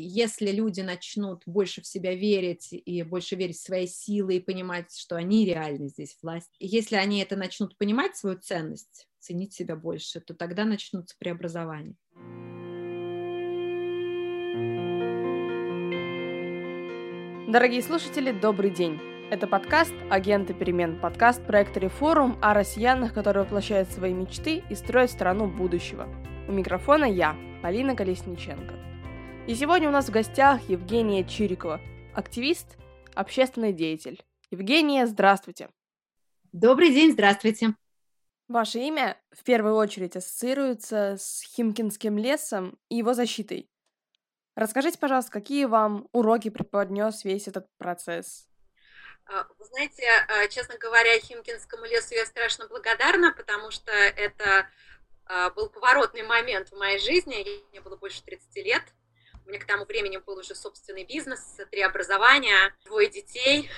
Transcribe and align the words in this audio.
если 0.00 0.50
люди 0.50 0.80
начнут 0.80 1.42
больше 1.46 1.82
в 1.82 1.86
себя 1.86 2.14
верить 2.14 2.68
и 2.70 3.02
больше 3.02 3.36
верить 3.36 3.56
в 3.56 3.62
свои 3.62 3.86
силы 3.86 4.36
и 4.36 4.40
понимать, 4.40 4.96
что 4.96 5.16
они 5.16 5.44
реально 5.44 5.88
здесь 5.88 6.16
власть, 6.22 6.50
если 6.58 6.96
они 6.96 7.20
это 7.20 7.36
начнут 7.36 7.76
понимать, 7.76 8.16
свою 8.16 8.38
ценность, 8.38 9.08
ценить 9.18 9.52
себя 9.52 9.76
больше, 9.76 10.20
то 10.20 10.34
тогда 10.34 10.64
начнутся 10.64 11.16
преобразования. 11.18 11.96
Дорогие 17.50 17.82
слушатели, 17.82 18.30
добрый 18.32 18.70
день! 18.70 19.00
Это 19.30 19.46
подкаст 19.46 19.92
«Агенты 20.10 20.54
перемен», 20.54 20.98
подкаст 21.00 21.44
проекта 21.44 21.80
«Реформум» 21.80 22.38
о 22.40 22.54
россиянах, 22.54 23.12
которые 23.12 23.44
воплощают 23.44 23.90
свои 23.90 24.14
мечты 24.14 24.62
и 24.70 24.74
строят 24.74 25.10
страну 25.10 25.46
будущего. 25.46 26.08
У 26.46 26.52
микрофона 26.52 27.04
я, 27.04 27.36
Полина 27.62 27.94
Колесниченко. 27.94 28.74
И 29.48 29.54
сегодня 29.54 29.88
у 29.88 29.92
нас 29.92 30.04
в 30.04 30.10
гостях 30.10 30.60
Евгения 30.68 31.24
Чирикова, 31.24 31.80
активист, 32.14 32.76
общественный 33.14 33.72
деятель. 33.72 34.22
Евгения, 34.50 35.06
здравствуйте. 35.06 35.70
Добрый 36.52 36.92
день, 36.92 37.12
здравствуйте. 37.12 37.74
Ваше 38.46 38.78
имя 38.80 39.18
в 39.30 39.42
первую 39.44 39.76
очередь 39.76 40.16
ассоциируется 40.16 41.16
с 41.18 41.40
Химкинским 41.40 42.18
лесом 42.18 42.78
и 42.90 42.96
его 42.96 43.14
защитой. 43.14 43.70
Расскажите, 44.54 44.98
пожалуйста, 44.98 45.32
какие 45.32 45.64
вам 45.64 46.10
уроки 46.12 46.50
преподнес 46.50 47.24
весь 47.24 47.48
этот 47.48 47.68
процесс? 47.78 48.50
А, 49.24 49.46
вы 49.58 49.64
знаете, 49.64 50.04
а, 50.28 50.46
честно 50.48 50.76
говоря, 50.76 51.18
Химкинскому 51.20 51.86
лесу 51.86 52.14
я 52.14 52.26
страшно 52.26 52.68
благодарна, 52.68 53.32
потому 53.32 53.70
что 53.70 53.92
это 53.92 54.68
а, 55.24 55.48
был 55.48 55.70
поворотный 55.70 56.24
момент 56.24 56.68
в 56.68 56.76
моей 56.76 56.98
жизни. 56.98 57.46
Мне 57.70 57.80
было 57.80 57.96
больше 57.96 58.22
30 58.22 58.54
лет. 58.56 58.82
У 59.48 59.50
меня 59.50 59.60
к 59.60 59.66
тому 59.66 59.86
времени 59.86 60.18
был 60.18 60.36
уже 60.36 60.54
собственный 60.54 61.04
бизнес, 61.04 61.56
три 61.70 61.80
образования, 61.80 62.74
двое 62.84 63.08
детей, 63.08 63.70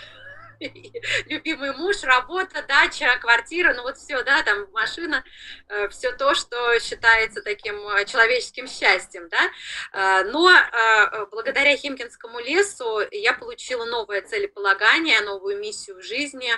любимый 1.26 1.72
муж, 1.76 2.02
работа, 2.02 2.64
дача, 2.66 3.06
квартира, 3.20 3.72
ну 3.74 3.84
вот 3.84 3.96
все, 3.96 4.20
да, 4.24 4.42
там 4.42 4.68
машина, 4.72 5.22
э, 5.68 5.88
все 5.90 6.10
то, 6.10 6.34
что 6.34 6.76
считается 6.80 7.40
таким 7.40 7.76
э, 7.86 8.04
человеческим 8.04 8.66
счастьем, 8.66 9.28
да. 9.28 9.48
Э, 9.92 10.24
но 10.24 10.50
благодаря 11.30 11.76
Химкинскому 11.76 12.40
лесу 12.40 13.02
я 13.12 13.32
получила 13.32 13.84
новое 13.84 14.22
целеполагание, 14.22 15.20
новую 15.20 15.60
миссию 15.60 15.98
в 15.98 16.02
жизни, 16.02 16.50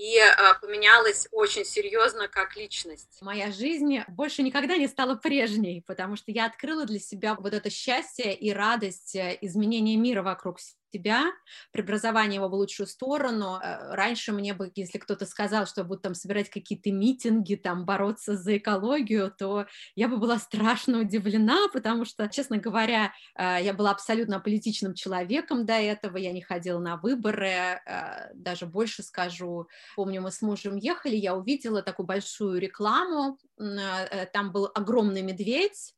и 0.00 0.18
поменялась 0.62 1.28
очень 1.30 1.64
серьезно 1.64 2.26
как 2.26 2.56
личность. 2.56 3.18
Моя 3.20 3.52
жизнь 3.52 4.00
больше 4.08 4.42
никогда 4.42 4.78
не 4.78 4.88
стала 4.88 5.14
прежней, 5.14 5.82
потому 5.86 6.16
что 6.16 6.30
я 6.32 6.46
открыла 6.46 6.86
для 6.86 6.98
себя 6.98 7.34
вот 7.34 7.52
это 7.52 7.68
счастье 7.68 8.34
и 8.34 8.50
радость 8.52 9.14
изменения 9.14 9.96
мира 9.96 10.22
вокруг 10.22 10.58
себя 10.92 11.32
преобразование 11.72 12.36
его 12.36 12.48
в 12.48 12.54
лучшую 12.54 12.86
сторону. 12.86 13.58
Э, 13.62 13.94
раньше 13.94 14.32
мне 14.32 14.54
бы, 14.54 14.70
если 14.74 14.98
кто-то 14.98 15.26
сказал, 15.26 15.66
что 15.66 15.84
будут 15.84 16.02
там 16.02 16.14
собирать 16.14 16.50
какие-то 16.50 16.90
митинги, 16.90 17.54
там 17.54 17.84
бороться 17.84 18.36
за 18.36 18.56
экологию, 18.56 19.32
то 19.36 19.66
я 19.94 20.08
бы 20.08 20.16
была 20.16 20.38
страшно 20.38 21.00
удивлена, 21.00 21.68
потому 21.72 22.04
что, 22.04 22.28
честно 22.28 22.58
говоря, 22.58 23.12
э, 23.36 23.58
я 23.62 23.72
была 23.72 23.90
абсолютно 23.90 24.40
политичным 24.40 24.94
человеком 24.94 25.64
до 25.64 25.74
этого, 25.74 26.16
я 26.16 26.32
не 26.32 26.42
ходила 26.42 26.78
на 26.78 26.96
выборы, 26.96 27.48
э, 27.48 28.34
даже 28.34 28.66
больше 28.66 29.02
скажу. 29.02 29.68
Помню, 29.96 30.20
мы 30.22 30.30
с 30.30 30.42
мужем 30.42 30.76
ехали, 30.76 31.16
я 31.16 31.34
увидела 31.34 31.82
такую 31.82 32.06
большую 32.06 32.60
рекламу, 32.60 33.38
там 33.56 34.52
был 34.52 34.70
огромный 34.74 35.22
медведь, 35.22 35.94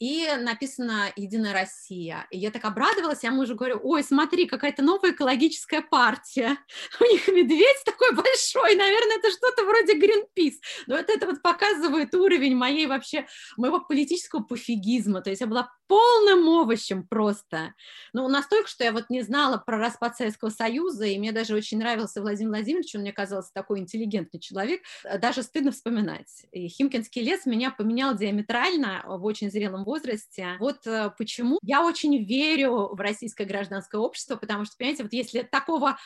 и 0.00 0.26
написано 0.40 1.12
«Единая 1.14 1.52
Россия». 1.52 2.26
И 2.30 2.38
я 2.38 2.50
так 2.50 2.64
обрадовалась, 2.64 3.22
я 3.22 3.30
мужу 3.30 3.54
говорю, 3.54 3.80
ой, 3.82 4.02
смотри, 4.02 4.46
какая-то 4.46 4.82
новая 4.82 5.12
экологическая 5.12 5.82
партия. 5.82 6.56
У 7.00 7.04
них 7.04 7.28
медведь 7.28 7.84
такой 7.84 8.14
большой, 8.14 8.76
наверное, 8.76 9.18
это 9.18 9.30
что-то 9.30 9.64
вроде 9.64 9.98
Greenpeace. 9.98 10.56
Но 10.86 10.96
это, 10.96 11.12
это 11.12 11.26
вот 11.26 11.42
показывает 11.42 12.14
уровень 12.14 12.56
моей 12.56 12.86
вообще, 12.86 13.26
моего 13.58 13.78
политического 13.78 14.42
пофигизма. 14.42 15.20
То 15.20 15.28
есть 15.28 15.42
я 15.42 15.46
была 15.46 15.70
полным 15.90 16.46
овощем 16.46 17.04
просто. 17.04 17.74
Ну, 18.12 18.28
настолько, 18.28 18.68
что 18.68 18.84
я 18.84 18.92
вот 18.92 19.10
не 19.10 19.22
знала 19.22 19.58
про 19.58 19.76
распад 19.76 20.16
Советского 20.16 20.50
Союза, 20.50 21.04
и 21.04 21.18
мне 21.18 21.32
даже 21.32 21.52
очень 21.52 21.78
нравился 21.78 22.20
Владимир 22.20 22.50
Владимирович, 22.50 22.94
он 22.94 23.00
мне 23.00 23.12
казался 23.12 23.52
такой 23.52 23.80
интеллигентный 23.80 24.38
человек, 24.38 24.82
даже 25.20 25.42
стыдно 25.42 25.72
вспоминать. 25.72 26.46
И 26.52 26.68
Химкинский 26.68 27.22
лес 27.22 27.44
меня 27.44 27.72
поменял 27.72 28.16
диаметрально 28.16 29.02
в 29.04 29.24
очень 29.24 29.50
зрелом 29.50 29.82
возрасте. 29.82 30.54
Вот 30.60 30.86
э, 30.86 31.10
почему 31.18 31.58
я 31.62 31.84
очень 31.84 32.24
верю 32.24 32.94
в 32.94 33.00
российское 33.00 33.44
гражданское 33.44 33.98
общество, 33.98 34.36
потому 34.36 34.66
что, 34.66 34.76
понимаете, 34.76 35.02
вот 35.02 35.12
если 35.12 35.42
такого 35.42 35.98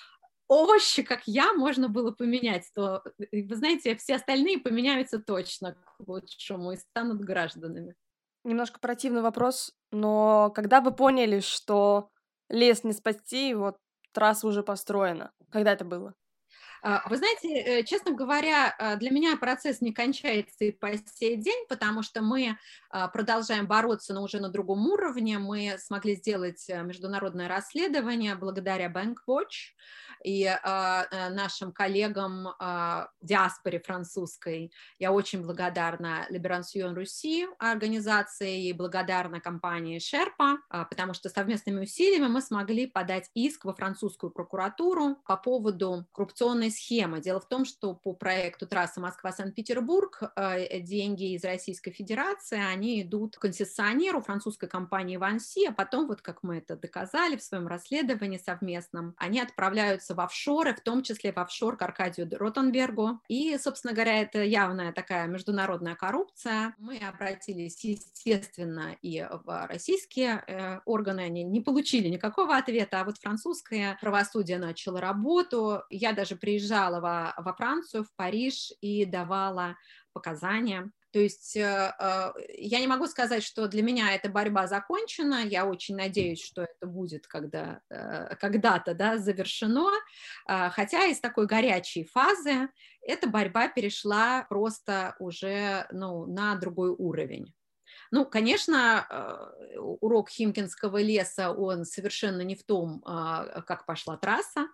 овощи, 0.49 1.03
как 1.03 1.25
я, 1.27 1.53
можно 1.53 1.91
было 1.91 2.11
поменять, 2.11 2.71
то, 2.75 3.03
э, 3.19 3.43
вы 3.43 3.55
знаете, 3.55 3.97
все 3.97 4.15
остальные 4.15 4.61
поменяются 4.61 5.19
точно 5.19 5.75
к 5.75 5.95
лучшему 5.99 6.73
и 6.73 6.77
станут 6.77 7.21
гражданами. 7.21 7.95
Немножко 8.45 8.79
противный 8.79 9.23
вопрос, 9.23 9.75
но 9.91 10.53
когда 10.55 10.83
вы 10.83 10.93
поняли, 10.93 11.41
что 11.41 12.11
лес 12.51 12.85
не 12.85 12.93
спасти, 12.93 13.55
вот 13.55 13.79
трасса 14.13 14.47
уже 14.47 14.63
построена? 14.63 15.33
Когда 15.51 15.73
это 15.73 15.87
было? 15.87 16.15
А, 16.87 17.03
вы 17.09 17.17
знаете, 17.17 17.49
э, 17.49 17.83
честно 17.83 18.13
говоря, 18.13 18.75
а, 18.79 18.97
для 18.97 19.11
меня 19.11 19.39
процесс 19.39 19.81
не 19.81 19.95
кончается 19.95 20.67
и 20.67 20.71
по 20.71 20.91
сей 21.15 21.37
день, 21.37 21.65
потому 21.67 22.03
что 22.03 22.21
мы 22.21 22.59
а, 22.91 23.09
продолжаем 23.09 23.67
бороться, 23.67 24.13
но 24.13 24.23
уже 24.23 24.39
на 24.39 24.51
другом 24.51 24.87
уровне. 24.87 25.39
Мы 25.39 25.77
смогли 25.79 26.15
сделать 26.15 26.69
э, 26.69 26.83
международное 26.83 27.49
расследование 27.49 28.35
благодаря 28.35 28.93
Bankwatch 28.93 29.73
и 30.23 30.45
э, 30.45 31.29
нашим 31.31 31.73
коллегам 31.73 32.49
диаспоре 33.21 33.81
французской. 33.81 34.73
Я 34.99 35.13
очень 35.13 35.43
благодарна 35.43 36.27
Libération 36.31 36.95
Руси 36.95 37.47
организации 37.59 38.69
и 38.69 38.73
благодарна 38.73 39.41
компании 39.41 39.99
Шерпа, 39.99 40.59
потому 40.69 41.15
что 41.15 41.29
совместными 41.29 41.83
усилиями 41.83 42.29
мы 42.29 42.41
смогли 42.41 42.87
подать 42.87 43.31
иск 43.35 43.65
во 43.65 43.75
французскую 43.75 44.31
прокуратуру 44.31 45.17
по 45.27 45.37
поводу 45.37 46.07
коррупционной 46.13 46.71
схема. 46.75 47.21
Дело 47.21 47.41
в 47.41 47.49
том, 47.49 47.65
что 47.65 47.95
по 47.95 48.13
проекту 48.13 48.67
трасса 48.67 49.01
Москва-Санкт-Петербург 49.01 50.23
э, 50.37 50.81
деньги 50.81 51.35
из 51.35 51.45
Российской 51.45 51.93
Федерации, 51.93 52.59
они 52.59 53.03
идут 53.03 53.37
концессионеру 53.37 54.21
французской 54.21 54.69
компании 54.69 55.17
Ванси, 55.17 55.67
а 55.67 55.73
потом, 55.73 56.07
вот 56.09 56.21
как 56.21 56.43
мы 56.43 56.59
это 56.59 56.77
доказали 56.77 57.37
в 57.37 57.43
своем 57.43 57.67
расследовании 57.67 58.39
совместном, 58.39 59.15
они 59.19 59.41
отправляются 59.41 60.15
в 60.15 60.21
офшоры, 60.21 60.75
в 60.75 60.81
том 60.81 61.03
числе 61.03 61.33
в 61.33 61.39
офшор 61.39 61.77
к 61.77 61.83
Аркадию 61.83 62.29
Ротенбергу. 62.31 63.21
И, 63.29 63.57
собственно 63.59 63.95
говоря, 63.95 64.21
это 64.21 64.43
явная 64.43 64.93
такая 64.93 65.27
международная 65.27 65.95
коррупция. 65.95 66.75
Мы 66.79 66.99
обратились, 66.99 67.85
естественно, 67.85 68.97
и 69.03 69.27
в 69.45 69.67
российские 69.67 70.43
э, 70.47 70.81
органы, 70.85 71.21
они 71.21 71.43
не 71.43 71.61
получили 71.61 72.09
никакого 72.09 72.57
ответа, 72.57 73.01
а 73.01 73.05
вот 73.05 73.19
французское 73.19 73.97
правосудие 74.01 74.59
начало 74.59 75.01
работу. 75.01 75.83
Я 75.91 76.13
даже 76.13 76.37
приезжала 76.37 76.64
приезжала 76.65 77.01
во, 77.01 77.35
во 77.37 77.53
Францию, 77.55 78.05
в 78.05 78.15
Париж 78.17 78.73
и 78.81 79.05
давала 79.05 79.77
показания. 80.13 80.91
То 81.13 81.21
есть 81.21 81.57
э, 81.57 81.95
э, 82.01 82.33
я 82.59 82.81
не 82.81 82.87
могу 82.87 83.07
сказать, 83.07 83.45
что 83.45 83.69
для 83.69 83.83
меня 83.83 84.13
эта 84.15 84.29
борьба 84.29 84.67
закончена. 84.67 85.45
Я 85.45 85.67
очень 85.67 85.97
надеюсь, 85.97 86.43
что 86.43 86.63
это 86.63 86.87
будет 86.87 87.27
когда, 87.27 87.81
э, 87.91 88.35
когда-то 88.37 88.95
да, 88.95 89.19
завершено. 89.19 89.91
Хотя 90.47 91.07
из 91.07 91.21
такой 91.21 91.47
горячей 91.47 92.05
фазы 92.05 92.69
эта 93.03 93.29
борьба 93.29 93.69
перешла 93.69 94.47
просто 94.49 95.15
уже 95.19 95.87
ну, 95.93 96.27
на 96.27 96.57
другой 96.57 96.91
уровень. 96.91 97.55
Ну, 98.11 98.25
конечно, 98.27 99.53
урок 99.77 100.31
Химкинского 100.31 101.01
леса, 101.01 101.53
он 101.53 101.85
совершенно 101.85 102.43
не 102.43 102.55
в 102.55 102.65
том, 102.65 103.01
как 103.03 103.87
пошла 103.87 104.17
трасса, 104.17 104.69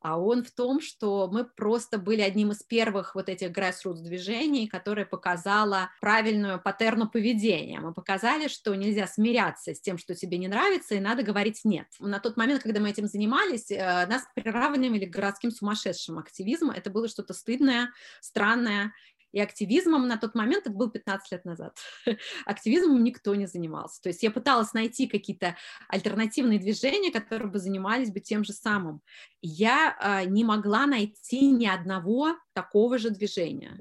а 0.00 0.18
он 0.18 0.44
в 0.44 0.50
том, 0.50 0.80
что 0.80 1.28
мы 1.32 1.44
просто 1.44 1.98
были 1.98 2.20
одним 2.20 2.52
из 2.52 2.62
первых 2.62 3.14
вот 3.14 3.28
этих 3.28 3.50
grassroots 3.50 4.02
движений, 4.02 4.68
которое 4.68 5.06
показало 5.06 5.90
правильную 6.00 6.60
паттерну 6.60 7.08
поведения. 7.08 7.80
Мы 7.80 7.92
показали, 7.92 8.48
что 8.48 8.74
нельзя 8.74 9.06
смиряться 9.06 9.74
с 9.74 9.80
тем, 9.80 9.98
что 9.98 10.14
тебе 10.14 10.38
не 10.38 10.48
нравится, 10.48 10.94
и 10.94 11.00
надо 11.00 11.22
говорить 11.22 11.60
«нет». 11.64 11.86
На 11.98 12.20
тот 12.20 12.36
момент, 12.36 12.62
когда 12.62 12.80
мы 12.80 12.90
этим 12.90 13.06
занимались, 13.06 13.70
э, 13.70 14.06
нас 14.06 14.24
приравнивали 14.34 15.06
к 15.06 15.14
городским 15.14 15.50
сумасшедшим. 15.50 16.18
Активизм— 16.18 16.70
это 16.76 16.90
было 16.90 17.08
что-то 17.08 17.34
стыдное, 17.34 17.90
странное, 18.20 18.92
и 19.32 19.40
активизмом 19.40 20.06
на 20.06 20.16
тот 20.16 20.34
момент, 20.34 20.66
это 20.66 20.74
был 20.74 20.90
15 20.90 21.32
лет 21.32 21.44
назад, 21.44 21.78
активизмом 22.46 23.02
никто 23.04 23.34
не 23.34 23.46
занимался. 23.46 24.00
То 24.02 24.08
есть 24.08 24.22
я 24.22 24.30
пыталась 24.30 24.72
найти 24.72 25.06
какие-то 25.06 25.56
альтернативные 25.88 26.58
движения, 26.58 27.10
которые 27.10 27.50
бы 27.50 27.58
занимались 27.58 28.10
бы 28.10 28.20
тем 28.20 28.44
же 28.44 28.52
самым. 28.52 29.00
Я 29.42 29.96
э, 30.00 30.28
не 30.28 30.44
могла 30.44 30.86
найти 30.86 31.50
ни 31.50 31.66
одного 31.66 32.36
такого 32.54 32.98
же 32.98 33.10
движения. 33.10 33.78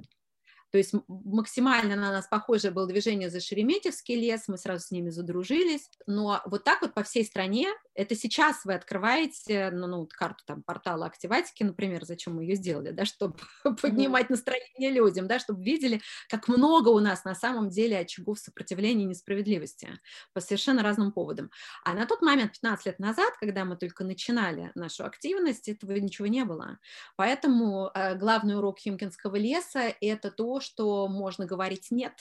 То 0.72 0.80
есть 0.80 0.94
максимально 1.08 1.96
на 1.96 2.12
нас 2.12 2.28
похоже 2.28 2.70
было 2.70 2.86
движение 2.86 3.30
за 3.30 3.40
Шереметьевский 3.40 4.16
лес, 4.16 4.50
мы 4.50 4.58
сразу 4.58 4.86
с 4.86 4.92
ними 4.92 5.10
задружились. 5.10 5.90
Но 6.06 6.42
вот 6.46 6.66
так 6.66 6.82
вот 6.82 6.94
по 6.94 7.04
всей 7.04 7.24
стране, 7.24 7.70
это 7.96 8.16
сейчас 8.16 8.66
вы 8.66 8.74
открываете 8.74 9.72
ну, 9.72 9.88
ну, 9.88 10.08
карту 10.08 10.44
там 10.46 10.64
портала 10.64 11.06
Активатики, 11.06 11.64
например, 11.64 12.06
зачем 12.06 12.36
мы 12.36 12.44
ее 12.44 12.56
сделали, 12.56 12.92
да, 12.92 13.06
чтобы 13.06 13.36
поднимать 13.82 14.30
настроение 14.30 14.92
людям, 14.92 15.28
да, 15.28 15.40
чтобы 15.40 15.64
видели, 15.64 16.02
как 16.30 16.48
много 16.48 16.90
у 16.90 17.00
нас 17.00 17.24
на 17.24 17.36
самом 17.36 17.70
деле 17.70 18.00
очагов 18.00 18.40
сопротивления 18.40 19.04
и 19.04 19.08
несправедливости 19.08 20.00
по 20.34 20.42
совершенно 20.42 20.84
разным 20.84 21.12
поводам. 21.12 21.50
А 21.84 21.94
на 21.94 22.06
тот 22.06 22.22
момент, 22.22 22.54
15 22.54 22.86
лет 22.86 23.00
назад, 23.00 23.34
когда 23.40 23.66
мы 23.66 23.78
только 23.78 24.04
начинали 24.04 24.72
нашу 24.76 25.06
активность, 25.06 25.68
этого 25.70 25.94
ничего 25.94 26.28
не 26.28 26.44
было. 26.44 26.80
Поэтому 27.16 27.92
э, 27.94 28.16
главный 28.16 28.58
урок 28.58 28.80
Химкинского 28.80 29.36
леса– 29.38 29.94
это 30.02 30.32
то, 30.32 30.60
что 30.60 31.08
можно 31.08 31.46
говорить 31.46 31.88
«нет», 31.92 32.14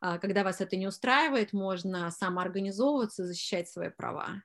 а, 0.00 0.18
когда 0.18 0.44
вас 0.44 0.60
это 0.60 0.76
не 0.76 0.86
устраивает, 0.86 1.52
можно 1.52 2.10
самоорганизовываться, 2.10 3.24
защищать 3.24 3.68
свои 3.68 3.90
права. 3.90 4.42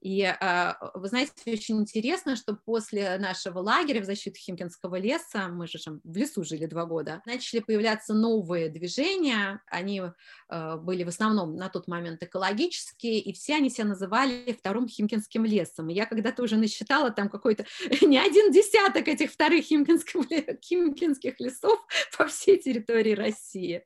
И 0.00 0.22
а, 0.22 0.76
вы 0.94 1.08
знаете, 1.08 1.32
очень 1.46 1.78
интересно, 1.78 2.36
что 2.36 2.54
после 2.54 3.18
нашего 3.18 3.58
лагеря 3.58 4.00
в 4.00 4.04
защиту 4.04 4.38
Химкинского 4.38 4.96
леса, 4.96 5.48
мы 5.48 5.66
же 5.66 5.78
в 6.04 6.16
лесу 6.16 6.44
жили 6.44 6.66
два 6.66 6.86
года, 6.86 7.22
начали 7.26 7.60
появляться 7.60 8.14
новые 8.14 8.68
движения, 8.68 9.62
они 9.66 10.02
а, 10.48 10.76
были 10.76 11.04
в 11.04 11.08
основном 11.08 11.56
на 11.56 11.68
тот 11.68 11.88
момент 11.88 12.22
экологические, 12.22 13.20
и 13.20 13.32
все 13.32 13.56
они 13.56 13.70
себя 13.70 13.84
называли 13.84 14.52
вторым 14.52 14.88
Химкинским 14.88 15.44
лесом. 15.44 15.88
И 15.90 15.94
я 15.94 16.06
когда-то 16.06 16.42
уже 16.42 16.56
насчитала 16.56 17.10
там 17.10 17.28
какой-то 17.28 17.66
не 18.02 18.18
один 18.18 18.50
десяток 18.50 19.08
этих 19.08 19.30
вторых 19.30 19.64
химкинских 19.64 21.40
лесов 21.40 21.78
по 22.18 22.26
всей 22.26 22.58
территории 22.58 23.14
России. 23.14 23.84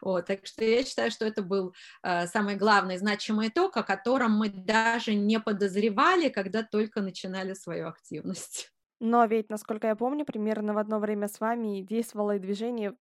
Вот, 0.00 0.26
так 0.26 0.46
что 0.46 0.64
я 0.64 0.84
считаю, 0.84 1.10
что 1.10 1.24
это 1.24 1.42
был 1.42 1.74
а, 2.02 2.26
самый 2.26 2.56
главный 2.56 2.98
значимый 2.98 3.48
итог, 3.48 3.76
о 3.76 3.82
котором 3.82 4.32
мы 4.32 4.48
даже 4.48 5.14
не 5.14 5.25
подозревали, 5.40 6.28
когда 6.28 6.62
только 6.62 7.00
начинали 7.02 7.54
свою 7.54 7.88
активность. 7.88 8.72
Но 9.00 9.24
ведь, 9.26 9.50
насколько 9.50 9.88
я 9.88 9.96
помню, 9.96 10.24
примерно 10.24 10.72
в 10.72 10.78
одно 10.78 10.98
время 10.98 11.28
с 11.28 11.40
вами 11.40 11.82
действовало 11.82 12.36
и 12.36 12.38
движение 12.38 12.96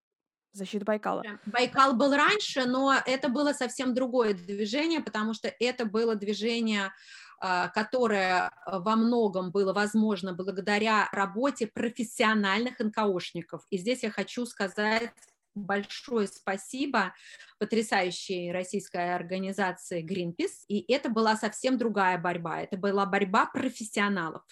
защиты 0.52 0.86
Байкала. 0.86 1.24
Байкал 1.46 1.96
был 1.96 2.14
раньше, 2.14 2.66
но 2.66 2.94
это 3.06 3.30
было 3.30 3.54
совсем 3.54 3.94
другое 3.94 4.34
движение, 4.34 5.02
потому 5.02 5.34
что 5.34 5.54
это 5.60 5.86
было 5.86 6.16
движение 6.16 6.92
а, 7.40 7.68
которое 7.68 8.50
во 8.66 8.96
многом 8.96 9.52
было 9.52 9.74
возможно 9.74 10.34
благодаря 10.34 11.10
работе 11.12 11.68
профессиональных 11.68 12.80
НКОшников. 12.80 13.66
И 13.70 13.78
здесь 13.78 14.04
я 14.04 14.10
хочу 14.10 14.46
сказать 14.46 15.12
большое 15.56 16.28
спасибо 16.28 17.14
потрясающей 17.58 18.52
российской 18.52 19.16
организации 19.16 20.06
Greenpeace. 20.06 20.66
И 20.68 20.92
это 20.92 21.10
была 21.10 21.36
совсем 21.36 21.78
другая 21.78 22.18
борьба. 22.18 22.62
Это 22.62 22.78
была 22.78 23.06
борьба 23.06 23.46
профессионалов. 23.48 24.44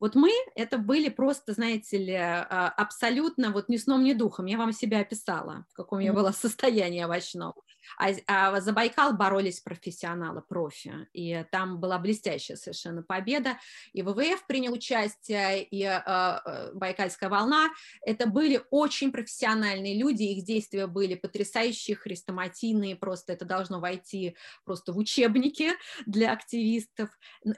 Вот 0.00 0.14
мы, 0.14 0.30
это 0.54 0.78
были 0.78 1.08
просто, 1.08 1.52
знаете 1.52 1.98
ли, 1.98 2.14
а, 2.14 2.68
абсолютно 2.76 3.50
вот 3.50 3.68
ни 3.68 3.76
сном, 3.76 4.04
ни 4.04 4.12
духом. 4.12 4.46
Я 4.46 4.58
вам 4.58 4.72
себя 4.72 5.00
описала, 5.00 5.64
в 5.70 5.74
каком 5.74 6.00
я 6.00 6.12
была 6.12 6.32
состоянии 6.32 7.02
овощном. 7.02 7.54
А, 7.98 8.10
а 8.26 8.60
за 8.60 8.72
Байкал 8.72 9.14
боролись 9.14 9.60
профессионалы, 9.60 10.42
профи, 10.42 11.06
и 11.12 11.44
там 11.50 11.80
была 11.80 11.98
блестящая 11.98 12.56
совершенно 12.56 13.02
победа. 13.02 13.58
И 13.92 14.02
ВВФ 14.02 14.46
принял 14.46 14.72
участие, 14.72 15.62
и 15.64 15.82
э, 15.82 16.72
Байкальская 16.74 17.28
волна. 17.28 17.70
Это 18.02 18.26
были 18.26 18.62
очень 18.70 19.12
профессиональные 19.12 19.98
люди, 19.98 20.22
их 20.22 20.44
действия 20.44 20.86
были 20.86 21.14
потрясающие, 21.14 21.96
хрестоматийные, 21.96 22.96
просто 22.96 23.32
это 23.32 23.44
должно 23.44 23.80
войти 23.80 24.36
просто 24.64 24.92
в 24.92 24.98
учебники 24.98 25.70
для 26.06 26.32
активистов. 26.32 27.10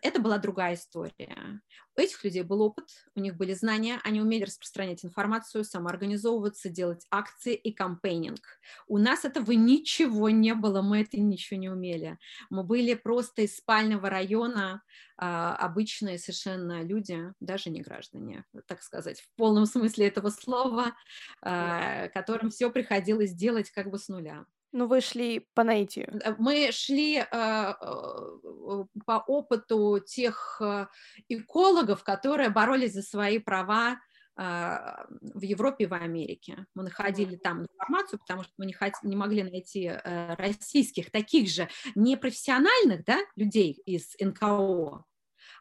Это 0.03 0.21
была 0.21 0.39
другая 0.39 0.75
история. 0.75 1.61
Этих 1.97 2.23
людей 2.25 2.43
был 2.43 2.61
опыт, 2.61 2.91
у 3.15 3.21
них 3.21 3.37
были 3.37 3.55
знания, 3.55 4.01
они 4.05 4.21
умели 4.21 4.45
распространять 4.45 5.05
информацию, 5.05 5.65
самоорганизовываться, 5.65 6.69
делать 6.69 7.07
акции 7.11 7.55
и 7.55 7.73
кампейнинг. 7.73 8.41
У 8.87 8.99
нас 8.99 9.25
этого 9.25 9.53
ничего 9.53 10.29
не 10.29 10.55
было, 10.55 10.83
мы 10.83 11.01
это 11.01 11.19
ничего 11.19 11.59
не 11.59 11.71
умели. 11.71 12.19
Мы 12.51 12.65
были 12.65 12.93
просто 12.95 13.43
из 13.43 13.57
спального 13.57 14.11
района, 14.11 14.83
а, 15.17 15.57
обычные 15.57 16.19
совершенно 16.19 16.83
люди, 16.83 17.33
даже 17.41 17.71
не 17.71 17.81
граждане, 17.81 18.45
так 18.67 18.83
сказать, 18.83 19.21
в 19.21 19.35
полном 19.37 19.65
смысле 19.65 20.09
этого 20.09 20.29
слова, 20.29 20.95
а, 21.41 22.09
которым 22.09 22.51
все 22.51 22.71
приходилось 22.71 23.33
делать 23.33 23.71
как 23.71 23.91
бы 23.91 23.99
с 23.99 24.09
нуля. 24.09 24.45
Ну, 24.73 24.87
вы 24.87 25.01
шли 25.01 25.47
по 25.55 25.65
наитию. 25.65 26.21
Мы 26.39 26.71
шли 26.73 27.19
э, 27.19 27.25
по 27.31 29.25
опыту 29.27 30.01
тех 30.05 30.61
э, 30.61 30.87
экологов, 31.29 32.05
которые 32.05 32.51
боролись 32.51 32.93
за 32.93 33.03
свои 33.03 33.39
права 33.39 33.93
э, 33.95 33.99
в 34.41 35.41
Европе 35.41 35.85
и 35.85 35.87
в 35.87 35.95
Америке. 35.95 36.67
Мы 36.75 36.83
находили 36.83 37.37
там 37.37 37.63
информацию, 37.63 38.19
потому 38.19 38.43
что 38.43 38.53
мы 38.59 38.67
не, 38.67 38.75
хот... 38.75 38.93
не 39.03 39.17
могли 39.17 39.45
найти 39.45 39.85
э, 39.87 40.35
российских, 40.35 41.11
таких 41.11 41.49
же 41.49 41.69
непрофессиональных 41.95 43.05
да, 43.05 43.19
людей 43.37 43.81
из 43.87 44.15
НКО, 44.21 45.05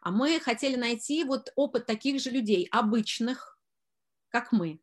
а 0.01 0.11
мы 0.11 0.39
хотели 0.39 0.75
найти 0.75 1.23
вот 1.23 1.51
опыт 1.55 1.85
таких 1.85 2.21
же 2.21 2.29
людей, 2.29 2.67
обычных, 2.71 3.57
как 4.29 4.51
мы. 4.51 4.79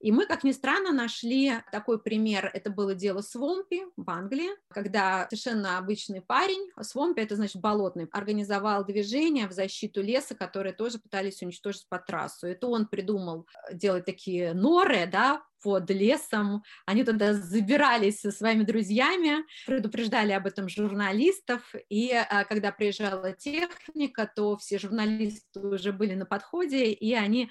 И 0.00 0.12
мы, 0.12 0.26
как 0.26 0.44
ни 0.44 0.52
странно, 0.52 0.92
нашли 0.92 1.52
такой 1.72 2.00
пример. 2.00 2.50
Это 2.52 2.70
было 2.70 2.94
дело 2.94 3.20
Свомпи 3.20 3.82
в 3.96 4.08
Англии, 4.10 4.50
когда 4.68 5.26
совершенно 5.30 5.78
обычный 5.78 6.20
парень, 6.20 6.70
Свомпи 6.80 7.22
это 7.22 7.36
значит 7.36 7.60
болотный, 7.60 8.08
организовал 8.12 8.84
движение 8.84 9.46
в 9.48 9.52
защиту 9.52 10.02
леса, 10.02 10.34
которые 10.34 10.72
тоже 10.72 10.98
пытались 10.98 11.42
уничтожить 11.42 11.86
по 11.88 11.98
трассу. 11.98 12.46
Это 12.46 12.66
он 12.66 12.86
придумал 12.86 13.46
делать 13.72 14.04
такие 14.04 14.52
норы, 14.52 15.06
да, 15.06 15.42
под 15.62 15.90
лесом. 15.90 16.62
Они 16.86 17.04
туда 17.04 17.34
забирались 17.34 18.20
со 18.20 18.30
своими 18.30 18.64
друзьями, 18.64 19.44
предупреждали 19.66 20.32
об 20.32 20.46
этом 20.46 20.68
журналистов, 20.68 21.74
и 21.88 22.12
а, 22.12 22.44
когда 22.44 22.72
приезжала 22.72 23.32
техника, 23.32 24.30
то 24.34 24.56
все 24.56 24.78
журналисты 24.78 25.60
уже 25.60 25.92
были 25.92 26.14
на 26.14 26.26
подходе, 26.26 26.92
и 26.92 27.14
они 27.14 27.50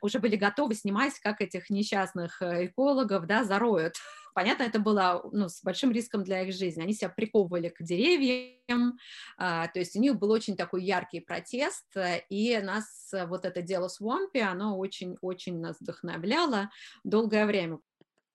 уже 0.00 0.18
были 0.18 0.36
готовы 0.36 0.74
снимать, 0.74 1.18
как 1.20 1.40
этих 1.40 1.70
несчастных 1.70 2.40
э, 2.42 2.66
экологов 2.66 3.26
да, 3.26 3.44
зароют 3.44 3.96
понятно, 4.36 4.64
это 4.64 4.78
было 4.78 5.26
ну, 5.32 5.48
с 5.48 5.62
большим 5.64 5.92
риском 5.92 6.22
для 6.22 6.42
их 6.42 6.54
жизни. 6.54 6.82
Они 6.82 6.92
себя 6.92 7.08
приковывали 7.08 7.70
к 7.70 7.82
деревьям, 7.82 8.98
а, 9.38 9.66
то 9.68 9.78
есть 9.78 9.96
у 9.96 10.00
них 10.00 10.18
был 10.18 10.30
очень 10.30 10.56
такой 10.56 10.84
яркий 10.84 11.20
протест, 11.20 11.96
э, 11.96 12.20
и 12.28 12.58
нас 12.58 13.14
э, 13.14 13.24
вот 13.24 13.46
это 13.46 13.62
дело 13.62 13.88
с 13.88 13.98
Вомпи, 13.98 14.40
оно 14.40 14.76
очень-очень 14.76 15.58
нас 15.58 15.80
вдохновляло 15.80 16.68
долгое 17.02 17.46
время. 17.46 17.78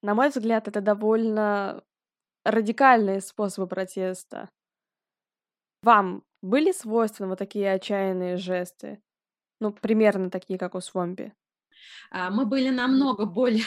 На 0.02 0.16
мой 0.16 0.30
взгляд, 0.30 0.68
это 0.68 0.82
довольно 0.82 1.84
радикальные 2.46 3.22
способы 3.22 3.68
протеста. 3.68 4.50
Вам 5.84 6.24
были 6.42 6.72
свойственны 6.72 7.30
вот 7.30 7.38
такие 7.38 7.72
отчаянные 7.72 8.38
жесты? 8.38 9.04
Ну, 9.60 9.72
примерно 9.72 10.32
такие, 10.32 10.58
как 10.58 10.74
у 10.74 10.82
Свомпи. 10.82 11.34
А, 12.10 12.32
мы 12.32 12.48
были 12.48 12.70
намного 12.70 13.26
более 13.26 13.66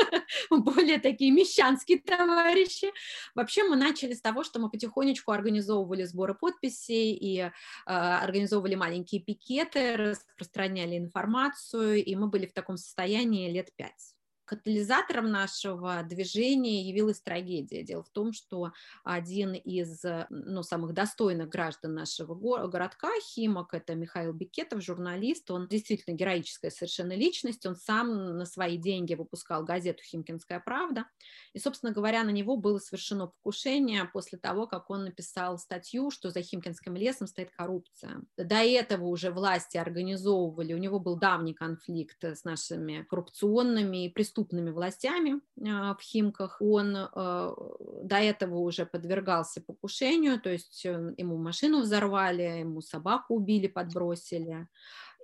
более 0.50 0.98
такие 0.98 1.30
мещанские 1.30 1.98
товарищи. 1.98 2.88
Вообще 3.34 3.64
мы 3.64 3.76
начали 3.76 4.14
с 4.14 4.20
того, 4.20 4.44
что 4.44 4.60
мы 4.60 4.70
потихонечку 4.70 5.32
организовывали 5.32 6.04
сборы 6.04 6.34
подписей 6.34 7.14
и 7.14 7.38
э, 7.40 7.50
организовывали 7.86 8.74
маленькие 8.74 9.20
пикеты, 9.22 9.96
распространяли 9.96 10.96
информацию, 10.96 12.04
и 12.04 12.16
мы 12.16 12.28
были 12.28 12.46
в 12.46 12.52
таком 12.52 12.76
состоянии 12.76 13.50
лет 13.50 13.74
пять 13.76 14.14
катализатором 14.50 15.30
нашего 15.30 16.02
движения 16.02 16.82
явилась 16.82 17.20
трагедия. 17.20 17.84
Дело 17.84 18.02
в 18.02 18.08
том, 18.08 18.32
что 18.32 18.72
один 19.04 19.54
из 19.54 20.02
ну, 20.28 20.64
самых 20.64 20.92
достойных 20.92 21.48
граждан 21.48 21.94
нашего 21.94 22.34
городка, 22.66 23.10
Химок, 23.22 23.74
это 23.74 23.94
Михаил 23.94 24.32
Бекетов, 24.32 24.82
журналист, 24.82 25.48
он 25.52 25.68
действительно 25.68 26.16
героическая 26.16 26.72
совершенно 26.72 27.12
личность, 27.12 27.64
он 27.64 27.76
сам 27.76 28.38
на 28.38 28.44
свои 28.44 28.76
деньги 28.76 29.14
выпускал 29.14 29.62
газету 29.62 30.02
«Химкинская 30.02 30.58
правда», 30.58 31.04
и, 31.52 31.60
собственно 31.60 31.92
говоря, 31.92 32.24
на 32.24 32.30
него 32.30 32.56
было 32.56 32.78
совершено 32.78 33.28
покушение 33.28 34.04
после 34.12 34.36
того, 34.36 34.66
как 34.66 34.90
он 34.90 35.04
написал 35.04 35.58
статью, 35.58 36.10
что 36.10 36.30
за 36.30 36.42
Химкинским 36.42 36.96
лесом 36.96 37.28
стоит 37.28 37.52
коррупция. 37.52 38.22
До 38.36 38.56
этого 38.56 39.04
уже 39.04 39.30
власти 39.30 39.76
организовывали, 39.76 40.74
у 40.74 40.78
него 40.78 40.98
был 40.98 41.16
давний 41.16 41.54
конфликт 41.54 42.24
с 42.24 42.42
нашими 42.42 43.06
коррупционными 43.08 44.06
и 44.06 44.08
преступными 44.08 44.39
преступными 44.40 44.70
властями 44.70 45.40
а, 45.66 45.94
в 45.94 46.00
Химках. 46.00 46.56
Он 46.60 46.96
а, 46.96 47.54
до 48.02 48.16
этого 48.16 48.56
уже 48.56 48.86
подвергался 48.86 49.60
покушению, 49.60 50.40
то 50.40 50.50
есть 50.50 50.84
э, 50.86 51.14
ему 51.18 51.36
машину 51.36 51.80
взорвали, 51.80 52.60
ему 52.60 52.80
собаку 52.80 53.34
убили, 53.34 53.66
подбросили. 53.66 54.68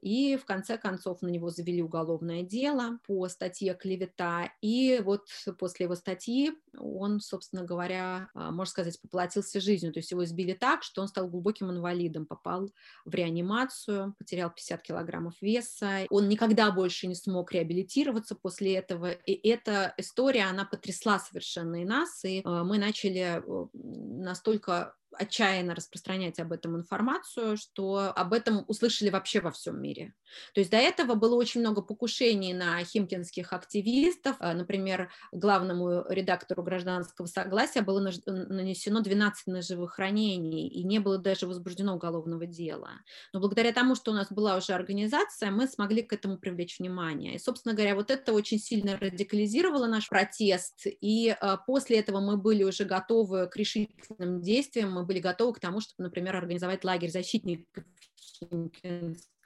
И 0.02 0.36
в 0.36 0.44
конце 0.44 0.78
концов 0.78 1.22
на 1.22 1.28
него 1.28 1.50
завели 1.50 1.82
уголовное 1.82 2.42
дело 2.42 2.98
по 3.06 3.28
статье 3.28 3.74
«Клевета», 3.74 4.50
и 4.60 5.00
вот 5.04 5.26
после 5.58 5.84
его 5.84 5.94
статьи 5.94 6.52
он, 6.78 7.20
собственно 7.20 7.64
говоря, 7.64 8.28
а, 8.34 8.50
можно 8.50 8.70
сказать, 8.70 9.00
поплатился 9.00 9.60
жизнью, 9.60 9.92
то 9.92 9.98
есть 9.98 10.10
его 10.10 10.24
избили 10.24 10.52
так, 10.52 10.82
что 10.82 11.02
он 11.02 11.08
стал 11.08 11.28
глубоким 11.28 11.70
инвалидом, 11.70 12.26
попал 12.26 12.70
в 13.04 13.14
реанимацию, 13.14 14.14
потерял 14.18 14.50
50 14.50 14.82
килограммов 14.82 15.34
веса, 15.40 16.06
он 16.10 16.28
никогда 16.28 16.70
больше 16.70 17.06
не 17.06 17.14
смог 17.14 17.52
реабилитироваться 17.52 18.34
после 18.34 18.76
этого, 18.76 19.10
и 19.10 19.48
эта 19.48 19.94
история, 19.96 20.44
она 20.44 20.64
потрясла 20.64 21.18
совершенно 21.18 21.82
и 21.82 21.84
нас, 21.84 22.24
и 22.24 22.42
а, 22.44 22.64
мы 22.64 22.78
начали 22.78 23.42
э, 23.42 23.66
настолько 23.72 24.94
отчаянно 25.18 25.74
распространять 25.74 26.38
об 26.38 26.52
этом 26.52 26.76
информацию, 26.76 27.56
что 27.56 28.12
об 28.14 28.32
этом 28.32 28.64
услышали 28.68 29.10
вообще 29.10 29.40
во 29.40 29.50
всем 29.50 29.80
мире. 29.80 30.14
То 30.54 30.60
есть 30.60 30.70
до 30.70 30.76
этого 30.76 31.14
было 31.14 31.34
очень 31.36 31.60
много 31.60 31.82
покушений 31.82 32.52
на 32.52 32.82
химкинских 32.84 33.52
активистов. 33.52 34.36
А, 34.40 34.54
например, 34.54 35.10
главному 35.32 36.04
редактору 36.08 36.62
гражданского 36.62 37.26
согласия 37.26 37.82
было 37.82 38.00
нанесено 38.00 39.00
12 39.00 39.46
ножевых 39.46 39.98
ранений, 39.98 40.68
и 40.68 40.82
не 40.84 40.98
было 40.98 41.18
даже 41.18 41.46
возбуждено 41.46 41.94
уголовного 41.94 42.46
дела. 42.46 42.90
Но 43.32 43.40
благодаря 43.40 43.72
тому, 43.72 43.94
что 43.94 44.10
у 44.10 44.14
нас 44.14 44.30
была 44.30 44.56
уже 44.56 44.72
организация, 44.72 45.50
мы 45.50 45.66
смогли 45.66 46.02
к 46.02 46.12
этому 46.12 46.38
привлечь 46.38 46.78
внимание. 46.78 47.36
И, 47.36 47.38
собственно 47.38 47.74
говоря, 47.74 47.94
вот 47.94 48.10
это 48.10 48.32
очень 48.32 48.58
сильно 48.58 48.96
радикализировало 48.98 49.86
наш 49.86 50.08
протест, 50.08 50.86
и 50.86 51.36
а, 51.40 51.56
после 51.56 51.98
этого 51.98 52.20
мы 52.20 52.36
были 52.36 52.64
уже 52.64 52.84
готовы 52.84 53.46
к 53.46 53.56
решительным 53.56 54.42
действиям, 54.42 54.92
мы 54.92 55.04
были 55.06 55.20
готовы 55.20 55.54
к 55.54 55.60
тому, 55.60 55.80
чтобы, 55.80 56.04
например, 56.04 56.36
организовать 56.36 56.84
лагерь 56.84 57.10
защитников 57.10 57.84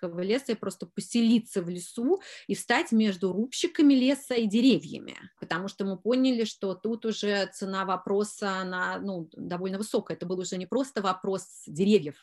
Химкинского 0.00 0.21
леса 0.21 0.52
и 0.52 0.54
просто 0.54 0.87
поселиться 0.87 1.62
в 1.62 1.69
лесу 1.69 2.21
и 2.47 2.54
встать 2.54 2.92
между 2.92 3.33
рубщиками 3.33 3.95
леса 3.95 4.35
и 4.35 4.47
деревьями, 4.47 5.16
потому 5.38 5.69
что 5.69 5.85
мы 5.85 5.99
поняли, 5.99 6.45
что 6.45 6.75
тут 6.75 7.04
уже 7.07 7.47
цена 7.52 7.85
вопроса, 7.85 8.59
она 8.59 8.99
ну, 8.99 9.28
довольно 9.33 9.78
высокая. 9.78 10.16
Это 10.16 10.26
был 10.26 10.38
уже 10.38 10.57
не 10.57 10.66
просто 10.66 11.02
вопрос 11.02 11.62
деревьев, 11.66 12.16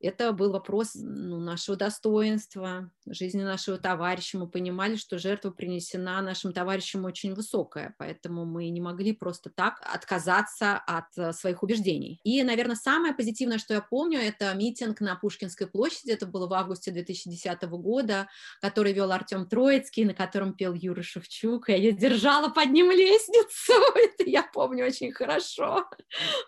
это 0.00 0.32
был 0.32 0.52
вопрос 0.52 0.94
ну, 0.94 1.40
нашего 1.40 1.76
достоинства, 1.76 2.90
жизни 3.06 3.42
нашего 3.42 3.78
товарища. 3.78 4.38
Мы 4.38 4.48
понимали, 4.48 4.96
что 4.96 5.18
жертва 5.18 5.50
принесена 5.50 6.22
нашим 6.22 6.52
товарищам 6.52 7.04
очень 7.04 7.34
высокая, 7.34 7.94
поэтому 7.98 8.44
мы 8.44 8.68
не 8.68 8.80
могли 8.80 9.12
просто 9.12 9.50
так 9.50 9.80
отказаться 9.82 10.76
от 10.76 11.06
э, 11.16 11.32
своих 11.32 11.62
убеждений. 11.62 12.20
И, 12.24 12.42
наверное, 12.42 12.76
самое 12.76 13.14
позитивное, 13.14 13.58
что 13.58 13.74
я 13.74 13.80
помню, 13.80 14.20
это 14.20 14.54
митинг 14.54 15.00
на 15.00 15.16
Пушкинской 15.16 15.66
площади, 15.66 16.12
это 16.12 16.26
было 16.26 16.46
в 16.46 16.52
августе 16.52 16.90
2010 17.24 17.62
года, 17.70 18.28
который 18.60 18.92
вел 18.92 19.12
Артем 19.12 19.46
Троицкий, 19.46 20.04
на 20.04 20.14
котором 20.14 20.54
пел 20.54 20.74
Юра 20.74 21.02
Шевчук, 21.02 21.68
и 21.68 21.72
я 21.72 21.92
держала 21.92 22.48
под 22.48 22.70
ним 22.70 22.90
лестницу, 22.90 23.72
это 23.96 24.28
я 24.28 24.42
помню 24.42 24.86
очень 24.86 25.12
хорошо. 25.12 25.88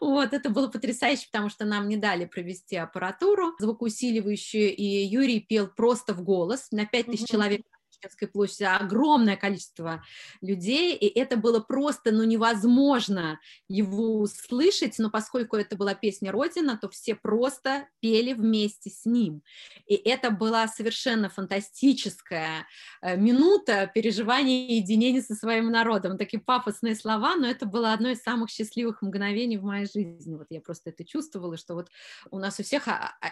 Вот, 0.00 0.32
это 0.32 0.50
было 0.50 0.68
потрясающе, 0.68 1.26
потому 1.32 1.50
что 1.50 1.64
нам 1.64 1.88
не 1.88 1.96
дали 1.96 2.24
провести 2.24 2.76
аппаратуру 2.76 3.54
звукоусиливающую, 3.58 4.74
и 4.74 4.84
Юрий 4.84 5.40
пел 5.40 5.68
просто 5.68 6.14
в 6.14 6.22
голос 6.22 6.70
на 6.70 6.86
5000 6.86 7.20
mm-hmm. 7.20 7.26
человек 7.26 7.62
Пушкинской 8.00 8.28
площади 8.28 8.64
огромное 8.64 9.36
количество 9.36 10.02
людей, 10.40 10.96
и 10.96 11.06
это 11.06 11.36
было 11.36 11.60
просто, 11.60 12.12
ну, 12.12 12.24
невозможно 12.24 13.40
его 13.68 14.20
услышать, 14.20 14.98
но 14.98 15.10
поскольку 15.10 15.56
это 15.56 15.76
была 15.76 15.94
песня 15.94 16.32
Родина, 16.32 16.78
то 16.80 16.88
все 16.88 17.14
просто 17.14 17.86
пели 18.00 18.32
вместе 18.32 18.90
с 18.90 19.04
ним. 19.04 19.42
И 19.86 19.94
это 19.94 20.30
была 20.30 20.66
совершенно 20.68 21.28
фантастическая 21.28 22.66
э, 23.02 23.16
минута 23.16 23.90
переживания 23.92 24.68
и 24.68 24.74
единения 24.76 25.22
со 25.22 25.34
своим 25.34 25.70
народом. 25.70 26.18
Такие 26.18 26.40
пафосные 26.40 26.94
слова, 26.94 27.36
но 27.36 27.46
это 27.46 27.66
было 27.66 27.92
одно 27.92 28.10
из 28.10 28.22
самых 28.22 28.50
счастливых 28.50 29.02
мгновений 29.02 29.58
в 29.58 29.64
моей 29.64 29.86
жизни. 29.86 30.36
Вот 30.36 30.46
я 30.50 30.60
просто 30.60 30.90
это 30.90 31.04
чувствовала, 31.04 31.56
что 31.56 31.74
вот 31.74 31.90
у 32.30 32.38
нас 32.38 32.58
у 32.60 32.62
всех 32.62 32.88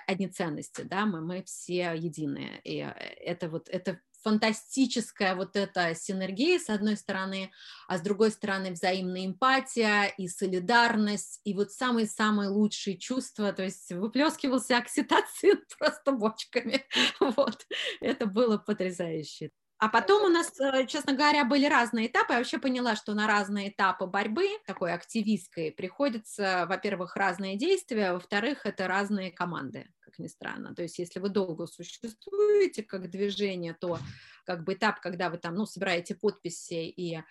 одни 0.06 0.28
ценности, 0.28 0.82
да, 0.82 1.06
мы, 1.06 1.20
мы 1.20 1.42
все 1.44 1.94
единые. 1.94 2.60
И 2.64 2.78
э, 2.78 2.90
это 2.90 3.48
вот, 3.48 3.68
это 3.68 4.00
фантастическая 4.22 5.34
вот 5.34 5.56
эта 5.56 5.94
синергия, 5.94 6.58
с 6.58 6.68
одной 6.68 6.96
стороны, 6.96 7.50
а 7.86 7.98
с 7.98 8.00
другой 8.00 8.30
стороны 8.30 8.72
взаимная 8.72 9.26
эмпатия 9.26 10.06
и 10.16 10.28
солидарность, 10.28 11.40
и 11.44 11.54
вот 11.54 11.72
самые-самые 11.72 12.48
лучшие 12.50 12.98
чувства, 12.98 13.52
то 13.52 13.62
есть 13.62 13.90
выплескивался 13.92 14.78
окситоцин 14.78 15.62
просто 15.78 16.12
бочками, 16.12 16.84
вот, 17.20 17.66
это 18.00 18.26
было 18.26 18.58
потрясающе. 18.58 19.50
А 19.80 19.88
потом 19.88 20.24
у 20.24 20.28
нас, 20.28 20.58
э, 20.60 20.86
честно 20.86 21.12
говоря, 21.12 21.44
были 21.44 21.66
разные 21.66 22.08
этапы. 22.08 22.32
Я 22.32 22.38
вообще 22.38 22.58
поняла, 22.58 22.96
что 22.96 23.14
на 23.14 23.28
разные 23.28 23.68
этапы 23.70 24.06
борьбы, 24.06 24.48
такой 24.66 24.92
активистской, 24.92 25.70
приходится, 25.70 26.66
во-первых, 26.68 27.14
разные 27.14 27.56
действия, 27.56 28.12
во-вторых, 28.12 28.66
это 28.66 28.88
разные 28.88 29.30
команды, 29.30 29.86
как 30.18 30.24
ни 30.24 30.28
странно. 30.28 30.74
То 30.74 30.82
есть 30.82 30.98
если 30.98 31.20
вы 31.20 31.28
долго 31.28 31.66
существуете 31.66 32.82
как 32.82 33.10
движение, 33.10 33.74
то 33.80 33.98
как 34.44 34.64
бы 34.64 34.74
этап, 34.74 35.00
когда 35.00 35.30
вы 35.30 35.38
там, 35.38 35.54
ну, 35.54 35.66
собираете 35.66 36.14
подписи 36.14 36.88
и 36.88 37.22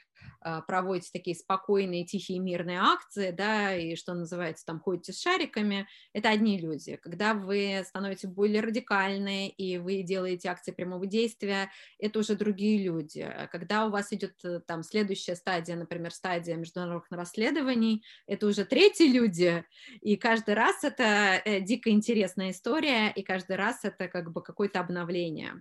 проводите 0.67 1.09
такие 1.11 1.35
спокойные, 1.35 2.05
тихие, 2.05 2.39
мирные 2.39 2.79
акции, 2.79 3.31
да, 3.31 3.75
и 3.75 3.95
что 3.95 4.13
называется, 4.13 4.65
там 4.65 4.79
ходите 4.79 5.13
с 5.13 5.21
шариками, 5.21 5.87
это 6.13 6.29
одни 6.29 6.57
люди. 6.57 6.97
Когда 6.97 7.33
вы 7.33 7.83
становитесь 7.85 8.29
более 8.29 8.61
радикальны 8.61 9.49
и 9.49 9.77
вы 9.77 10.03
делаете 10.03 10.49
акции 10.49 10.71
прямого 10.71 11.05
действия, 11.05 11.69
это 11.99 12.19
уже 12.19 12.35
другие 12.35 12.83
люди. 12.83 13.29
Когда 13.51 13.85
у 13.85 13.89
вас 13.89 14.13
идет 14.13 14.33
э, 14.43 14.59
там 14.65 14.83
следующая 14.83 15.35
стадия, 15.35 15.75
например, 15.75 16.11
стадия 16.11 16.55
международных 16.55 17.11
расследований, 17.11 18.03
это 18.25 18.47
уже 18.47 18.65
третьи 18.65 19.07
люди, 19.07 19.63
и 20.01 20.15
каждый 20.15 20.53
раз 20.53 20.83
это 20.83 21.41
э, 21.43 21.61
дико 21.61 21.89
интересная 21.89 22.51
история, 22.51 23.11
и 23.11 23.23
каждый 23.23 23.55
раз 23.55 23.83
это 23.83 24.07
как 24.07 24.31
бы 24.31 24.41
какое-то 24.41 24.79
обновление 24.79 25.53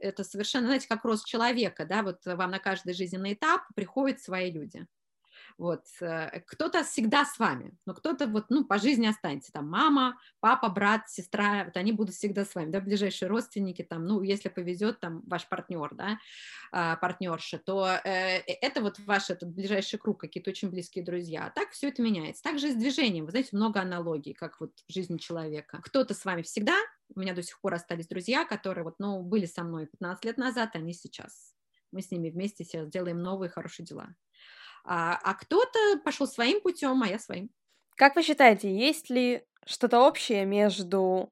это 0.00 0.24
совершенно, 0.24 0.66
знаете, 0.66 0.88
как 0.88 1.04
рост 1.04 1.26
человека, 1.26 1.84
да, 1.84 2.02
вот 2.02 2.24
вам 2.24 2.50
на 2.50 2.58
каждый 2.58 2.94
жизненный 2.94 3.34
этап 3.34 3.62
приходят 3.74 4.20
свои 4.20 4.50
люди. 4.50 4.86
Вот. 5.60 5.84
Э, 6.00 6.40
кто-то 6.46 6.84
всегда 6.84 7.26
с 7.26 7.38
вами, 7.38 7.72
но 7.84 7.92
кто-то 7.92 8.26
вот, 8.26 8.46
ну, 8.48 8.64
по 8.64 8.78
жизни 8.78 9.06
останется. 9.06 9.52
Там 9.52 9.68
мама, 9.68 10.18
папа, 10.40 10.70
брат, 10.70 11.10
сестра, 11.10 11.64
вот 11.64 11.76
они 11.76 11.92
будут 11.92 12.14
всегда 12.14 12.46
с 12.46 12.54
вами, 12.54 12.70
да, 12.70 12.80
ближайшие 12.80 13.28
родственники, 13.28 13.82
там, 13.82 14.06
ну, 14.06 14.22
если 14.22 14.48
повезет, 14.48 15.00
там, 15.00 15.20
ваш 15.26 15.46
партнер, 15.48 15.94
да, 15.94 16.18
а, 16.72 16.96
партнерша, 16.96 17.58
то 17.58 17.86
э, 17.86 17.98
э, 18.06 18.52
это 18.62 18.80
вот 18.80 18.98
ваш 19.00 19.28
этот 19.28 19.50
ближайший 19.50 19.98
круг, 19.98 20.20
какие-то 20.20 20.48
очень 20.48 20.70
близкие 20.70 21.04
друзья. 21.04 21.44
А 21.46 21.50
так 21.50 21.72
все 21.72 21.88
это 21.88 22.00
меняется. 22.00 22.42
Также 22.42 22.68
и 22.68 22.72
с 22.72 22.76
движением, 22.76 23.26
вы 23.26 23.32
знаете, 23.32 23.50
много 23.52 23.80
аналогий, 23.80 24.32
как 24.32 24.60
вот 24.60 24.72
в 24.88 24.92
жизни 24.92 25.18
человека. 25.18 25.80
Кто-то 25.82 26.14
с 26.14 26.24
вами 26.24 26.40
всегда, 26.40 26.76
у 27.14 27.20
меня 27.20 27.34
до 27.34 27.42
сих 27.42 27.60
пор 27.60 27.74
остались 27.74 28.08
друзья, 28.08 28.44
которые 28.44 28.84
вот, 28.84 28.94
ну, 28.98 29.22
были 29.22 29.46
со 29.46 29.62
мной 29.64 29.86
15 29.86 30.24
лет 30.24 30.38
назад, 30.38 30.70
они 30.74 30.92
сейчас. 30.92 31.54
Мы 31.92 32.02
с 32.02 32.10
ними 32.10 32.30
вместе 32.30 32.64
сейчас 32.64 32.88
делаем 32.88 33.18
новые 33.18 33.50
хорошие 33.50 33.84
дела 33.86 34.14
а, 34.84 35.18
а 35.22 35.34
кто-то 35.34 35.98
пошел 36.04 36.26
своим 36.26 36.60
путем, 36.60 37.02
а 37.02 37.08
я 37.08 37.18
своим. 37.18 37.50
Как 37.96 38.16
вы 38.16 38.22
считаете, 38.22 38.74
есть 38.74 39.10
ли 39.10 39.44
что-то 39.66 40.00
общее 40.00 40.44
между 40.46 41.30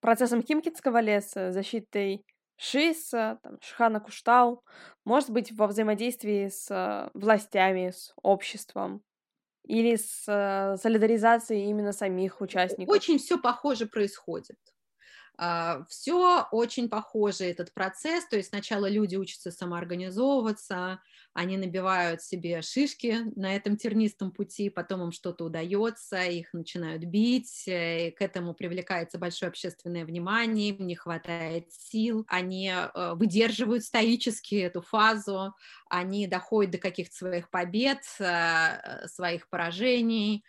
процессом 0.00 0.42
Химкинского 0.42 1.00
леса, 1.00 1.52
защитой 1.52 2.24
Шиса, 2.56 3.38
там, 3.42 3.58
Шхана 3.60 4.00
Куштау, 4.00 4.64
может 5.04 5.30
быть, 5.30 5.52
во 5.52 5.66
взаимодействии 5.66 6.48
с 6.48 6.70
э, 6.70 7.10
властями, 7.14 7.90
с 7.90 8.12
обществом? 8.22 9.02
Или 9.64 9.96
с 9.96 10.24
э, 10.26 10.76
солидаризацией 10.78 11.68
именно 11.70 11.92
самих 11.92 12.40
участников? 12.40 12.94
Очень 12.94 13.18
все 13.18 13.38
похоже 13.38 13.86
происходит. 13.86 14.58
А, 15.42 15.86
все 15.88 16.46
очень 16.52 16.90
похоже, 16.90 17.44
этот 17.44 17.72
процесс, 17.72 18.26
то 18.28 18.36
есть 18.36 18.50
сначала 18.50 18.90
люди 18.90 19.16
учатся 19.16 19.50
самоорганизовываться, 19.50 21.00
они 21.32 21.56
набивают 21.56 22.20
себе 22.20 22.60
шишки 22.60 23.20
на 23.36 23.56
этом 23.56 23.78
тернистом 23.78 24.32
пути, 24.32 24.68
потом 24.68 25.04
им 25.04 25.12
что-то 25.12 25.46
удается, 25.46 26.22
их 26.24 26.52
начинают 26.52 27.04
бить, 27.04 27.66
э, 27.66 28.10
к 28.10 28.20
этому 28.20 28.52
привлекается 28.52 29.16
большое 29.16 29.48
общественное 29.48 30.04
внимание, 30.04 30.70
им 30.70 30.86
не 30.86 30.94
хватает 30.94 31.72
сил, 31.72 32.26
они 32.28 32.70
э, 32.70 33.14
выдерживают 33.14 33.82
стоически 33.84 34.56
эту 34.56 34.82
фазу, 34.82 35.54
они 35.90 36.26
доходят 36.26 36.72
до 36.72 36.78
каких-то 36.78 37.14
своих 37.14 37.50
побед, 37.50 37.98
э, 38.18 39.06
своих 39.06 39.48
поражений, 39.50 40.44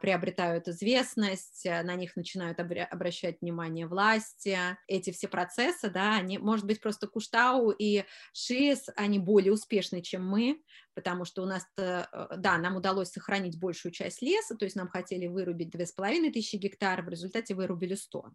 приобретают 0.00 0.68
известность, 0.68 1.64
на 1.64 1.94
них 1.94 2.16
начинают 2.16 2.58
обращать 2.58 3.40
внимание 3.40 3.86
власти. 3.86 4.58
Эти 4.86 5.10
все 5.10 5.28
процессы, 5.28 5.90
да, 5.90 6.16
они, 6.16 6.38
может 6.38 6.66
быть, 6.66 6.80
просто 6.80 7.06
Куштау 7.06 7.70
и 7.70 8.04
ШИС, 8.32 8.88
они 8.96 9.18
более 9.18 9.52
успешны, 9.52 10.00
чем 10.00 10.26
мы, 10.26 10.62
потому 10.94 11.24
что 11.24 11.42
у 11.42 11.46
нас, 11.46 11.66
э, 11.76 12.04
да, 12.36 12.58
нам 12.58 12.76
удалось 12.76 13.10
сохранить 13.10 13.58
большую 13.58 13.92
часть 13.92 14.22
леса, 14.22 14.56
то 14.56 14.64
есть 14.64 14.76
нам 14.76 14.88
хотели 14.88 15.26
вырубить 15.26 15.70
2500 15.70 16.60
гектаров, 16.60 17.06
в 17.06 17.10
результате 17.10 17.54
вырубили 17.54 17.94
100. 17.94 18.30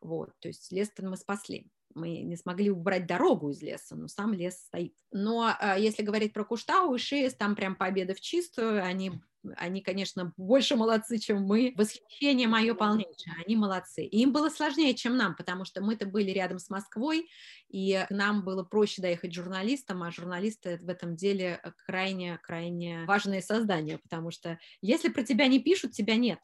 Вот, 0.00 0.30
то 0.40 0.48
есть 0.48 0.72
лес-то 0.72 1.04
мы 1.04 1.16
спасли 1.16 1.70
мы 1.94 2.22
не 2.22 2.36
смогли 2.36 2.70
убрать 2.70 3.06
дорогу 3.06 3.50
из 3.50 3.62
леса, 3.62 3.94
но 3.96 4.08
сам 4.08 4.34
лес 4.34 4.56
стоит. 4.56 4.94
Но 5.12 5.48
э, 5.48 5.76
если 5.78 6.02
говорить 6.02 6.32
про 6.32 6.44
Куштау 6.44 6.94
и 6.94 6.98
Шиес, 6.98 7.34
там 7.34 7.54
прям 7.54 7.76
победа 7.76 8.14
в 8.14 8.20
чистую, 8.20 8.84
они 8.84 9.12
они, 9.56 9.82
конечно, 9.82 10.32
больше 10.38 10.74
молодцы, 10.76 11.18
чем 11.18 11.42
мы. 11.42 11.74
Восхищение 11.76 12.48
мое 12.48 12.74
полнейшее, 12.74 13.34
они 13.44 13.56
молодцы. 13.56 14.04
И 14.04 14.22
им 14.22 14.32
было 14.32 14.48
сложнее, 14.48 14.94
чем 14.94 15.18
нам, 15.18 15.36
потому 15.36 15.66
что 15.66 15.82
мы-то 15.82 16.06
были 16.06 16.30
рядом 16.30 16.58
с 16.58 16.70
Москвой, 16.70 17.28
и 17.68 18.06
нам 18.08 18.42
было 18.42 18.62
проще 18.62 19.02
доехать 19.02 19.34
журналистам, 19.34 20.02
а 20.02 20.10
журналисты 20.10 20.78
в 20.78 20.88
этом 20.88 21.14
деле 21.14 21.60
крайне-крайне 21.86 23.04
важное 23.04 23.42
создание, 23.42 23.98
потому 23.98 24.30
что 24.30 24.58
если 24.80 25.08
про 25.08 25.22
тебя 25.22 25.46
не 25.46 25.60
пишут, 25.60 25.92
тебя 25.92 26.16
нет. 26.16 26.38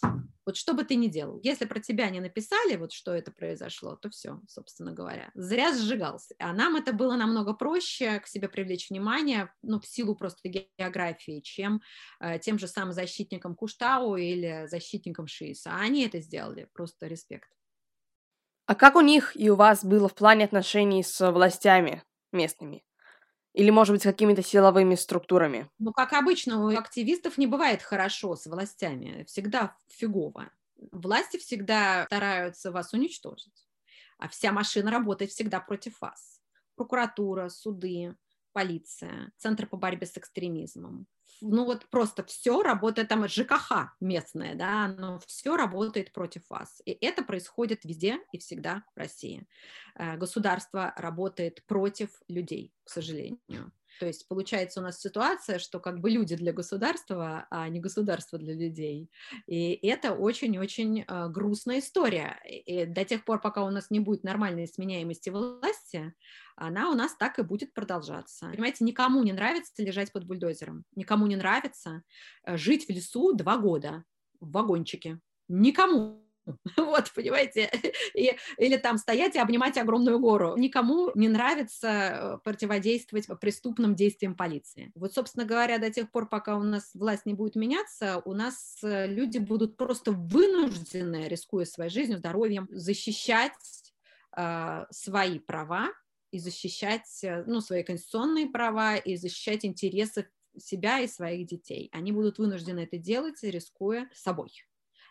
Вот 0.51 0.57
что 0.57 0.75
бы 0.75 0.83
ты 0.83 0.97
ни 0.97 1.07
делал. 1.07 1.39
Если 1.45 1.65
про 1.65 1.79
тебя 1.79 2.11
не 2.11 2.19
написали, 2.19 2.75
вот 2.75 2.91
что 2.91 3.15
это 3.15 3.31
произошло, 3.31 3.95
то 3.95 4.11
все, 4.11 4.41
собственно 4.49 4.91
говоря. 4.91 5.31
Зря 5.35 5.73
сжигался. 5.73 6.35
А 6.41 6.53
нам 6.53 6.75
это 6.75 6.93
было 6.93 7.15
намного 7.15 7.55
проще 7.55 8.19
к 8.19 8.27
себе 8.27 8.49
привлечь 8.49 8.91
внимание, 8.91 9.55
ну, 9.63 9.79
в 9.79 9.87
силу 9.87 10.17
просто 10.17 10.49
географии, 10.49 11.39
чем 11.39 11.83
э, 12.19 12.41
тем 12.41 12.59
же 12.59 12.67
самым 12.67 12.93
защитникам 12.93 13.55
Куштау 13.55 14.17
или 14.17 14.67
защитникам 14.67 15.29
Шииса. 15.29 15.71
А 15.71 15.83
они 15.83 16.05
это 16.05 16.19
сделали. 16.19 16.69
Просто 16.73 17.07
респект. 17.07 17.49
А 18.67 18.75
как 18.75 18.97
у 18.97 19.03
них 19.03 19.37
и 19.37 19.51
у 19.51 19.55
вас 19.55 19.85
было 19.85 20.09
в 20.09 20.17
плане 20.17 20.47
отношений 20.47 21.05
с 21.05 21.31
властями 21.31 22.03
местными? 22.33 22.83
Или, 23.53 23.71
может 23.71 23.95
быть, 23.95 24.03
какими-то 24.03 24.43
силовыми 24.43 24.95
структурами? 24.95 25.69
Ну, 25.79 25.93
как 25.93 26.13
обычно, 26.13 26.65
у 26.67 26.69
активистов 26.77 27.39
не 27.39 27.47
бывает 27.47 27.83
хорошо 27.83 28.37
с 28.37 28.47
властями, 28.47 29.25
всегда 29.27 29.77
фигово. 29.89 30.51
Власти 30.93 31.39
всегда 31.39 32.05
стараются 32.07 32.71
вас 32.71 32.93
уничтожить, 32.93 33.67
а 34.19 34.29
вся 34.29 34.53
машина 34.53 34.91
работает 34.91 35.31
всегда 35.31 35.61
против 35.61 36.01
вас. 36.01 36.41
Прокуратура, 36.77 37.49
суды, 37.49 38.15
полиция, 38.53 39.33
Центр 39.37 39.67
по 39.67 39.77
борьбе 39.77 40.07
с 40.07 40.17
экстремизмом. 40.17 41.07
Ну 41.41 41.65
вот 41.65 41.87
просто 41.91 42.25
все 42.25 42.63
работает, 42.63 43.09
там 43.09 43.27
ЖКХ 43.27 43.95
местное, 44.01 44.55
да, 44.55 44.89
но 44.89 45.19
все 45.27 45.57
работает 45.57 46.13
против 46.13 46.43
вас. 46.51 46.83
И 46.85 46.91
это 46.91 47.25
происходит 47.25 47.85
везде 47.85 48.19
и 48.33 48.39
всегда 48.39 48.85
в 48.95 48.99
России. 48.99 49.47
Э, 49.95 50.17
государство 50.17 50.93
работает 50.97 51.65
против 51.67 52.11
людей, 52.29 52.75
к 52.85 52.91
сожалению. 52.91 53.73
То 54.01 54.07
есть 54.07 54.27
получается 54.29 54.81
у 54.81 54.83
нас 54.83 54.99
ситуация, 54.99 55.59
что 55.59 55.79
как 55.79 56.01
бы 56.01 56.09
люди 56.09 56.35
для 56.35 56.55
государства, 56.55 57.47
а 57.51 57.69
не 57.69 57.81
государство 57.81 58.39
для 58.39 58.55
людей. 58.55 59.11
И 59.47 59.73
это 59.87 60.15
очень-очень 60.15 61.05
э, 61.07 61.29
грустная 61.29 61.81
история. 61.81 62.41
И 62.47 62.87
до 62.87 63.05
тех 63.05 63.27
пор, 63.27 63.43
пока 63.43 63.63
у 63.63 63.69
нас 63.69 63.91
не 63.91 64.01
будет 64.01 64.25
нормальной 64.25 64.67
сменяемости 64.67 65.29
власти, 65.29 66.15
она 66.57 66.91
у 66.91 66.95
нас 66.95 67.15
так 67.15 67.39
и 67.39 67.43
будет 67.43 67.75
продолжаться. 67.75 68.49
Понимаете, 68.51 68.85
никому 68.85 69.23
не 69.23 69.35
нравится 69.35 69.83
лежать 69.83 70.13
под 70.13 70.27
бульдозером, 70.27 70.85
никому 70.97 71.27
не 71.27 71.37
нравится 71.37 72.03
э, 72.45 72.57
жить 72.57 72.87
в 72.87 72.91
лесу 72.91 73.35
два 73.35 73.59
года 73.59 74.05
в 74.41 74.51
вагончике. 74.51 75.21
Никому 75.47 76.25
Вот, 76.77 77.13
понимаете? 77.15 77.71
И, 78.15 78.37
или 78.59 78.77
там 78.77 78.99
стоять 78.99 79.37
и 79.37 79.39
обнимать 79.39 79.77
огромную 79.79 80.19
гору. 80.19 80.57
Никому 80.57 81.11
не 81.15 81.29
нравится 81.29 81.89
э, 81.89 82.39
противодействовать 82.45 83.27
преступным 83.41 83.95
действиям 83.95 84.35
полиции. 84.35 84.91
Вот, 84.95 85.15
собственно 85.15 85.45
говоря, 85.45 85.79
до 85.79 85.91
тех 85.91 86.11
пор, 86.11 86.29
пока 86.29 86.57
у 86.57 86.63
нас 86.63 86.91
власть 86.95 87.27
не 87.27 87.35
будет 87.35 87.57
меняться, 87.57 88.23
у 88.25 88.35
нас 88.35 88.79
э, 88.83 89.07
люди 89.07 89.39
будут 89.39 89.77
просто 89.77 90.13
вынуждены, 90.13 91.29
рискуя 91.29 91.65
своей 91.65 91.91
жизнью, 91.91 92.19
здоровьем, 92.19 92.69
защищать 92.71 93.53
э, 94.37 94.85
свои 94.91 95.39
права 95.39 95.89
и 96.31 96.39
защищать 96.39 97.23
э, 97.23 97.45
ну, 97.47 97.61
свои 97.61 97.83
конституционные 97.83 98.49
права 98.49 98.97
и 98.97 99.17
защищать 99.17 99.65
интересы 99.65 100.29
себя 100.59 101.01
и 101.01 101.07
своих 101.07 101.47
детей. 101.47 101.89
Они 101.93 102.13
будут 102.13 102.39
вынуждены 102.39 102.81
это 102.81 102.99
делать, 102.99 103.43
рискуя 103.43 104.09
собой. 104.15 104.51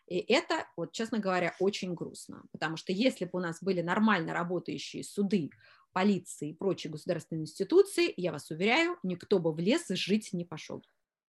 И 0.09 0.17
это, 0.33 0.65
вот, 0.75 0.91
честно 0.91 1.19
говоря, 1.19 1.55
очень 1.59 1.93
грустно, 1.93 2.43
потому 2.51 2.77
что 2.77 2.91
если 2.91 3.25
бы 3.25 3.31
у 3.33 3.39
нас 3.39 3.61
были 3.61 3.81
нормально 3.81 4.33
работающие 4.33 5.03
суды, 5.03 5.51
полиции 5.93 6.49
и 6.49 6.53
прочие 6.53 6.91
государственные 6.91 7.43
институции, 7.43 8.11
я 8.17 8.31
вас 8.31 8.49
уверяю, 8.49 8.97
никто 9.03 9.37
бы 9.37 9.53
в 9.53 9.59
лес 9.59 9.87
жить 9.89 10.29
не 10.33 10.45
пошел. 10.45 10.83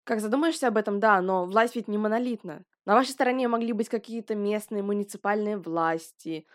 Как 0.05 0.21
задумаешься 0.21 0.69
об 0.69 0.79
этом, 0.79 0.99
да, 0.99 1.21
но 1.21 1.45
власть 1.45 1.77
ведь 1.77 1.89
не 1.89 1.99
монолитна. 1.99 2.65
На 2.87 2.95
вашей 2.95 3.11
стороне 3.11 3.49
могли 3.49 3.75
быть 3.75 3.91
какие-то 3.91 4.35
местные 4.35 4.83
муниципальные 4.83 5.59
власти. 5.59 6.47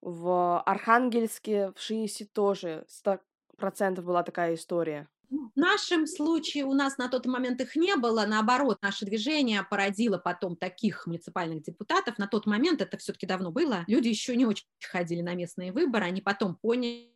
В 0.00 0.60
Архангельске, 0.60 1.72
в 1.72 1.80
Шиисе 1.80 2.26
тоже 2.26 2.86
100% 2.88 4.04
была 4.04 4.22
такая 4.22 4.54
история. 4.54 5.08
В 5.32 5.56
нашем 5.56 6.06
случае 6.06 6.64
у 6.64 6.74
нас 6.74 6.98
на 6.98 7.08
тот 7.08 7.24
момент 7.24 7.58
их 7.62 7.74
не 7.74 7.96
было, 7.96 8.26
наоборот, 8.26 8.78
наше 8.82 9.06
движение 9.06 9.62
породило 9.62 10.18
потом 10.18 10.56
таких 10.56 11.06
муниципальных 11.06 11.62
депутатов. 11.62 12.18
На 12.18 12.26
тот 12.26 12.46
момент 12.46 12.82
это 12.82 12.98
все-таки 12.98 13.24
давно 13.24 13.50
было. 13.50 13.84
Люди 13.86 14.08
еще 14.08 14.36
не 14.36 14.44
очень 14.44 14.66
ходили 14.84 15.22
на 15.22 15.34
местные 15.34 15.72
выборы, 15.72 16.04
они 16.04 16.20
потом 16.20 16.56
поняли, 16.56 17.08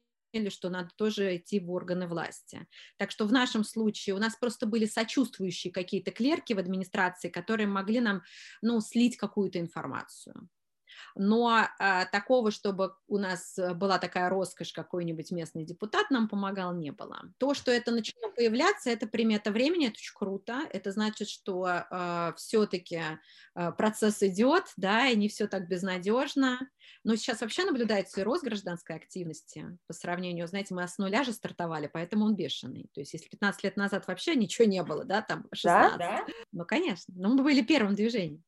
что 0.49 0.71
надо 0.71 0.89
тоже 0.97 1.37
идти 1.37 1.61
в 1.61 1.71
органы 1.71 2.07
власти. 2.07 2.67
Так 2.97 3.11
что 3.11 3.27
в 3.27 3.33
нашем 3.33 3.65
случае 3.65 4.17
у 4.17 4.19
нас 4.19 4.35
просто 4.35 4.65
были 4.65 4.87
сочувствующие 4.87 5.71
какие-то 5.71 6.11
клерки 6.11 6.55
в 6.55 6.59
администрации, 6.59 7.29
которые 7.29 7.67
могли 7.67 8.01
нам 8.01 8.23
ну, 8.63 8.81
слить 8.81 9.19
какую-то 9.19 9.61
информацию 9.61 10.49
но 11.15 11.69
а, 11.79 12.05
такого, 12.07 12.51
чтобы 12.51 12.95
у 13.09 13.19
нас 13.19 13.59
э, 13.59 13.75
была 13.75 13.99
такая 13.99 14.29
роскошь, 14.29 14.73
какой-нибудь 14.73 15.31
местный 15.31 15.65
депутат 15.65 16.11
нам 16.11 16.29
помогал, 16.29 16.75
не 16.75 16.91
было. 16.91 17.21
То, 17.39 17.55
что 17.55 17.71
это 17.71 17.91
начало 17.91 18.31
появляться, 18.33 18.91
это 18.91 19.07
примета 19.07 19.51
времени, 19.51 19.87
это 19.87 19.95
очень 19.95 20.15
круто, 20.15 20.61
это 20.71 20.93
значит, 20.93 21.29
что 21.29 21.65
а, 21.67 22.35
все-таки 22.37 23.01
а, 23.55 23.73
процесс 23.73 24.23
идет, 24.23 24.65
да, 24.77 25.07
и 25.07 25.17
не 25.17 25.29
все 25.29 25.47
так 25.47 25.69
безнадежно, 25.69 26.61
но 27.05 27.17
сейчас 27.17 27.41
вообще 27.41 27.65
наблюдается 27.65 28.21
и 28.21 28.25
рост 28.25 28.45
гражданской 28.45 28.97
активности 28.97 29.79
по 29.87 29.93
сравнению, 29.93 30.47
знаете, 30.49 30.75
мы 30.75 30.87
с 30.87 30.99
нуля 30.99 31.25
же 31.25 31.33
стартовали, 31.33 31.89
поэтому 31.93 32.25
он 32.25 32.35
бешеный. 32.35 32.91
То 32.95 33.01
есть 33.01 33.13
если 33.13 33.29
15 33.29 33.65
лет 33.65 33.77
назад 33.77 34.07
вообще 34.07 34.35
ничего 34.35 34.67
не 34.67 34.83
было, 34.83 35.05
да, 35.05 35.23
там 35.23 35.47
16. 35.53 35.99
Да, 35.99 36.25
да. 36.27 36.27
Ну, 36.53 36.65
конечно, 36.65 37.15
но 37.17 37.29
мы 37.29 37.43
были 37.43 37.63
первым 37.63 37.95
движением, 37.95 38.43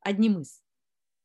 одним 0.00 0.40
из. 0.40 0.63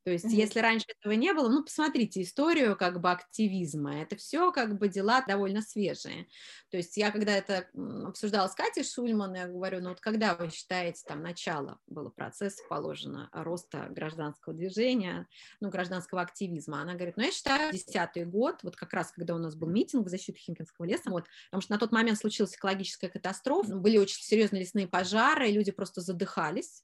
То 0.03 0.11
есть, 0.11 0.25
mm-hmm. 0.25 0.29
если 0.29 0.59
раньше 0.59 0.85
этого 0.87 1.13
не 1.13 1.33
было, 1.33 1.49
ну, 1.49 1.63
посмотрите 1.63 2.21
историю 2.21 2.75
как 2.77 3.01
бы 3.01 3.11
активизма. 3.11 4.01
Это 4.01 4.15
все 4.15 4.51
как 4.51 4.77
бы 4.77 4.87
дела 4.87 5.23
довольно 5.27 5.61
свежие. 5.61 6.27
То 6.71 6.77
есть, 6.77 6.95
я 6.97 7.11
когда 7.11 7.35
это 7.35 7.67
обсуждала 8.05 8.47
с 8.47 8.55
Катей 8.55 8.83
Шульман, 8.83 9.33
я 9.35 9.47
говорю, 9.47 9.81
ну, 9.81 9.89
вот 9.89 9.99
когда 9.99 10.35
вы 10.35 10.49
считаете, 10.49 11.03
там, 11.05 11.21
начало 11.21 11.79
было 11.87 12.09
процесса 12.09 12.63
положено 12.69 13.29
роста 13.33 13.87
гражданского 13.89 14.55
движения, 14.55 15.27
ну, 15.59 15.69
гражданского 15.69 16.21
активизма? 16.21 16.81
Она 16.81 16.95
говорит, 16.95 17.17
ну, 17.17 17.23
я 17.23 17.31
считаю, 17.31 17.73
десятый 17.73 18.25
год, 18.25 18.59
вот 18.63 18.75
как 18.75 18.93
раз, 18.93 19.11
когда 19.11 19.35
у 19.35 19.39
нас 19.39 19.55
был 19.55 19.67
митинг 19.67 20.07
в 20.07 20.09
защиту 20.09 20.39
Химкинского 20.39 20.85
леса, 20.85 21.09
вот, 21.09 21.25
потому 21.49 21.61
что 21.61 21.73
на 21.73 21.79
тот 21.79 21.91
момент 21.91 22.17
случилась 22.17 22.55
экологическая 22.55 23.09
катастрофа, 23.09 23.75
были 23.75 23.97
очень 23.97 24.21
серьезные 24.21 24.61
лесные 24.61 24.87
пожары, 24.87 25.49
и 25.49 25.53
люди 25.53 25.71
просто 25.71 26.01
задыхались, 26.01 26.83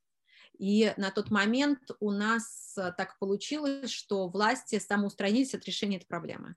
и 0.58 0.94
на 0.98 1.12
тот 1.12 1.32
момент 1.32 1.80
у 2.00 2.12
нас 2.12 2.76
э, 2.78 2.92
так 2.98 3.18
получилось, 3.20 3.92
что 3.92 4.28
власти 4.28 4.80
самоустранились 4.80 5.54
от 5.54 5.66
решения 5.66 5.98
этой 5.98 6.08
проблемы. 6.08 6.56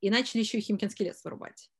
И 0.00 0.10
начали 0.10 0.40
еще 0.40 0.58
и 0.58 0.60
Химкинский 0.60 1.06
лес 1.06 1.22
вырубать. 1.24 1.70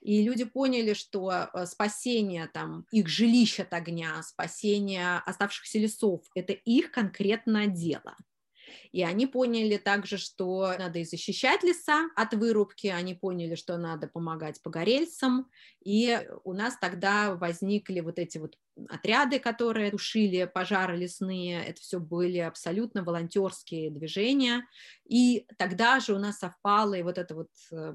И 0.00 0.22
люди 0.22 0.44
поняли, 0.44 0.94
что 0.94 1.30
э, 1.52 1.66
спасение 1.66 2.48
там, 2.48 2.86
их 2.90 3.08
жилищ 3.08 3.60
от 3.60 3.72
огня, 3.72 4.22
спасение 4.22 5.18
оставшихся 5.18 5.78
лесов– 5.78 6.22
это 6.34 6.52
их 6.52 6.90
конкретное 6.90 7.66
дело– 7.66 8.16
и 8.92 9.02
они 9.02 9.26
поняли 9.26 9.76
также, 9.76 10.18
что 10.18 10.74
надо 10.78 10.98
и 10.98 11.04
защищать 11.04 11.62
леса 11.62 12.08
от 12.16 12.34
вырубки, 12.34 12.88
они 12.88 13.14
поняли, 13.14 13.54
что 13.54 13.76
надо 13.76 14.08
помогать 14.08 14.62
погорельцам, 14.62 15.50
и 15.84 16.26
у 16.44 16.52
нас 16.52 16.76
тогда 16.78 17.34
возникли 17.34 18.00
вот 18.00 18.18
эти 18.18 18.38
вот 18.38 18.56
отряды, 18.88 19.38
которые 19.38 19.90
тушили 19.90 20.50
пожары 20.52 20.96
лесные, 20.96 21.64
это 21.64 21.80
все 21.80 21.98
были 21.98 22.38
абсолютно 22.38 23.04
волонтерские 23.04 23.90
движения, 23.90 24.66
и 25.04 25.46
тогда 25.58 26.00
же 26.00 26.14
у 26.14 26.18
нас 26.18 26.38
совпала 26.38 26.94
и 26.94 27.02
вот 27.02 27.18
эта 27.18 27.34
вот 27.34 27.50
э, 27.72 27.94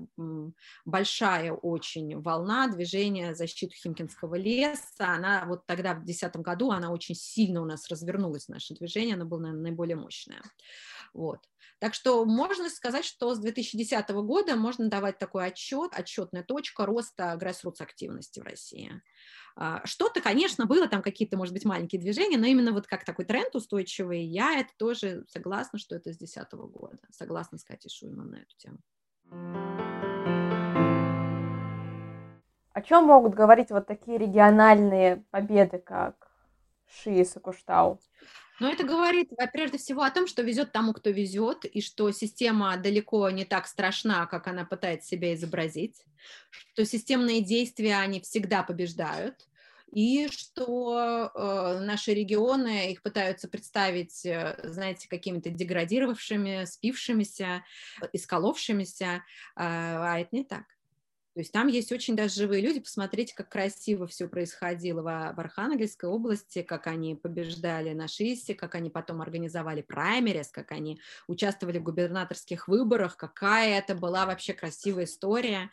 большая 0.85 1.53
очень 1.53 2.19
волна 2.21 2.67
движения 2.67 3.33
защиты 3.33 3.75
Химкинского 3.75 4.35
леса, 4.35 5.07
она 5.13 5.45
вот 5.45 5.65
тогда 5.65 5.93
в 5.93 6.03
2010 6.03 6.37
году, 6.37 6.71
она 6.71 6.91
очень 6.91 7.15
сильно 7.15 7.61
у 7.61 7.65
нас 7.65 7.87
развернулась, 7.89 8.47
наше 8.47 8.73
движение, 8.73 9.15
оно 9.15 9.25
было, 9.25 9.39
наверное, 9.39 9.63
наиболее 9.63 9.95
мощное. 9.95 10.41
Вот. 11.13 11.39
Так 11.79 11.93
что 11.93 12.25
можно 12.25 12.69
сказать, 12.69 13.05
что 13.05 13.35
с 13.35 13.39
2010 13.39 14.09
года 14.09 14.55
можно 14.55 14.87
давать 14.87 15.19
такой 15.19 15.45
отчет, 15.45 15.91
отчетная 15.93 16.43
точка 16.43 16.85
роста 16.85 17.37
grassroots 17.39 17.81
активности 17.81 18.39
в 18.39 18.43
России. 18.43 19.01
А, 19.57 19.81
что-то, 19.85 20.21
конечно, 20.21 20.65
было 20.65 20.87
там 20.87 21.01
какие-то, 21.01 21.37
может 21.37 21.53
быть, 21.53 21.63
маленькие 21.63 22.01
движения, 22.01 22.37
но 22.37 22.45
именно 22.45 22.73
вот 22.73 22.87
как 22.87 23.05
такой 23.05 23.23
тренд 23.23 23.55
устойчивый, 23.55 24.21
я 24.21 24.59
это 24.59 24.71
тоже 24.77 25.23
согласна, 25.29 25.79
что 25.79 25.95
это 25.95 26.11
с 26.11 26.17
2010 26.17 26.51
года. 26.53 26.99
Согласна 27.09 27.57
с 27.57 27.63
Катей 27.63 27.89
Шуйман 27.89 28.31
на 28.31 28.35
эту 28.35 28.55
тему. 28.57 28.77
О 32.73 32.81
чем 32.81 33.05
могут 33.05 33.33
говорить 33.33 33.71
вот 33.71 33.87
такие 33.87 34.17
региональные 34.17 35.23
победы, 35.31 35.79
как 35.79 36.29
Шиес 36.87 37.37
и 37.37 37.39
Куштау? 37.39 38.01
Но 38.59 38.69
это 38.69 38.83
говорит, 38.83 39.31
прежде 39.51 39.77
всего, 39.77 40.03
о 40.03 40.11
том, 40.11 40.27
что 40.27 40.41
везет 40.41 40.71
тому, 40.71 40.93
кто 40.93 41.09
везет, 41.09 41.65
и 41.65 41.81
что 41.81 42.11
система 42.11 42.77
далеко 42.77 43.29
не 43.29 43.45
так 43.45 43.67
страшна, 43.67 44.25
как 44.27 44.47
она 44.47 44.65
пытается 44.65 45.09
себя 45.09 45.33
изобразить, 45.33 46.03
что 46.73 46.85
системные 46.85 47.41
действия, 47.41 47.97
они 47.97 48.21
всегда 48.21 48.63
побеждают, 48.63 49.35
и 49.91 50.27
что 50.29 51.31
э, 51.33 51.79
наши 51.79 52.13
регионы 52.13 52.91
их 52.91 53.01
пытаются 53.01 53.47
представить, 53.47 54.25
э, 54.25 54.59
знаете, 54.63 55.07
какими-то 55.07 55.49
деградировавшими, 55.49 56.65
спившимися, 56.65 57.63
исколовшимися, 58.11 59.05
э, 59.05 59.21
а 59.55 60.19
это 60.19 60.29
не 60.31 60.43
так. 60.43 60.74
То 61.35 61.41
есть 61.41 61.51
там 61.51 61.67
есть 61.67 61.91
очень 61.91 62.15
даже 62.15 62.35
живые 62.35 62.61
люди. 62.61 62.79
Посмотрите, 62.79 63.35
как 63.35 63.49
красиво 63.49 64.07
все 64.07 64.29
происходило 64.29 65.01
в, 65.01 65.37
Архангельской 65.37 66.07
области, 66.07 66.61
как 66.61 66.87
они 66.87 67.13
побеждали 67.15 67.91
на 67.91 68.07
ШИСе, 68.07 68.53
как 68.55 68.73
они 68.73 68.89
потом 68.89 69.21
организовали 69.21 69.81
праймерис, 69.81 70.47
как 70.47 70.71
они 70.71 70.97
участвовали 71.27 71.77
в 71.77 71.83
губернаторских 71.83 72.69
выборах, 72.69 73.17
какая 73.17 73.79
это 73.79 73.95
была 73.95 74.25
вообще 74.25 74.53
красивая 74.53 75.03
история, 75.03 75.71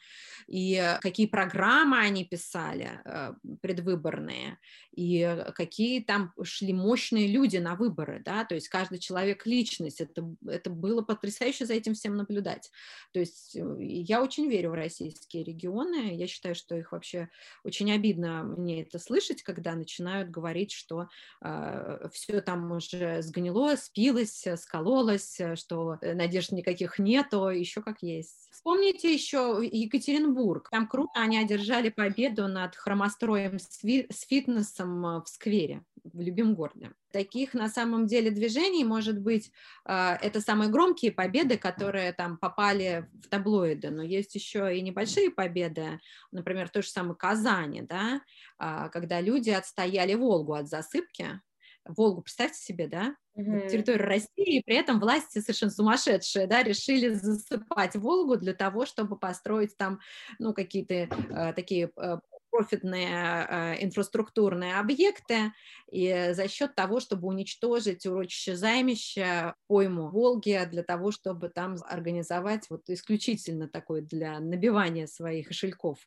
и 0.48 0.96
какие 1.01 1.27
программы 1.27 1.98
они 1.98 2.25
писали 2.25 3.01
э, 3.05 3.35
предвыборные, 3.61 4.59
и 4.90 5.44
какие 5.55 6.01
там 6.01 6.33
шли 6.42 6.72
мощные 6.72 7.29
люди 7.29 7.59
на 7.59 7.77
выборы, 7.77 8.20
да, 8.25 8.44
то 8.44 8.57
есть 8.57 8.68
каждый 8.68 8.98
человек 8.98 9.46
личность, 9.46 10.01
это, 10.01 10.29
это 10.44 10.70
было 10.70 11.03
потрясающе 11.03 11.66
за 11.66 11.75
этим 11.75 11.94
всем 11.94 12.16
наблюдать. 12.16 12.72
То 13.12 13.20
есть 13.20 13.55
э, 13.55 13.77
я 13.79 14.20
очень 14.20 14.51
верю 14.51 14.70
в 14.70 14.75
российские 14.75 15.52
регионы. 15.53 16.15
Я 16.17 16.27
считаю, 16.27 16.55
что 16.55 16.75
их 16.75 16.93
вообще 16.93 17.29
очень 17.65 17.93
обидно 17.93 18.43
мне 18.43 18.83
это 18.83 18.99
слышать, 18.99 19.43
когда 19.43 19.75
начинают 19.75 20.31
говорить, 20.31 20.73
что 20.73 21.03
э, 21.03 21.07
а, 21.41 22.09
все 22.12 22.41
там 22.41 22.73
уже 22.73 23.23
сгнило, 23.23 23.77
спилось, 23.77 24.47
скололось, 24.57 25.41
что 25.55 25.99
надежд 26.03 26.53
никаких 26.53 26.99
нету, 26.99 27.49
еще 27.49 27.83
как 27.83 28.03
есть. 28.03 28.49
Вспомните 28.51 29.12
еще 29.12 29.61
Екатеринбург. 29.62 30.69
Там 30.71 30.88
круто 30.88 31.12
они 31.15 31.38
одержали 31.38 31.91
победу 31.91 32.49
над 32.49 32.77
хромостроем 32.77 33.59
с 33.59 34.27
фитнесом 34.27 35.23
в 35.23 35.25
сквере 35.27 35.83
в 36.05 36.21
любимом 36.21 36.55
городе. 36.55 36.93
Таких 37.12 37.55
на 37.55 37.69
самом 37.69 38.07
деле 38.07 38.31
движений, 38.31 38.85
может 38.85 39.21
быть, 39.21 39.53
а, 39.85 40.17
это 40.21 40.41
самые 40.41 40.71
громкие 40.71 41.12
победы, 41.12 41.57
которые 41.57 42.12
там 42.12 42.38
попали 42.38 43.09
в 43.23 43.29
таблоиды, 43.29 43.91
но 43.91 44.03
есть 44.03 44.35
еще 44.35 44.77
и 44.77 44.83
небольшие 44.83 45.31
победы, 45.31 46.01
например, 46.31 46.69
в 46.69 46.73
той 46.73 46.83
же 46.83 46.88
самой 46.88 47.17
Казани, 47.17 47.83
да, 47.83 48.21
а, 48.59 48.88
когда 48.88 49.21
люди 49.21 49.51
отстояли 49.51 50.15
Волгу 50.15 50.55
от 50.55 50.69
засыпки, 50.69 51.41
Волгу, 51.85 52.23
представьте 52.23 52.61
себе, 52.61 52.87
да, 52.87 53.17
mm-hmm. 53.37 53.69
территорию 53.69 54.07
России, 54.07 54.59
и 54.59 54.62
при 54.62 54.77
этом 54.77 55.01
власти 55.01 55.41
совершенно 55.41 55.73
сумасшедшие, 55.73 56.47
да, 56.47 56.62
решили 56.62 57.09
засыпать 57.09 57.97
Волгу 57.97 58.37
для 58.37 58.55
того, 58.55 58.87
чтобы 58.87 59.19
построить 59.19 59.77
там, 59.77 59.99
ну, 60.38 60.55
какие-то 60.55 60.95
э, 60.95 61.53
такие 61.55 61.91
э, 61.97 62.19
профитные 62.53 63.47
э, 63.49 63.85
инфраструктурные 63.85 64.77
объекты, 64.77 65.53
и 65.91 66.29
за 66.33 66.49
счет 66.49 66.75
того, 66.77 67.01
чтобы 67.01 67.27
уничтожить 67.29 68.07
урочище 68.07 68.57
займище, 68.57 69.55
пойму 69.67 70.09
Волги, 70.11 70.61
для 70.71 70.85
того, 70.85 71.11
чтобы 71.11 71.49
там 71.49 71.77
организовать 71.88 72.67
вот 72.71 72.83
исключительно 72.88 73.69
такой 73.69 74.03
для 74.03 74.38
набивания 74.38 75.07
своих 75.07 75.49
кошельков 75.49 75.99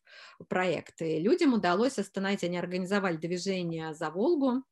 проекты. 0.48 1.18
Людям 1.18 1.52
удалось 1.54 1.98
остановить, 1.98 2.44
они 2.44 2.58
организовали 2.58 3.16
движение 3.16 3.92
за 3.94 4.10
Волгу, 4.10 4.62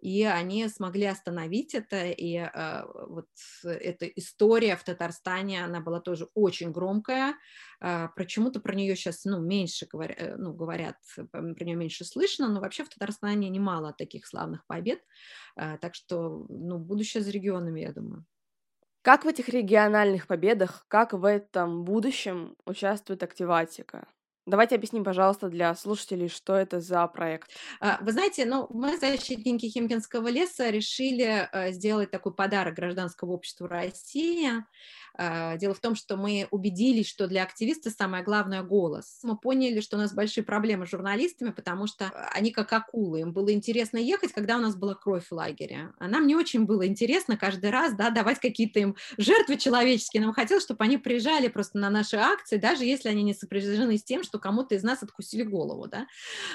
и 0.00 0.24
они 0.24 0.68
смогли 0.68 1.06
остановить 1.06 1.74
это, 1.74 2.06
и 2.06 2.36
э, 2.36 2.82
вот 3.08 3.28
эта 3.64 4.06
история 4.06 4.76
в 4.76 4.84
Татарстане, 4.84 5.64
она 5.64 5.80
была 5.80 6.00
тоже 6.00 6.28
очень 6.34 6.72
громкая, 6.72 7.34
э, 7.80 8.08
почему-то 8.16 8.60
про 8.60 8.74
нее 8.74 8.96
сейчас, 8.96 9.24
ну, 9.24 9.40
меньше 9.40 9.86
говоря, 9.90 10.14
э, 10.16 10.36
ну, 10.36 10.52
говорят, 10.52 10.96
про 11.32 11.64
нее 11.64 11.76
меньше 11.76 12.04
слышно, 12.04 12.48
но 12.48 12.60
вообще 12.60 12.84
в 12.84 12.88
Татарстане 12.88 13.48
немало 13.50 13.92
таких 13.92 14.26
славных 14.26 14.66
побед, 14.66 15.00
э, 15.56 15.78
так 15.80 15.94
что, 15.94 16.46
ну, 16.48 16.78
будущее 16.78 17.22
за 17.22 17.30
регионами, 17.30 17.80
я 17.80 17.92
думаю. 17.92 18.24
Как 19.02 19.24
в 19.24 19.28
этих 19.28 19.50
региональных 19.50 20.26
победах, 20.26 20.86
как 20.88 21.12
в 21.12 21.26
этом 21.26 21.84
будущем 21.84 22.56
участвует 22.64 23.22
активатика? 23.22 24.08
Давайте 24.46 24.74
объясним, 24.74 25.04
пожалуйста, 25.04 25.48
для 25.48 25.74
слушателей, 25.74 26.28
что 26.28 26.54
это 26.54 26.78
за 26.78 27.06
проект. 27.06 27.50
А, 27.80 27.98
вы 28.02 28.12
знаете, 28.12 28.44
ну, 28.44 28.66
мы, 28.68 28.98
защитники 28.98 29.66
Химкинского 29.66 30.28
леса, 30.28 30.68
решили 30.68 31.48
э, 31.50 31.72
сделать 31.72 32.10
такой 32.10 32.34
подарок 32.34 32.74
гражданскому 32.74 33.32
обществу 33.32 33.66
России 33.66 34.50
а, 35.16 35.56
дело 35.56 35.74
в 35.74 35.80
том, 35.80 35.94
что 35.94 36.16
мы 36.16 36.48
убедились, 36.50 37.08
что 37.08 37.28
для 37.28 37.44
активиста 37.44 37.90
самое 37.90 38.24
главное– 38.24 38.62
голос. 38.64 39.20
Мы 39.22 39.36
поняли, 39.36 39.80
что 39.80 39.96
у 39.96 40.00
нас 40.00 40.12
большие 40.12 40.42
проблемы 40.42 40.86
с 40.86 40.90
журналистами, 40.90 41.50
потому 41.50 41.86
что 41.86 42.10
они 42.32 42.50
как 42.50 42.72
акулы. 42.72 43.20
Им 43.20 43.32
было 43.32 43.52
интересно 43.52 43.98
ехать, 43.98 44.32
когда 44.32 44.56
у 44.56 44.60
нас 44.60 44.74
была 44.74 44.94
кровь 44.94 45.28
в 45.28 45.32
лагере. 45.32 45.92
А 45.98 46.08
нам 46.08 46.26
не 46.26 46.34
очень 46.34 46.64
было 46.64 46.86
интересно 46.86 47.36
каждый 47.36 47.70
раз 47.70 47.94
да, 47.94 48.10
давать 48.10 48.40
какие-то 48.40 48.80
им 48.80 48.96
жертвы 49.16 49.56
человеческие. 49.56 50.22
Нам 50.22 50.32
хотелось, 50.32 50.64
чтобы 50.64 50.82
они 50.84 50.98
приезжали 50.98 51.46
просто 51.46 51.78
на 51.78 51.90
наши 51.90 52.16
акции, 52.16 52.56
даже 52.56 52.84
если 52.84 53.08
они 53.08 53.22
не 53.22 53.34
сопряжены 53.34 53.98
с 53.98 54.04
тем, 54.04 54.24
что 54.24 54.33
кому-то 54.38 54.74
из 54.74 54.82
нас 54.82 55.02
откусили 55.02 55.42
голову. 55.42 55.86
Да? 55.88 56.06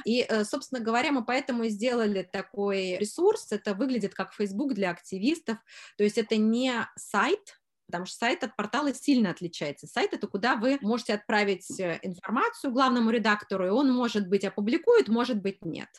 И, 0.06 0.26
э, 0.28 0.44
собственно 0.44 0.82
говоря, 0.82 1.12
мы 1.12 1.26
поэтому 1.26 1.64
и 1.64 1.70
сделали 1.70 2.24
такой 2.24 2.98
ресурс. 2.98 3.52
Это 3.52 3.74
выглядит 3.74 4.14
как 4.14 4.34
Facebook 4.34 4.74
для 4.74 4.92
активистов. 4.92 5.58
То 5.98 6.04
есть 6.04 6.18
это 6.18 6.38
не 6.38 6.88
сайт, 6.98 7.60
потому 7.90 8.06
что 8.06 8.18
сайт 8.18 8.44
от 8.44 8.56
портала 8.56 8.94
сильно 8.94 9.32
отличается. 9.32 9.88
Сайт— 9.88 10.14
это 10.14 10.28
куда 10.28 10.56
вы 10.56 10.78
можете 10.82 11.14
отправить 11.14 11.80
э, 11.80 12.00
информацию 12.04 12.72
главному 12.72 13.10
редактору, 13.10 13.66
и 13.66 13.70
он, 13.70 13.92
может 13.92 14.28
быть, 14.28 14.46
опубликует, 14.46 15.08
может 15.08 15.42
быть, 15.42 15.66
нет. 15.66 15.90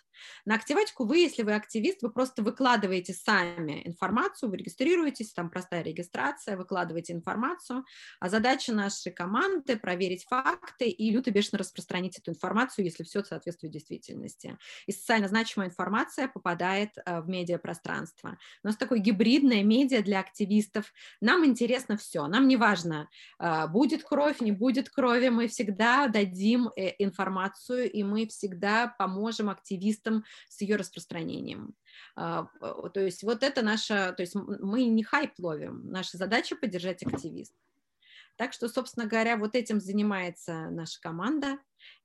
На 0.44 0.54
активатику 0.54 1.04
вы, 1.04 1.18
если 1.18 1.42
вы 1.42 1.54
активист, 1.54 2.02
вы 2.02 2.10
просто 2.10 2.42
выкладываете 2.42 3.12
сами 3.12 3.86
информацию, 3.86 4.50
вы 4.50 4.58
регистрируетесь, 4.58 5.32
там 5.32 5.50
простая 5.50 5.82
регистрация, 5.82 6.56
выкладываете 6.56 7.12
информацию, 7.12 7.84
а 8.18 8.28
задача 8.28 8.72
нашей 8.72 9.12
команды— 9.12 9.76
проверить 9.78 10.24
факты 10.24 10.88
и 10.88 11.10
люто 11.10 11.30
бешено 11.30 11.58
распространить 11.58 12.18
эту 12.18 12.30
информацию, 12.30 12.84
если 12.84 13.04
все 13.04 13.22
соответствует 13.22 13.72
действительности. 13.72 14.58
И 14.86 14.92
социально 14.92 15.28
значимая 15.28 15.68
информация 15.68 16.28
попадает 16.28 16.90
э, 16.96 17.20
в 17.20 17.28
медиапространство. 17.28 18.38
У 18.62 18.66
нас 18.66 18.76
такое 18.76 18.98
гибридное 18.98 19.62
медиа 19.62 20.02
для 20.02 20.20
активистов. 20.20 20.92
Нам 21.20 21.44
интересно 21.44 21.96
все, 21.96 22.26
нам 22.26 22.48
не 22.48 22.56
важно, 22.56 23.08
э, 23.38 23.66
будет 23.68 24.04
кровь, 24.04 24.40
не 24.40 24.52
будет 24.52 24.90
крови, 24.90 25.28
мы 25.28 25.48
всегда 25.48 26.08
дадим 26.08 26.70
э, 26.76 26.94
информацию, 26.98 27.90
и 27.90 28.02
мы 28.02 28.26
всегда 28.26 28.94
поможем 28.98 29.48
активистам 29.50 30.09
проектом, 30.10 30.24
с 30.48 30.60
ее 30.60 30.76
распространением. 30.76 31.74
А, 32.16 32.46
то 32.92 33.00
есть 33.00 33.22
вот 33.22 33.42
это 33.42 33.62
наша, 33.62 34.12
то 34.12 34.22
есть 34.22 34.34
мы 34.34 34.84
не 34.84 35.02
хайп 35.02 35.32
ловим, 35.38 35.90
наша 35.90 36.16
задача 36.16 36.56
поддержать 36.56 37.02
активист. 37.02 37.54
Так 38.36 38.52
что, 38.52 38.68
собственно 38.68 39.06
говоря, 39.06 39.36
вот 39.36 39.54
этим 39.54 39.80
занимается 39.80 40.70
наша 40.70 41.00
команда, 41.00 41.58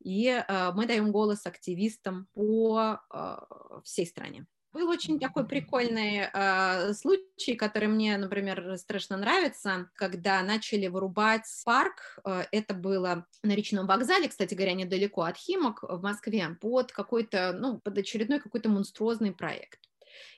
и 0.03 0.27
а, 0.29 0.71
мы 0.73 0.85
даем 0.85 1.11
голос 1.11 1.45
активистам 1.45 2.27
по 2.33 2.99
а, 3.09 3.81
всей 3.83 4.05
стране. 4.05 4.45
Был 4.75 4.89
очень 4.89 5.21
такой 5.21 5.47
прикольный 5.47 6.27
э, 6.33 6.93
случай, 6.95 7.55
который 7.55 7.87
мне, 7.87 8.17
например, 8.17 8.77
страшно 8.77 9.15
нравится, 9.15 9.89
когда 9.95 10.43
начали 10.43 10.87
вырубать 10.87 11.45
парк. 11.63 12.19
Э, 12.25 12.43
это 12.51 12.73
было 12.73 13.25
на 13.41 13.55
речном 13.55 13.87
вокзале, 13.87 14.27
кстати 14.27 14.53
говоря, 14.53 14.73
недалеко 14.73 15.21
от 15.21 15.37
Химок 15.37 15.83
в 15.83 16.01
Москве, 16.01 16.57
под 16.59 16.91
какой-то, 16.91 17.53
ну, 17.57 17.79
под 17.79 17.99
очередной 17.99 18.41
какой-то 18.41 18.67
монструозный 18.67 19.31
проект. 19.31 19.79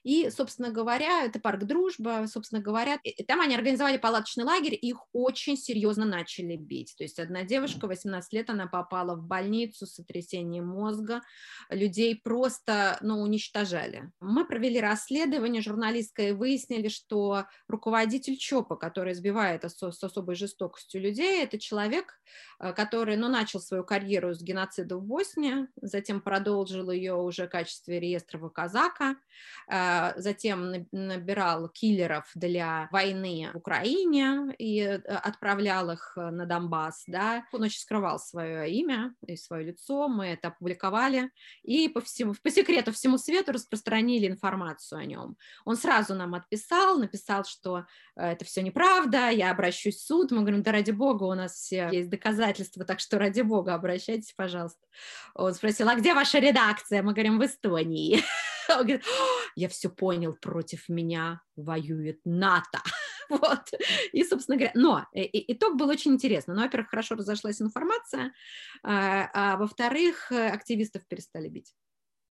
И, 0.04 0.30
собственно 0.30 0.72
говоря, 0.72 1.24
это 1.26 1.40
парк 1.40 1.64
Дружба, 1.64 2.26
собственно 2.28 2.62
говоря, 2.62 3.00
там 3.28 3.42
они 3.42 3.56
организовали 3.56 3.98
палаточный 3.98 4.44
лагерь, 4.44 4.78
их 4.80 4.98
очень 5.14 5.58
серьезно 5.58 6.06
начали 6.06 6.56
бить. 6.56 6.96
То 6.98 7.04
есть 7.04 7.20
одна 7.20 7.44
девушка, 7.44 7.88
18 7.88 8.34
лет, 8.34 8.50
она 8.50 8.68
попала 8.68 9.16
в 9.16 9.24
больницу 9.24 9.86
с 9.86 9.96
сотрясением 9.96 10.68
мозга, 10.68 11.22
людей 11.70 12.16
просто, 12.16 12.98
ну, 13.02 13.22
уничтожали. 13.22 14.12
Мы 14.20 14.46
провели 14.46 14.80
расследование 14.80 15.62
журналистское 15.62 16.30
и 16.30 16.34
выяснили, 16.34 16.88
что 16.88 17.46
руководитель 17.68 18.38
ЧОПа, 18.38 18.76
который 18.76 19.14
избивает 19.14 19.64
с 19.64 19.82
особой 19.84 20.36
жестокостью 20.36 21.02
людей, 21.02 21.44
это 21.44 21.60
человек, 21.60 22.20
э, 22.60 22.74
который, 22.74 23.18
ну, 23.18 23.28
начал 23.28 23.60
свою 23.60 23.84
карьеру 23.84 24.34
с 24.34 24.42
геноцида 24.42 24.98
в 24.98 25.04
Боснии, 25.04 25.68
затем 25.82 26.22
продолжил 26.22 26.92
ее 26.92 27.16
уже 27.16 27.48
в 27.48 27.50
качестве 27.50 28.00
реестрового 28.00 28.50
казака, 28.50 29.16
затем 29.70 30.88
набирал 30.92 31.68
киллеров 31.70 32.30
для 32.36 32.88
войны 32.92 33.50
в 33.54 33.58
Украине 33.58 34.56
и 34.58 34.80
э, 34.80 34.98
отправлял 34.98 35.92
их 35.92 36.14
на 36.16 36.46
Донбасс, 36.46 37.04
да. 37.08 37.46
Он 37.52 37.64
очень 37.64 37.82
скрывал 37.82 38.20
свое 38.20 38.72
имя 38.72 39.14
и 39.26 39.36
свое 39.36 39.66
лицо, 39.66 40.08
мы 40.08 40.28
это 40.28 40.50
опубликовали, 40.50 41.32
и 41.64 41.90
по 41.90 42.02
всему, 42.02 42.34
по 42.42 42.50
секрету 42.50 42.94
всему 42.94 43.18
свету 43.18 43.52
распространили 43.52 44.28
информацию 44.28 45.00
о 45.00 45.06
нем. 45.06 45.38
Он 45.66 45.76
сразу 45.76 46.16
нам 46.16 46.36
отписал, 46.36 46.98
написал, 46.98 47.44
что 47.44 47.86
это 48.16 48.46
все 48.46 48.62
неправда, 48.62 49.30
я 49.30 49.52
обращусь 49.52 49.98
в 49.98 50.06
суд. 50.06 50.32
Мы 50.32 50.42
говорим, 50.42 50.64
да 50.64 50.72
ради 50.72 50.92
бога, 50.92 51.24
у 51.24 51.34
нас 51.34 51.54
все 51.54 51.90
есть 51.92 52.10
доказательства, 52.10 52.86
так 52.86 53.00
что 53.00 53.20
ради 53.20 53.42
бога 53.42 53.74
обращайтесь, 53.74 54.34
пожалуйста. 54.34 54.80
Он 55.36 55.54
спросил, 55.54 55.90
а 55.90 55.96
где 55.96 56.14
ваша 56.14 56.40
редакция? 56.40 57.04
Мы 57.04 57.14
говорим, 57.14 57.38
в 57.40 57.46
Эстонии. 57.46 58.24
Он 58.70 58.84
говорит, 58.84 59.04
я 59.56 59.70
все 59.70 59.90
понял, 59.90 60.34
против 60.34 60.90
меня 60.90 61.42
воюет 61.56 62.20
НАТО. 62.26 62.82
Вот. 63.30 63.74
И, 64.14 64.24
собственно 64.24 64.56
говоря, 64.56 64.72
но 64.74 65.06
итог 65.12 65.76
был 65.76 65.90
очень 65.90 66.14
интересный. 66.14 66.56
Ну, 66.56 66.62
во-первых, 66.62 66.90
хорошо 66.90 67.16
разошлась 67.16 67.62
информация, 67.62 68.34
а, 68.84 69.30
а 69.34 69.58
во-вторых, 69.58 70.32
активистов 70.32 71.06
перестали 71.10 71.50
бить. 71.50 71.76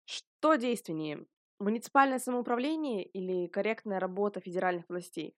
Что 0.05 0.53
действеннее, 0.53 1.25
муниципальное 1.59 2.19
самоуправление 2.19 3.03
или 3.03 3.47
корректная 3.47 3.99
работа 3.99 4.39
федеральных 4.39 4.85
властей? 4.87 5.35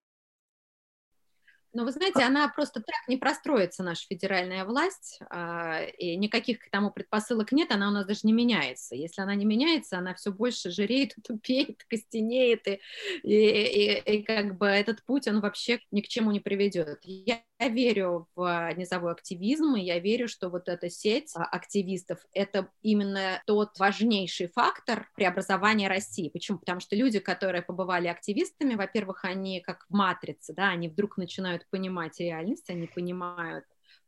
Но 1.76 1.84
вы 1.84 1.92
знаете, 1.92 2.24
она 2.24 2.48
просто 2.48 2.80
так 2.80 2.96
не 3.10 3.18
простроится, 3.18 3.84
наша 3.84 4.08
федеральная 4.08 4.64
власть, 4.64 5.20
а, 5.30 5.82
и 5.84 6.16
никаких 6.16 6.60
к 6.60 6.70
тому 6.72 6.90
предпосылок 6.90 7.52
нет, 7.52 7.70
она 7.74 7.90
у 7.90 7.92
нас 7.92 8.06
даже 8.06 8.22
не 8.24 8.32
меняется. 8.32 8.96
Если 8.96 9.22
она 9.22 9.36
не 9.36 9.44
меняется, 9.44 9.98
она 9.98 10.16
все 10.16 10.32
больше 10.32 10.72
жиреет, 10.72 11.16
тупеет, 11.28 11.84
костенеет, 11.90 12.66
и, 12.66 12.80
и, 13.24 13.34
и, 13.34 14.20
и 14.20 14.24
как 14.24 14.58
бы 14.58 14.68
этот 14.68 15.04
путь, 15.04 15.28
он 15.28 15.42
вообще 15.42 15.80
ни 15.92 16.00
к 16.00 16.08
чему 16.08 16.32
не 16.32 16.40
приведет. 16.40 17.00
Я 17.04 17.42
я 17.60 17.70
верю 17.70 18.28
в 18.36 18.74
низовой 18.76 19.12
активизм, 19.12 19.76
и 19.76 19.82
я 19.82 20.00
верю, 20.00 20.28
что 20.28 20.50
вот 20.50 20.68
эта 20.68 20.90
сеть 20.90 21.32
а, 21.36 21.44
активистов— 21.44 22.20
это 22.34 22.70
именно 22.82 23.42
тот 23.46 23.78
важнейший 23.80 24.48
фактор 24.48 25.10
преобразования 25.16 25.88
России. 25.88 26.30
Почему? 26.30 26.60
Потому 26.60 26.80
что 26.80 26.96
люди, 26.96 27.20
которые 27.20 27.62
побывали 27.62 28.08
активистами, 28.08 28.76
во-первых, 28.76 29.24
они 29.24 29.62
как 29.62 29.86
в 29.90 29.94
матрице, 29.94 30.54
да, 30.54 30.70
они 30.70 30.90
вдруг 30.90 31.18
начинают 31.18 31.66
понимать 31.70 32.20
реальность, 32.20 32.70
они 32.70 32.88
понимают, 32.88 33.66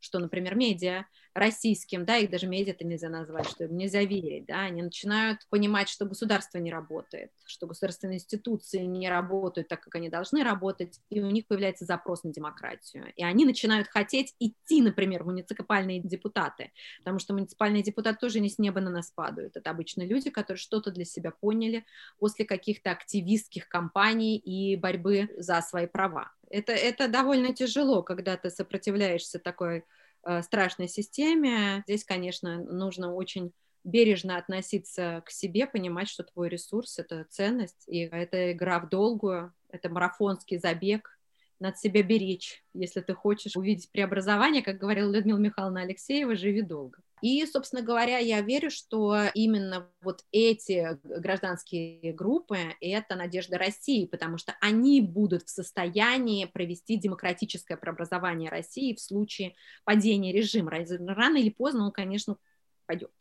что, 0.07 0.19
например, 0.19 0.55
медиа 0.55 1.05
российским, 1.33 2.05
да, 2.05 2.15
их 2.17 2.29
даже 2.29 2.47
медиа 2.47 2.71
это 2.71 2.85
нельзя 2.85 3.09
назвать, 3.09 3.47
что 3.47 3.65
им 3.65 3.75
нельзя 3.75 4.03
верить, 4.03 4.45
да, 4.45 4.61
они 4.61 4.81
начинают 4.81 5.45
понимать, 5.49 5.89
что 5.89 6.05
государство 6.05 6.57
не 6.59 6.71
работает, 6.71 7.31
что 7.45 7.67
государственные 7.67 8.15
институции 8.15 8.79
не 8.79 9.09
работают 9.09 9.67
так, 9.67 9.81
как 9.81 9.95
они 9.95 10.09
должны 10.09 10.43
работать, 10.43 11.01
и 11.09 11.19
у 11.19 11.29
них 11.29 11.45
появляется 11.45 11.83
запрос 11.83 12.23
на 12.23 12.31
демократию, 12.31 13.13
и 13.15 13.23
они 13.23 13.43
начинают 13.43 13.89
хотеть 13.89 14.33
идти, 14.39 14.81
например, 14.81 15.23
в 15.23 15.27
муниципальные 15.27 15.99
депутаты, 15.99 16.71
потому 16.99 17.19
что 17.19 17.33
муниципальные 17.33 17.83
депутаты 17.83 18.17
тоже 18.19 18.39
не 18.39 18.49
с 18.49 18.57
неба 18.57 18.79
на 18.79 18.89
нас 18.89 19.11
падают, 19.11 19.57
это 19.57 19.69
обычно 19.69 20.03
люди, 20.03 20.29
которые 20.29 20.57
что-то 20.57 20.89
для 20.91 21.03
себя 21.03 21.31
поняли 21.31 21.85
после 22.17 22.45
каких-то 22.45 22.91
активистских 22.91 23.67
кампаний 23.67 24.37
и 24.37 24.77
борьбы 24.77 25.29
за 25.37 25.61
свои 25.61 25.85
права. 25.85 26.31
Это, 26.49 26.71
это 26.71 27.07
довольно 27.07 27.53
тяжело, 27.53 28.03
когда 28.03 28.37
ты 28.37 28.49
сопротивляешься 28.49 29.39
такой 29.39 29.83
Э, 30.29 30.41
страшной 30.41 30.89
системе. 30.89 31.83
Здесь, 31.87 32.03
конечно, 32.03 32.61
нужно 32.61 33.13
очень 33.13 33.53
бережно 33.85 34.37
относиться 34.37 35.23
к 35.25 35.31
себе, 35.31 35.65
понимать, 35.67 36.09
что 36.09 36.23
твой 36.23 36.49
ресурс— 36.49 36.99
это 36.99 37.25
ценность, 37.29 37.85
и 37.87 37.99
это 37.99 38.51
игра 38.51 38.81
в 38.81 38.89
долгую, 38.89 39.53
это 39.69 39.87
марафонский 39.89 40.57
забег, 40.57 41.16
надо 41.59 41.77
себя 41.77 42.03
беречь, 42.03 42.63
если 42.73 43.01
ты 43.01 43.13
хочешь 43.13 43.55
увидеть 43.55 43.91
преобразование, 43.91 44.61
как 44.61 44.77
говорила 44.77 45.11
Людмила 45.11 45.37
Михайловна 45.37 45.81
Алексеева, 45.81 46.35
живи 46.35 46.61
долго. 46.61 46.99
И, 47.21 47.43
собственно 47.47 47.81
говоря, 47.81 48.19
я 48.19 48.41
верю, 48.41 48.69
что 48.69 49.17
именно 49.33 49.89
вот 50.01 50.23
эти 50.31 50.99
гражданские 51.03 52.13
группы— 52.13 52.57
это 52.81 53.15
надежда 53.15 53.57
России, 53.57 54.05
потому 54.05 54.37
что 54.37 54.55
они 54.61 55.01
будут 55.01 55.43
в 55.43 55.49
состоянии 55.49 56.45
провести 56.45 56.95
демократическое 56.95 57.75
преобразование 57.75 58.51
России 58.51 58.93
в 58.93 58.99
случае 58.99 59.55
падения 59.83 60.31
режима. 60.31 60.71
Рано 60.71 61.37
или 61.37 61.49
поздно 61.49 61.85
он, 61.85 61.91
конечно, 61.91 62.37
пойдет. 62.85 63.11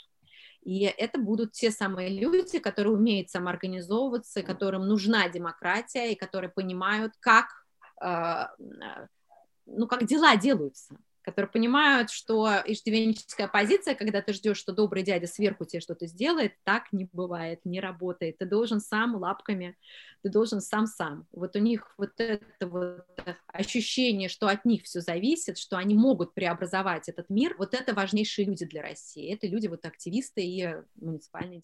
И 0.62 0.82
это 0.82 1.18
будут 1.18 1.52
те 1.52 1.70
самые 1.70 2.10
люди, 2.10 2.58
которые 2.58 2.94
умеют 2.94 3.30
самоорганизовываться, 3.30 4.42
которым 4.42 4.88
нужна 4.88 5.28
демократия, 5.28 6.12
и 6.12 6.16
которые 6.16 6.50
понимают, 6.50 7.12
как, 7.20 7.65
ну, 8.00 9.86
как 9.88 10.06
дела 10.06 10.36
делаются 10.36 10.96
которые 11.26 11.50
понимают, 11.50 12.10
что 12.10 12.48
иждивенческая 12.64 13.48
позиция, 13.48 13.96
когда 13.96 14.22
ты 14.22 14.32
ждешь, 14.32 14.58
что 14.58 14.72
добрый 14.72 15.02
дядя 15.02 15.26
сверху 15.26 15.64
тебе 15.64 15.80
что-то 15.80 16.06
сделает, 16.06 16.52
так 16.62 16.92
не 16.92 17.08
бывает, 17.12 17.64
не 17.64 17.80
работает. 17.80 18.38
Ты 18.38 18.46
должен 18.46 18.78
сам 18.78 19.16
лапками, 19.16 19.76
ты 20.22 20.28
должен 20.30 20.60
сам-сам. 20.60 21.26
Вот 21.32 21.56
у 21.56 21.58
них 21.58 21.92
вот 21.98 22.12
это 22.18 22.68
вот 22.68 23.04
ощущение, 23.48 24.28
что 24.28 24.46
от 24.46 24.64
них 24.64 24.84
все 24.84 25.00
зависит, 25.00 25.58
что 25.58 25.76
они 25.76 25.96
могут 25.96 26.32
преобразовать 26.32 27.08
этот 27.08 27.28
мир, 27.28 27.56
вот 27.58 27.74
это 27.74 27.92
важнейшие 27.92 28.46
люди 28.46 28.64
для 28.64 28.82
России. 28.82 29.34
Это 29.34 29.48
люди, 29.48 29.66
вот 29.66 29.84
активисты 29.84 30.42
и 30.44 30.76
муниципальные. 30.94 31.62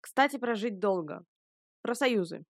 Кстати, 0.00 0.38
прожить 0.38 0.78
долго. 0.78 1.24
Профсоюзы. 1.82 2.42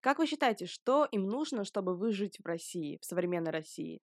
Как 0.00 0.18
вы 0.18 0.26
считаете, 0.26 0.66
что 0.66 1.06
им 1.10 1.26
нужно, 1.26 1.64
чтобы 1.64 1.96
выжить 1.96 2.38
в 2.38 2.46
России, 2.46 2.98
в 3.00 3.04
современной 3.04 3.50
России? 3.50 4.00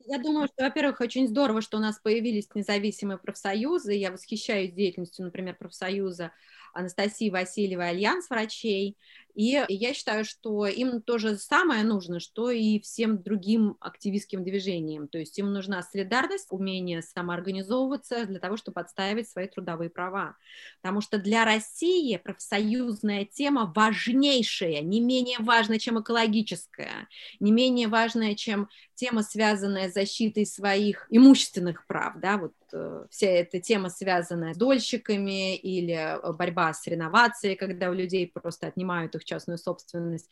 Я 0.00 0.18
думаю, 0.18 0.46
что, 0.46 0.64
во-первых, 0.64 1.00
очень 1.00 1.28
здорово, 1.28 1.60
что 1.60 1.76
у 1.76 1.80
нас 1.80 1.98
появились 2.00 2.48
независимые 2.54 3.18
профсоюзы. 3.18 3.92
Я 3.92 4.10
восхищаюсь 4.10 4.72
деятельностью, 4.72 5.24
например, 5.24 5.56
профсоюза 5.56 6.32
Анастасии 6.72 7.30
Васильевой 7.30 7.90
«Альянс 7.90 8.30
врачей». 8.30 8.96
И 9.38 9.64
я 9.68 9.94
считаю, 9.94 10.24
что 10.24 10.66
им 10.66 11.00
то 11.00 11.18
же 11.18 11.36
самое 11.36 11.84
нужно, 11.84 12.18
что 12.18 12.50
и 12.50 12.80
всем 12.80 13.22
другим 13.22 13.76
активистским 13.78 14.42
движениям. 14.42 15.06
То 15.06 15.18
есть 15.18 15.38
им 15.38 15.52
нужна 15.52 15.80
солидарность, 15.84 16.48
умение 16.50 17.02
самоорганизовываться 17.02 18.26
для 18.26 18.40
того, 18.40 18.56
чтобы 18.56 18.80
отстаивать 18.80 19.28
свои 19.28 19.46
трудовые 19.46 19.90
права. 19.90 20.34
Потому 20.82 21.00
что 21.00 21.18
для 21.18 21.44
России 21.44 22.16
профсоюзная 22.16 23.26
тема 23.26 23.72
важнейшая, 23.72 24.80
не 24.80 25.00
менее 25.00 25.38
важная, 25.38 25.78
чем 25.78 26.00
экологическая, 26.00 27.06
не 27.38 27.52
менее 27.52 27.86
важная, 27.86 28.34
чем 28.34 28.68
тема, 28.98 29.22
связанная 29.22 29.88
с 29.88 29.94
защитой 29.94 30.44
своих 30.46 31.06
имущественных 31.10 31.86
прав. 31.86 32.14
Да? 32.16 32.38
Вот 32.38 32.54
э, 32.72 33.06
вся 33.08 33.28
эта 33.28 33.60
тема, 33.60 33.88
связанная 33.90 34.54
с 34.54 34.56
дольщиками 34.56 35.56
или 35.56 35.94
э, 35.94 36.32
борьба 36.32 36.74
с 36.74 36.84
реновацией, 36.88 37.54
когда 37.54 37.90
у 37.90 37.94
людей 37.94 38.26
просто 38.26 38.66
отнимают 38.66 39.14
их 39.14 39.24
частную 39.28 39.58
собственность. 39.58 40.30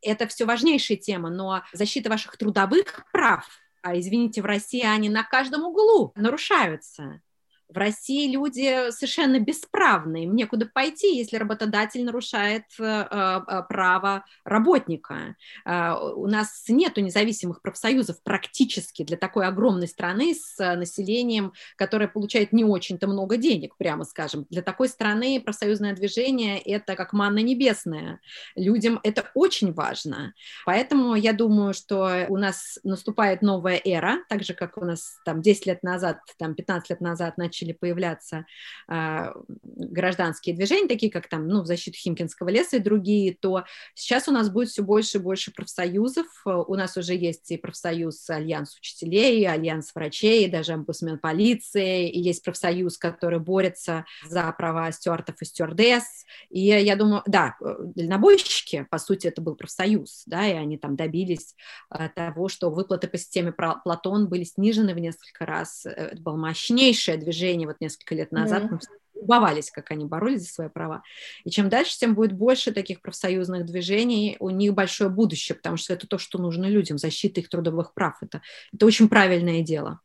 Это 0.00 0.26
все 0.26 0.44
важнейшая 0.44 0.96
тема, 0.96 1.30
но 1.30 1.62
защита 1.72 2.08
ваших 2.08 2.36
трудовых 2.36 3.04
прав, 3.12 3.46
а, 3.82 3.98
извините, 3.98 4.42
в 4.42 4.46
России 4.46 4.84
они 4.84 5.08
на 5.08 5.22
каждом 5.22 5.64
углу 5.64 6.12
нарушаются. 6.16 7.20
В 7.68 7.76
России 7.76 8.30
люди 8.30 8.90
совершенно 8.90 9.38
бесправны, 9.40 10.24
им 10.24 10.34
некуда 10.34 10.66
пойти, 10.66 11.16
если 11.16 11.36
работодатель 11.36 12.02
нарушает 12.02 12.64
э, 12.78 12.82
э, 12.82 13.62
право 13.68 14.24
работника. 14.44 15.36
Э, 15.66 15.92
у 15.92 16.26
нас 16.26 16.64
нет 16.68 16.96
независимых 16.96 17.60
профсоюзов 17.60 18.22
практически 18.22 19.04
для 19.04 19.18
такой 19.18 19.46
огромной 19.46 19.86
страны 19.86 20.34
с 20.34 20.56
населением, 20.76 21.52
которое 21.76 22.08
получает 22.08 22.54
не 22.54 22.64
очень-то 22.64 23.06
много 23.06 23.36
денег, 23.36 23.76
прямо 23.76 24.04
скажем. 24.04 24.46
Для 24.48 24.62
такой 24.62 24.88
страны 24.88 25.38
профсоюзное 25.38 25.94
движение– 25.94 26.58
это 26.64 26.96
как 26.96 27.12
манна 27.12 27.40
небесная. 27.40 28.20
Людям 28.56 28.98
это 29.02 29.30
очень 29.34 29.74
важно. 29.74 30.32
Поэтому 30.64 31.16
я 31.16 31.34
думаю, 31.34 31.74
что 31.74 32.24
у 32.30 32.38
нас 32.38 32.78
наступает 32.82 33.42
новая 33.42 33.78
эра, 33.84 34.20
так 34.30 34.42
же, 34.42 34.54
как 34.54 34.78
у 34.78 34.84
нас 34.86 35.18
там 35.26 35.42
10 35.42 35.66
лет 35.66 35.82
назад, 35.82 36.20
там 36.38 36.54
15 36.54 36.88
лет 36.88 37.00
назад 37.02 37.36
начали 37.36 37.57
начали 37.58 37.72
появляться 37.72 38.46
э, 38.88 39.32
гражданские 39.62 40.54
движения, 40.54 40.88
такие 40.88 41.10
как 41.10 41.28
там, 41.28 41.48
ну, 41.48 41.62
в 41.62 41.66
защиту 41.66 41.96
Химкинского 41.96 42.48
леса 42.48 42.76
и 42.76 42.80
другие, 42.80 43.34
то 43.34 43.64
сейчас 43.94 44.28
у 44.28 44.32
нас 44.32 44.50
будет 44.50 44.68
все 44.68 44.82
больше 44.82 45.18
и 45.18 45.20
больше 45.20 45.52
профсоюзов. 45.52 46.26
У 46.44 46.74
нас 46.74 46.96
уже 46.96 47.14
есть 47.14 47.50
и 47.50 47.56
профсоюз 47.56 48.28
Альянс 48.30 48.76
учителей, 48.76 49.46
Альянс 49.46 49.94
врачей, 49.94 50.48
даже 50.48 50.72
омбудсмен 50.72 51.18
полиции, 51.18 52.08
и 52.08 52.20
есть 52.20 52.44
профсоюз, 52.44 52.98
который 52.98 53.40
борется 53.40 54.04
за 54.26 54.52
права 54.52 54.90
стюардов 54.92 55.36
и 55.40 55.44
стюардесс. 55.44 56.24
И 56.50 56.60
я 56.60 56.96
думаю, 56.96 57.22
да, 57.26 57.56
дальнобойщики, 57.60 58.86
по 58.90 58.98
сути, 58.98 59.26
это 59.26 59.42
был 59.42 59.56
профсоюз, 59.56 60.22
да, 60.26 60.46
и 60.46 60.52
они 60.52 60.78
там 60.78 60.96
добились 60.96 61.54
э, 61.90 62.08
того, 62.14 62.48
что 62.48 62.70
выплаты 62.70 63.08
по 63.08 63.18
системе 63.18 63.52
Платон 63.52 64.28
были 64.28 64.44
снижены 64.44 64.94
в 64.94 64.98
несколько 64.98 65.46
раз. 65.46 65.86
Э, 65.86 65.90
это 65.90 66.22
было 66.22 66.36
мощнейшее 66.36 67.16
движение 67.16 67.47
вот 67.66 67.76
несколько 67.80 68.14
лет 68.14 68.32
назад. 68.32 68.64
Mm-hmm. 68.64 68.70
Мы 68.70 69.20
любовались, 69.20 69.70
как 69.70 69.90
они 69.90 70.06
боролись 70.06 70.42
за 70.42 70.48
свои 70.48 70.68
права. 70.68 71.02
И 71.44 71.50
чем 71.50 71.68
дальше, 71.68 71.98
тем 71.98 72.14
будет 72.14 72.32
больше 72.32 72.72
таких 72.72 73.00
профсоюзных 73.00 73.64
движений, 73.64 74.36
у 74.38 74.50
них 74.50 74.74
большое 74.74 75.10
будущее, 75.10 75.56
потому 75.56 75.76
что 75.76 75.92
это 75.92 76.06
то, 76.06 76.18
что 76.18 76.38
нужно 76.38 76.66
людям, 76.66 76.98
защита 76.98 77.40
их 77.40 77.48
трудовых 77.48 77.94
прав. 77.94 78.16
Это, 78.22 78.42
это 78.72 78.86
очень 78.86 79.08
правильное 79.08 79.62
дело. 79.62 80.00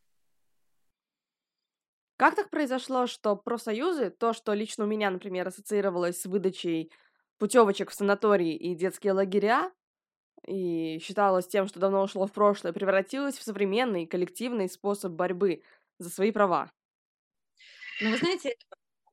Как 2.17 2.35
так 2.35 2.49
произошло, 2.49 3.07
что 3.07 3.35
профсоюзы, 3.35 4.09
то, 4.09 4.33
что 4.33 4.53
лично 4.53 4.85
у 4.85 4.87
меня, 4.87 5.09
например, 5.09 5.47
ассоциировалось 5.47 6.21
с 6.21 6.25
выдачей 6.25 6.91
путевочек 7.37 7.89
в 7.89 7.93
санатории 7.93 8.55
и 8.55 8.75
детские 8.75 9.13
лагеря, 9.13 9.71
и 10.47 10.99
считалось 10.99 11.47
тем, 11.47 11.67
что 11.67 11.79
давно 11.79 12.03
ушло 12.03 12.27
в 12.27 12.31
прошлое, 12.31 12.73
превратилось 12.73 13.37
в 13.37 13.43
современный 13.43 14.05
коллективный 14.05 14.69
способ 14.69 15.13
борьбы 15.13 15.63
за 15.99 16.09
свои 16.09 16.31
права. 16.31 16.71
Ну, 18.01 18.11
вы 18.11 18.17
знаете, 18.17 18.55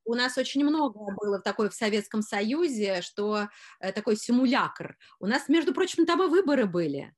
у 0.05 0.15
нас 0.15 0.37
очень 0.39 0.65
много 0.65 0.99
было 1.15 1.41
такое 1.41 1.69
в 1.69 1.75
Советском 1.75 2.23
Союзе, 2.23 3.03
что 3.03 3.49
э, 3.81 3.93
такой 3.93 4.17
симулякр. 4.17 4.97
У 5.21 5.27
нас, 5.27 5.49
между 5.49 5.73
прочим, 5.75 6.07
там 6.07 6.23
и 6.23 6.29
выборы 6.29 6.67
были 6.67 7.15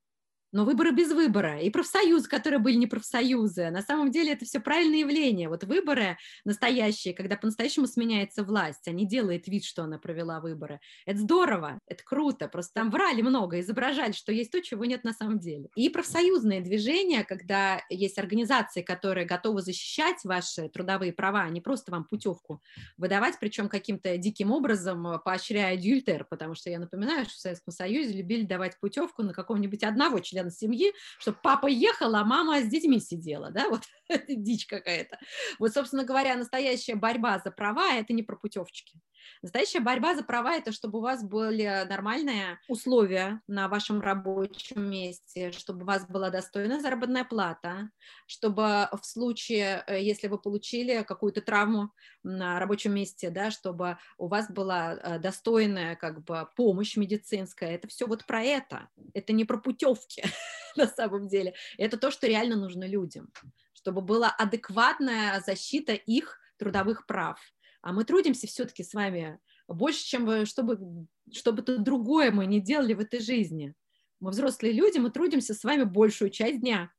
но 0.52 0.64
выборы 0.64 0.92
без 0.92 1.10
выбора, 1.10 1.60
и 1.60 1.70
профсоюзы, 1.70 2.28
которые 2.28 2.60
были 2.60 2.76
не 2.76 2.86
профсоюзы. 2.86 3.70
На 3.70 3.82
самом 3.82 4.10
деле 4.10 4.32
это 4.32 4.44
все 4.44 4.60
правильное 4.60 5.00
явление. 5.00 5.48
Вот 5.48 5.64
выборы 5.64 6.18
настоящие, 6.44 7.14
когда 7.14 7.36
по-настоящему 7.36 7.86
сменяется 7.86 8.44
власть, 8.44 8.86
а 8.86 8.92
не 8.92 9.06
делает 9.06 9.48
вид, 9.48 9.64
что 9.64 9.84
она 9.84 9.98
провела 9.98 10.40
выборы. 10.40 10.80
Это 11.06 11.18
здорово, 11.18 11.80
это 11.86 12.04
круто, 12.04 12.48
просто 12.48 12.74
там 12.74 12.90
врали 12.90 13.22
много, 13.22 13.60
изображали, 13.60 14.12
что 14.12 14.30
есть 14.32 14.52
то, 14.52 14.60
чего 14.60 14.84
нет 14.84 15.04
на 15.04 15.12
самом 15.12 15.38
деле. 15.38 15.68
И 15.74 15.88
профсоюзные 15.88 16.60
движения, 16.60 17.24
когда 17.24 17.82
есть 17.88 18.18
организации, 18.18 18.82
которые 18.82 19.26
готовы 19.26 19.62
защищать 19.62 20.22
ваши 20.24 20.68
трудовые 20.68 21.12
права, 21.12 21.42
а 21.42 21.50
не 21.50 21.60
просто 21.60 21.90
вам 21.90 22.04
путевку 22.04 22.62
выдавать, 22.98 23.36
причем 23.40 23.68
каким-то 23.68 24.18
диким 24.18 24.50
образом 24.50 25.20
поощряя 25.24 25.76
дюльтер, 25.76 26.26
потому 26.28 26.54
что 26.54 26.68
я 26.68 26.78
напоминаю, 26.78 27.24
что 27.24 27.34
в 27.34 27.40
Советском 27.40 27.72
Союзе 27.72 28.12
любили 28.12 28.44
давать 28.44 28.78
путевку 28.78 29.22
на 29.22 29.32
какого-нибудь 29.32 29.82
одного 29.82 30.18
члена 30.18 30.41
член 30.42 30.50
семьи, 30.50 30.92
чтобы 31.18 31.38
папа 31.42 31.66
ехал, 31.66 32.14
а 32.14 32.24
мама 32.24 32.60
с 32.60 32.66
детьми 32.66 33.00
сидела, 33.00 33.50
да, 33.50 33.68
вот 33.68 33.82
дичь 34.28 34.66
какая-то. 34.66 35.18
Вот, 35.58 35.72
собственно 35.72 36.04
говоря, 36.04 36.36
настоящая 36.36 36.96
борьба 36.96 37.40
за 37.44 37.50
права– 37.50 37.94
это 37.94 38.12
не 38.12 38.22
про 38.22 38.36
путевочки. 38.36 39.00
Настоящая 39.42 39.80
борьба 39.80 40.14
за 40.14 40.22
права– 40.22 40.56
это 40.56 40.72
чтобы 40.72 40.98
у 40.98 41.02
вас 41.02 41.22
были 41.22 41.86
нормальные 41.88 42.58
условия 42.68 43.40
на 43.46 43.68
вашем 43.68 44.00
рабочем 44.00 44.90
месте, 44.90 45.52
чтобы 45.52 45.82
у 45.82 45.86
вас 45.86 46.06
была 46.06 46.30
достойная 46.30 46.80
заработная 46.80 47.24
плата, 47.24 47.90
чтобы 48.26 48.88
в 48.92 49.04
случае, 49.04 49.84
э, 49.86 50.02
если 50.02 50.28
вы 50.28 50.38
получили 50.38 51.02
какую-то 51.02 51.40
травму 51.40 51.92
на 52.22 52.58
рабочем 52.58 52.94
месте, 52.94 53.30
да, 53.30 53.50
чтобы 53.50 53.98
у 54.18 54.28
вас 54.28 54.50
была 54.50 54.94
э, 54.94 55.18
достойная 55.18 55.96
как 55.96 56.22
бы 56.24 56.48
помощь 56.56 56.96
медицинская. 56.96 57.70
Это 57.70 57.88
все 57.88 58.06
вот 58.06 58.24
про 58.26 58.42
это. 58.42 58.88
Это 59.14 59.32
не 59.32 59.44
про 59.44 59.58
путевки 59.58 60.24
на 60.76 60.86
самом 60.86 61.28
деле. 61.28 61.54
Это 61.78 61.96
то, 61.96 62.10
что 62.10 62.26
реально 62.26 62.56
нужно 62.56 62.84
людям, 62.86 63.32
чтобы 63.72 64.00
была 64.00 64.30
адекватная 64.30 65.40
защита 65.40 65.92
их 65.92 66.38
трудовых 66.58 67.06
прав 67.06 67.38
а 67.82 67.92
мы 67.92 68.04
трудимся 68.04 68.46
все-таки 68.46 68.82
с 68.82 68.94
вами 68.94 69.38
больше, 69.68 70.04
чем 70.04 70.46
чтобы, 70.46 71.06
чтобы 71.32 71.62
то 71.62 71.78
другое 71.78 72.30
мы 72.30 72.46
не 72.46 72.60
делали 72.60 72.94
в 72.94 73.00
этой 73.00 73.20
жизни. 73.20 73.74
Мы 74.20 74.30
взрослые 74.30 74.72
люди, 74.72 74.98
мы 74.98 75.10
трудимся 75.10 75.52
с 75.52 75.64
вами 75.64 75.82
большую 75.82 76.30
часть 76.30 76.60
дня. 76.60 76.92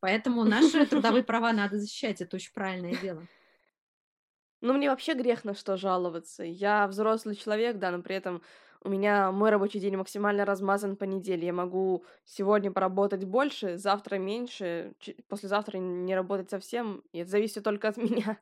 Поэтому 0.00 0.44
наши 0.44 0.86
трудовые 0.86 1.24
права 1.24 1.52
надо 1.52 1.78
защищать, 1.78 2.20
это 2.20 2.36
очень 2.36 2.52
правильное 2.52 2.94
дело. 2.96 3.26
Ну, 4.60 4.74
мне 4.74 4.90
вообще 4.90 5.14
грех 5.14 5.44
на 5.44 5.54
что 5.54 5.76
жаловаться. 5.76 6.42
Я 6.42 6.86
взрослый 6.86 7.34
человек, 7.34 7.78
да, 7.78 7.90
но 7.90 8.02
при 8.02 8.16
этом 8.16 8.42
у 8.82 8.88
меня 8.88 9.32
мой 9.32 9.50
рабочий 9.50 9.80
день 9.80 9.96
максимально 9.96 10.44
размазан 10.44 10.96
по 10.96 11.04
неделе. 11.04 11.46
Я 11.46 11.52
могу 11.52 12.04
сегодня 12.24 12.70
поработать 12.70 13.24
больше, 13.24 13.78
завтра 13.78 14.16
меньше, 14.16 14.94
послезавтра 15.28 15.78
не 15.78 16.14
работать 16.14 16.50
совсем. 16.50 17.02
И 17.12 17.18
это 17.18 17.30
зависит 17.30 17.64
только 17.64 17.88
от 17.88 17.96
меня. 17.96 18.38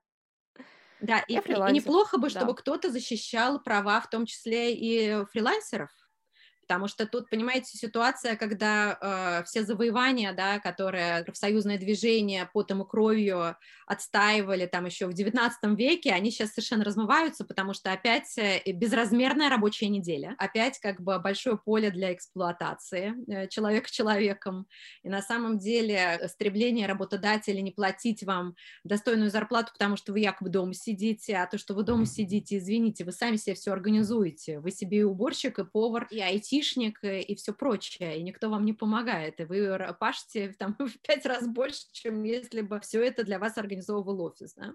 Да, 1.00 1.20
и, 1.28 1.34
и 1.34 1.72
неплохо 1.72 2.18
бы, 2.18 2.30
чтобы 2.30 2.52
да. 2.52 2.54
кто-то 2.54 2.90
защищал 2.90 3.62
права, 3.62 4.00
в 4.00 4.08
том 4.08 4.26
числе 4.26 4.74
и 4.74 5.24
фрилансеров. 5.26 5.90
Потому 6.66 6.88
что 6.88 7.06
тут, 7.06 7.28
понимаете, 7.30 7.76
ситуация, 7.76 8.36
когда 8.36 8.98
э, 9.40 9.44
все 9.44 9.64
завоевания, 9.64 10.32
да, 10.32 10.58
которые 10.58 11.24
профсоюзное 11.24 11.78
движение 11.78 12.48
потом 12.52 12.82
и 12.82 12.88
кровью 12.88 13.56
отстаивали 13.86 14.66
там 14.66 14.86
еще 14.86 15.06
в 15.06 15.10
XIX 15.10 15.50
веке, 15.76 16.12
они 16.12 16.30
сейчас 16.30 16.50
совершенно 16.50 16.84
размываются, 16.84 17.44
потому 17.44 17.74
что 17.74 17.92
опять 17.92 18.36
э, 18.38 18.60
безразмерная 18.72 19.50
рабочая 19.50 19.88
неделя, 19.88 20.34
опять 20.38 20.78
как 20.78 21.00
бы 21.00 21.18
большое 21.18 21.58
поле 21.58 21.90
для 21.90 22.12
эксплуатации 22.12 23.14
э, 23.28 23.48
человека 23.48 23.90
человеком. 23.90 24.66
И 25.02 25.08
на 25.08 25.20
самом 25.20 25.58
деле 25.58 26.20
стремление 26.28 26.86
работодателя 26.86 27.60
не 27.60 27.72
платить 27.72 28.22
вам 28.22 28.56
достойную 28.84 29.30
зарплату, 29.30 29.72
потому 29.72 29.96
что 29.96 30.12
вы 30.12 30.20
якобы 30.20 30.50
дома 30.50 30.72
сидите, 30.74 31.36
а 31.36 31.46
то, 31.46 31.58
что 31.58 31.74
вы 31.74 31.82
дома 31.82 32.06
сидите, 32.06 32.58
извините, 32.58 33.04
вы 33.04 33.12
сами 33.12 33.36
себе 33.36 33.54
все 33.54 33.72
организуете. 33.72 34.60
Вы 34.60 34.70
себе 34.70 34.98
и 34.98 35.02
уборщик, 35.02 35.58
и 35.58 35.64
повар, 35.64 36.06
и 36.10 36.18
IT 36.18 36.53
айтишник 36.54 36.98
и 37.02 37.34
все 37.34 37.52
прочее, 37.52 38.18
и 38.18 38.22
никто 38.22 38.50
вам 38.50 38.64
не 38.64 38.72
помогает, 38.72 39.40
и 39.40 39.44
вы 39.44 39.78
пашете 39.98 40.54
там 40.58 40.76
в 40.78 40.98
пять 41.00 41.26
раз 41.26 41.46
больше, 41.46 41.82
чем 41.92 42.22
если 42.24 42.60
бы 42.60 42.80
все 42.80 43.02
это 43.02 43.24
для 43.24 43.38
вас 43.38 43.58
организовывал 43.58 44.20
офис. 44.22 44.54
Да? 44.54 44.74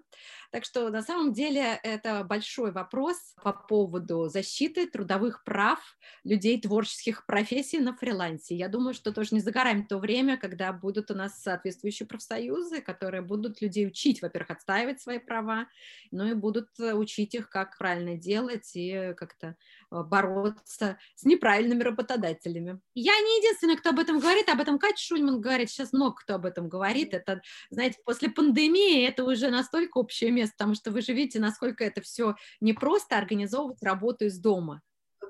Так 0.50 0.64
что 0.64 0.90
на 0.90 1.02
самом 1.02 1.32
деле 1.32 1.78
это 1.82 2.24
большой 2.24 2.72
вопрос 2.72 3.34
по 3.42 3.52
поводу 3.52 4.28
защиты 4.28 4.86
трудовых 4.86 5.44
прав 5.44 5.78
людей 6.24 6.60
творческих 6.60 7.26
профессий 7.26 7.78
на 7.78 7.94
фрилансе. 7.94 8.54
Я 8.56 8.68
думаю, 8.68 8.94
что 8.94 9.12
тоже 9.12 9.30
не 9.32 9.40
загораем 9.40 9.86
то 9.86 9.98
время, 9.98 10.36
когда 10.36 10.72
будут 10.72 11.10
у 11.10 11.14
нас 11.14 11.40
соответствующие 11.42 12.06
профсоюзы, 12.06 12.80
которые 12.80 13.22
будут 13.22 13.60
людей 13.60 13.86
учить, 13.86 14.22
во-первых, 14.22 14.50
отстаивать 14.50 15.00
свои 15.00 15.18
права, 15.18 15.66
но 16.10 16.28
и 16.28 16.34
будут 16.34 16.68
э, 16.78 16.94
учить 16.94 17.34
их, 17.34 17.48
как 17.48 17.78
правильно 17.78 18.16
делать 18.16 18.70
и 18.74 19.14
как-то 19.16 19.48
э, 19.48 19.54
бороться 19.90 20.98
с 21.14 21.24
неправильными 21.24 21.82
работодателями. 21.82 22.80
Я 22.94 23.12
не 23.12 23.38
единственная, 23.38 23.76
кто 23.76 23.90
об 23.90 23.98
этом 23.98 24.20
говорит, 24.20 24.48
об 24.48 24.60
этом 24.60 24.78
Катя 24.78 24.98
Шульман 24.98 25.40
говорит, 25.40 25.70
сейчас 25.70 25.92
много 25.92 26.16
кто 26.16 26.34
об 26.36 26.46
этом 26.46 26.68
говорит. 26.68 27.14
Это, 27.14 27.42
знаете, 27.70 27.98
после 28.04 28.30
пандемии 28.30 29.06
это 29.06 29.24
уже 29.24 29.50
настолько 29.50 29.98
общее 29.98 30.30
место, 30.30 30.54
потому 30.58 30.74
что 30.74 30.90
вы 30.90 31.02
же 31.02 31.12
видите, 31.12 31.40
насколько 31.40 31.84
это 31.84 32.00
все 32.00 32.36
непросто 32.60 33.16
организовывать 33.16 33.82
работу 33.82 34.26
из 34.26 34.38
дома 34.38 34.80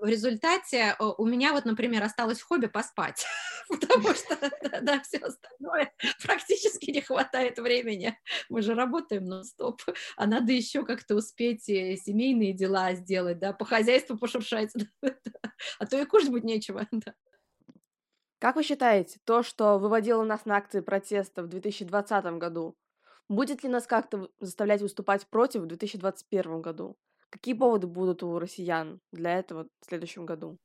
в 0.00 0.06
результате 0.06 0.96
э, 0.98 1.04
у 1.18 1.26
меня 1.26 1.52
вот, 1.52 1.64
например, 1.64 2.02
осталось 2.02 2.40
хобби 2.40 2.66
поспать, 2.66 3.26
потому 3.68 4.14
что 4.14 4.36
да, 4.80 5.00
все 5.00 5.18
остальное 5.18 5.92
практически 6.22 6.90
не 6.90 7.00
хватает 7.00 7.58
времени. 7.58 8.18
Мы 8.48 8.62
же 8.62 8.74
работаем 8.74 9.24
нон-стоп, 9.24 9.82
а 10.16 10.26
надо 10.26 10.52
еще 10.52 10.84
как-то 10.84 11.16
успеть 11.16 11.64
семейные 11.64 12.52
дела 12.52 12.94
сделать, 12.94 13.38
да, 13.38 13.52
по 13.52 13.64
хозяйству 13.64 14.16
пошуршать, 14.16 14.72
а 15.78 15.86
то 15.86 16.00
и 16.00 16.04
кушать 16.04 16.30
будет 16.30 16.44
нечего. 16.44 16.86
Как 18.38 18.56
вы 18.56 18.62
считаете, 18.62 19.20
то, 19.24 19.42
что 19.42 19.78
выводило 19.78 20.24
нас 20.24 20.46
на 20.46 20.56
акции 20.56 20.80
протеста 20.80 21.42
в 21.42 21.48
2020 21.48 22.24
году, 22.38 22.74
будет 23.28 23.62
ли 23.62 23.68
нас 23.68 23.86
как-то 23.86 24.30
заставлять 24.40 24.80
выступать 24.80 25.26
против 25.26 25.62
в 25.62 25.66
2021 25.66 26.62
году? 26.62 26.96
Какие 27.30 27.54
поводы 27.54 27.86
будут 27.86 28.22
у 28.22 28.38
россиян 28.38 29.00
для 29.12 29.38
этого 29.38 29.68
в 29.80 29.86
следующем 29.86 30.26
году? 30.26 30.58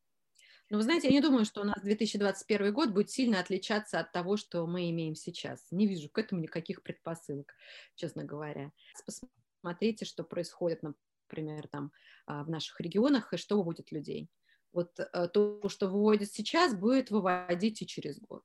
Ну, 0.71 0.77
вы 0.77 0.83
знаете, 0.83 1.07
я 1.07 1.13
не 1.13 1.21
думаю, 1.21 1.45
что 1.45 1.61
у 1.61 1.63
нас 1.63 1.79
2021 1.83 2.73
год 2.73 2.89
будет 2.89 3.11
сильно 3.11 3.39
отличаться 3.39 3.99
от 3.99 4.11
того, 4.11 4.35
что 4.35 4.65
мы 4.65 4.89
имеем 4.89 5.13
сейчас. 5.13 5.67
Не 5.69 5.85
вижу 5.85 6.09
к 6.09 6.17
этому 6.17 6.41
никаких 6.41 6.81
предпосылок, 6.81 7.53
честно 7.93 8.23
говоря. 8.23 8.71
Посмотрите, 9.05 10.05
что 10.05 10.23
происходит, 10.23 10.81
например, 10.81 11.67
там 11.67 11.91
а, 12.25 12.43
в 12.43 12.49
наших 12.49 12.81
регионах 12.81 13.31
и 13.31 13.37
что 13.37 13.57
выводит 13.57 13.91
людей. 13.91 14.27
Вот 14.73 14.99
э, 14.99 15.29
то, 15.29 15.61
что 15.69 15.87
выводит 15.87 16.33
сейчас, 16.33 16.75
будет 16.75 17.09
выводить 17.09 17.81
и 17.81 17.87
через 17.87 18.19
год. 18.19 18.43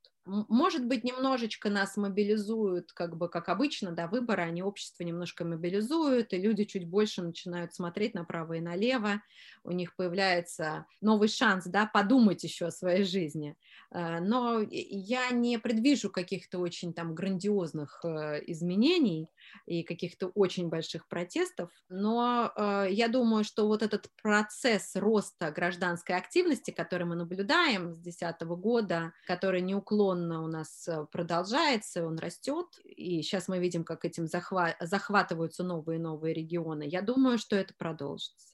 Может 0.48 0.86
быть, 0.86 1.02
немножечко 1.02 1.70
нас 1.70 1.96
мобилизуют, 1.96 2.92
как 2.92 3.16
бы, 3.16 3.28
как 3.28 3.48
обычно, 3.48 3.90
да, 3.90 4.06
выборы, 4.06 4.42
они 4.42 4.62
общество 4.62 5.02
немножко 5.02 5.44
мобилизуют, 5.44 6.32
и 6.32 6.38
люди 6.38 6.64
чуть 6.64 6.86
больше 6.86 7.22
начинают 7.22 7.74
смотреть 7.74 8.14
направо 8.14 8.54
и 8.54 8.60
налево, 8.60 9.22
у 9.64 9.72
них 9.72 9.96
появляется 9.96 10.86
новый 11.00 11.28
шанс, 11.28 11.64
да, 11.66 11.86
подумать 11.86 12.44
еще 12.44 12.66
о 12.66 12.70
своей 12.70 13.04
жизни. 13.04 13.56
Э, 13.90 14.20
но 14.20 14.60
я 14.70 15.30
не 15.30 15.58
предвижу 15.58 16.10
каких-то 16.10 16.58
очень 16.58 16.92
там 16.92 17.14
грандиозных 17.14 18.00
э, 18.04 18.40
изменений 18.46 19.28
и 19.66 19.82
каких-то 19.82 20.28
очень 20.28 20.68
больших 20.68 21.08
протестов, 21.08 21.70
но 21.88 22.52
э, 22.54 22.86
я 22.90 23.08
думаю, 23.08 23.42
что 23.42 23.66
вот 23.66 23.82
этот 23.82 24.06
процесс 24.22 24.94
роста 24.94 25.50
гражданской 25.50 26.14
активности, 26.14 26.70
который 26.70 27.04
мы 27.04 27.16
наблюдаем 27.16 27.94
с 27.94 27.98
2010 27.98 28.42
года, 28.42 29.12
который 29.26 29.60
неуклонно 29.60 30.19
у 30.20 30.46
нас 30.46 30.88
продолжается, 31.12 32.06
он 32.06 32.18
растет, 32.18 32.66
и 32.84 33.22
сейчас 33.22 33.48
мы 33.48 33.58
видим, 33.58 33.84
как 33.84 34.04
этим 34.04 34.24
захва- 34.24 34.76
захватываются 34.80 35.62
новые 35.62 35.98
и 35.98 36.02
новые 36.02 36.34
регионы, 36.34 36.84
я 36.86 37.02
думаю, 37.02 37.38
что 37.38 37.56
это 37.56 37.74
продолжится 37.76 38.50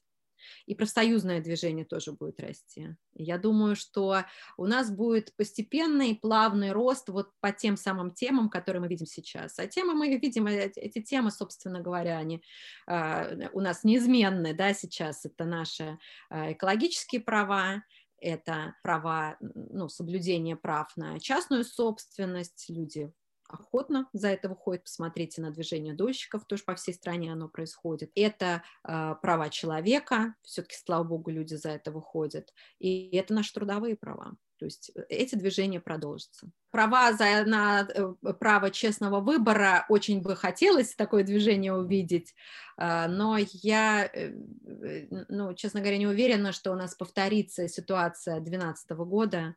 и 0.65 0.75
профсоюзное 0.75 1.41
движение 1.41 1.85
тоже 1.85 2.11
будет 2.11 2.39
расти. 2.39 2.95
Я 3.13 3.37
думаю, 3.37 3.75
что 3.75 4.23
у 4.57 4.65
нас 4.65 4.91
будет 4.91 5.35
постепенный 5.35 6.15
плавный 6.15 6.71
рост 6.71 7.09
вот 7.09 7.31
по 7.39 7.51
тем 7.51 7.77
самым 7.77 8.13
темам, 8.13 8.49
которые 8.49 8.81
мы 8.81 8.87
видим 8.87 9.05
сейчас. 9.05 9.59
А 9.59 9.67
темы 9.67 9.93
мы 9.93 10.07
видим, 10.17 10.47
э, 10.47 10.71
эти 10.75 11.01
темы, 11.01 11.31
собственно 11.31 11.81
говоря, 11.81 12.17
они 12.17 12.43
э, 12.87 13.49
у 13.53 13.61
нас 13.61 13.83
неизменны, 13.83 14.53
да, 14.53 14.73
сейчас 14.73 15.25
это 15.25 15.45
наши 15.45 15.97
э, 16.29 16.53
экологические 16.53 17.21
права, 17.21 17.83
это 18.19 18.75
права, 18.83 19.37
ну, 19.39 19.89
соблюдение 19.89 20.55
прав 20.55 20.95
на 20.97 21.19
частную 21.19 21.63
собственность, 21.63 22.65
люди 22.69 23.11
охотно 23.47 24.09
за 24.13 24.29
это 24.29 24.49
выходит. 24.49 24.83
Посмотрите 24.83 25.41
на 25.41 25.51
движение 25.51 25.93
дольщиков, 25.93 26.45
тоже 26.45 26.63
по 26.63 26.75
всей 26.75 26.93
стране 26.93 27.31
оно 27.31 27.47
происходит. 27.47 28.11
Это 28.15 28.63
э, 28.83 29.15
права 29.21 29.49
человека, 29.49 30.35
все-таки, 30.43 30.75
слава 30.75 31.03
богу, 31.03 31.31
люди 31.31 31.55
за 31.55 31.69
это 31.69 31.91
выходят. 31.91 32.53
И 32.79 33.15
это 33.15 33.33
наши 33.33 33.53
трудовые 33.53 33.95
права. 33.95 34.35
То 34.57 34.65
есть 34.65 34.91
э, 34.95 35.03
эти 35.09 35.35
движения 35.35 35.79
продолжатся. 35.79 36.49
Права 36.71 37.13
за, 37.13 37.45
на 37.45 37.87
э, 37.87 38.33
право 38.33 38.71
честного 38.71 39.19
выбора 39.19 39.85
очень 39.89 40.21
бы 40.21 40.35
хотелось 40.35 40.95
такое 40.95 41.23
движение 41.23 41.73
увидеть, 41.73 42.33
а, 42.77 43.07
но 43.07 43.37
я, 43.37 44.05
э, 44.05 44.33
ну, 45.29 45.53
честно 45.53 45.79
говоря, 45.79 45.97
не 45.97 46.07
уверена, 46.07 46.51
что 46.51 46.71
у 46.71 46.75
нас 46.75 46.95
повторится 46.95 47.67
ситуация 47.67 48.39
2012 48.39 48.89
года, 48.91 49.55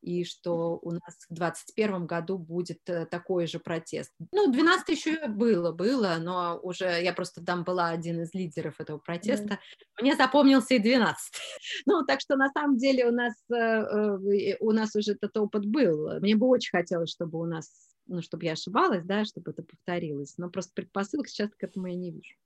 и 0.00 0.24
что 0.24 0.78
у 0.82 0.92
нас 0.92 1.26
в 1.28 1.34
2021 1.34 2.06
году 2.06 2.38
будет 2.38 2.80
э, 2.86 3.06
такой 3.06 3.46
же 3.46 3.58
протест. 3.58 4.12
Ну, 4.32 4.50
12 4.52 4.88
еще 4.88 5.28
было, 5.28 5.72
было, 5.72 6.16
но 6.20 6.58
уже 6.62 7.02
я 7.02 7.12
просто 7.12 7.44
там 7.44 7.64
была 7.64 7.88
один 7.88 8.22
из 8.22 8.32
лидеров 8.34 8.80
этого 8.80 8.98
протеста. 8.98 9.54
Mm. 9.54 10.02
Мне 10.02 10.16
запомнился 10.16 10.74
и 10.74 10.78
12. 10.78 11.32
ну, 11.86 12.04
так 12.04 12.20
что 12.20 12.36
на 12.36 12.50
самом 12.50 12.76
деле 12.76 13.06
у 13.06 13.12
нас, 13.12 13.34
э, 13.50 13.54
э, 13.54 14.56
у 14.60 14.72
нас 14.72 14.94
уже 14.94 15.12
этот 15.12 15.36
опыт 15.36 15.66
был. 15.66 16.20
Мне 16.20 16.36
бы 16.36 16.46
очень 16.46 16.76
хотелось, 16.76 17.10
чтобы 17.10 17.40
у 17.40 17.46
нас, 17.46 17.70
ну, 18.06 18.22
чтобы 18.22 18.44
я 18.44 18.52
ошибалась, 18.52 19.04
да, 19.04 19.24
чтобы 19.24 19.50
это 19.50 19.62
повторилось, 19.62 20.34
но 20.38 20.48
просто 20.48 20.72
предпосылок 20.74 21.28
сейчас 21.28 21.50
к 21.50 21.62
этому 21.62 21.88
я 21.88 21.94
не 21.94 22.12
вижу. 22.12 22.36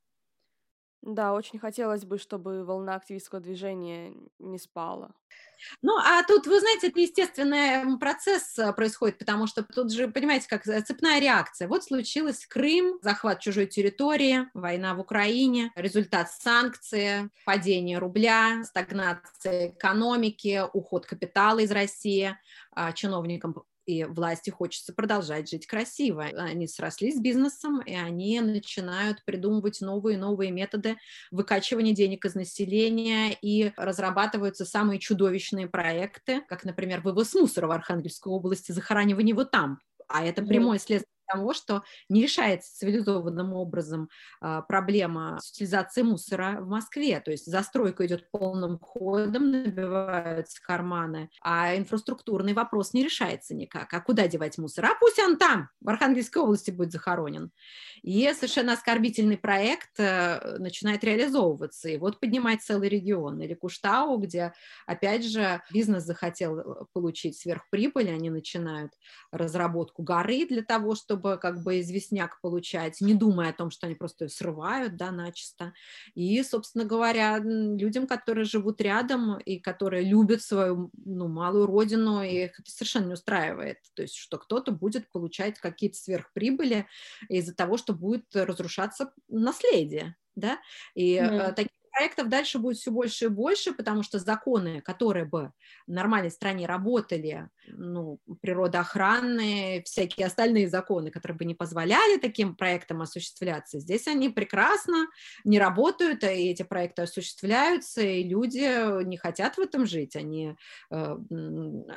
Да, 1.02 1.32
очень 1.34 1.58
хотелось 1.58 2.04
бы, 2.04 2.16
чтобы 2.16 2.64
волна 2.64 2.94
активистского 2.94 3.40
движения 3.40 4.14
не 4.38 4.58
спала. 4.58 5.10
Ну, 5.80 5.96
а 5.96 6.22
тут, 6.24 6.46
вы 6.46 6.60
знаете, 6.60 6.88
это 6.88 7.00
естественный 7.00 7.98
процесс 7.98 8.58
э, 8.58 8.72
происходит, 8.72 9.18
потому 9.18 9.46
что 9.46 9.62
тут 9.62 9.92
же, 9.92 10.08
понимаете, 10.08 10.48
как 10.48 10.64
цепная 10.64 11.20
реакция. 11.20 11.68
Вот 11.68 11.84
случилось 11.84 12.46
Крым, 12.46 12.98
захват 13.02 13.40
чужой 13.40 13.66
территории, 13.66 14.48
война 14.54 14.94
в 14.94 15.00
Украине, 15.00 15.72
результат 15.74 16.30
санкций, 16.30 17.30
падение 17.44 17.98
рубля, 17.98 18.62
стагнация 18.64 19.70
экономики, 19.70 20.62
уход 20.72 21.06
капитала 21.06 21.60
из 21.60 21.70
России, 21.70 22.36
а, 22.72 22.92
чиновникам 22.92 23.64
и 23.86 24.04
власти 24.04 24.50
хочется 24.50 24.92
продолжать 24.92 25.50
жить 25.50 25.66
красиво. 25.66 26.24
Они 26.24 26.66
срослись 26.66 27.16
с 27.16 27.20
бизнесом, 27.20 27.80
и 27.80 27.94
они 27.94 28.40
начинают 28.40 29.24
придумывать 29.24 29.80
новые 29.80 30.16
и 30.16 30.20
новые 30.20 30.50
методы 30.50 30.96
выкачивания 31.30 31.94
денег 31.94 32.24
из 32.24 32.34
населения, 32.34 33.36
и 33.40 33.72
разрабатываются 33.76 34.64
самые 34.64 34.98
чудовищные 34.98 35.68
проекты, 35.68 36.42
как, 36.48 36.64
например, 36.64 37.00
вывоз 37.00 37.34
мусора 37.34 37.66
в 37.66 37.72
Архангельской 37.72 38.32
области, 38.32 38.72
захоранивание 38.72 39.30
его 39.32 39.44
там. 39.44 39.78
А 40.08 40.24
это 40.24 40.42
прямое 40.42 40.78
следствие 40.78 41.08
того, 41.32 41.54
что 41.54 41.82
не 42.08 42.22
решается 42.22 42.76
цивилизованным 42.76 43.52
образом 43.52 44.08
а, 44.40 44.62
проблема 44.62 45.38
с 45.40 45.50
утилизацией 45.50 46.06
мусора 46.06 46.58
в 46.60 46.68
Москве. 46.68 47.20
То 47.20 47.30
есть 47.30 47.46
застройка 47.46 48.06
идет 48.06 48.30
полным 48.30 48.78
ходом, 48.78 49.50
набиваются 49.50 50.62
карманы, 50.62 51.30
а 51.42 51.76
инфраструктурный 51.76 52.52
вопрос 52.52 52.92
не 52.92 53.04
решается 53.04 53.54
никак. 53.54 53.92
А 53.92 54.00
куда 54.00 54.28
девать 54.28 54.58
мусор? 54.58 54.86
А 54.86 54.94
пусть 54.98 55.18
он 55.18 55.36
там, 55.36 55.68
в 55.80 55.88
Архангельской 55.88 56.42
области 56.42 56.70
будет 56.70 56.92
захоронен. 56.92 57.50
И 58.02 58.30
совершенно 58.34 58.72
оскорбительный 58.72 59.38
проект 59.38 59.98
э, 59.98 60.56
начинает 60.58 61.04
реализовываться. 61.04 61.88
И 61.88 61.98
вот 61.98 62.20
поднимать 62.20 62.62
целый 62.62 62.88
регион. 62.88 63.40
Или 63.40 63.54
Куштау, 63.54 64.18
где, 64.18 64.52
опять 64.86 65.24
же, 65.24 65.62
бизнес 65.70 66.04
захотел 66.04 66.58
э, 66.58 66.84
получить 66.92 67.38
сверхприбыль, 67.38 68.10
они 68.10 68.30
начинают 68.30 68.92
разработку 69.30 70.02
горы 70.02 70.46
для 70.46 70.62
того, 70.62 70.94
чтобы 70.94 71.21
чтобы 71.22 71.38
как 71.38 71.62
бы 71.62 71.80
известняк 71.80 72.40
получать, 72.40 73.00
не 73.00 73.14
думая 73.14 73.50
о 73.50 73.52
том, 73.52 73.70
что 73.70 73.86
они 73.86 73.94
просто 73.94 74.28
срывают, 74.28 74.96
да, 74.96 75.10
начисто. 75.12 75.72
И, 76.14 76.42
собственно 76.42 76.84
говоря, 76.84 77.38
людям, 77.38 78.06
которые 78.06 78.44
живут 78.44 78.80
рядом 78.80 79.38
и 79.38 79.58
которые 79.58 80.04
любят 80.04 80.42
свою, 80.42 80.90
ну, 81.04 81.28
малую 81.28 81.66
родину, 81.66 82.22
их 82.22 82.58
это 82.58 82.70
совершенно 82.70 83.06
не 83.06 83.14
устраивает. 83.14 83.78
То 83.94 84.02
есть, 84.02 84.16
что 84.16 84.38
кто-то 84.38 84.72
будет 84.72 85.10
получать 85.10 85.58
какие-то 85.58 85.96
сверхприбыли 85.96 86.86
из-за 87.28 87.54
того, 87.54 87.76
что 87.76 87.92
будет 87.92 88.24
разрушаться 88.34 89.12
наследие, 89.28 90.16
да, 90.34 90.58
и 90.94 91.16
mm. 91.16 91.52
такие 91.54 91.81
проектов 91.92 92.28
дальше 92.28 92.58
будет 92.58 92.78
все 92.78 92.90
больше 92.90 93.26
и 93.26 93.28
больше, 93.28 93.72
потому 93.72 94.02
что 94.02 94.18
законы, 94.18 94.80
которые 94.80 95.24
бы 95.24 95.52
в 95.86 95.92
нормальной 95.92 96.30
стране 96.30 96.66
работали, 96.66 97.48
ну, 97.66 98.18
природоохранные, 98.40 99.82
всякие 99.82 100.26
остальные 100.26 100.68
законы, 100.68 101.10
которые 101.10 101.36
бы 101.38 101.44
не 101.44 101.54
позволяли 101.54 102.18
таким 102.18 102.56
проектам 102.56 103.02
осуществляться, 103.02 103.78
здесь 103.80 104.08
они 104.08 104.28
прекрасно 104.28 105.06
не 105.44 105.58
работают, 105.58 106.24
и 106.24 106.26
эти 106.26 106.62
проекты 106.62 107.02
осуществляются, 107.02 108.02
и 108.02 108.22
люди 108.24 109.04
не 109.04 109.16
хотят 109.16 109.56
в 109.56 109.60
этом 109.60 109.86
жить, 109.86 110.16
они, 110.16 110.56
э, 110.90 111.16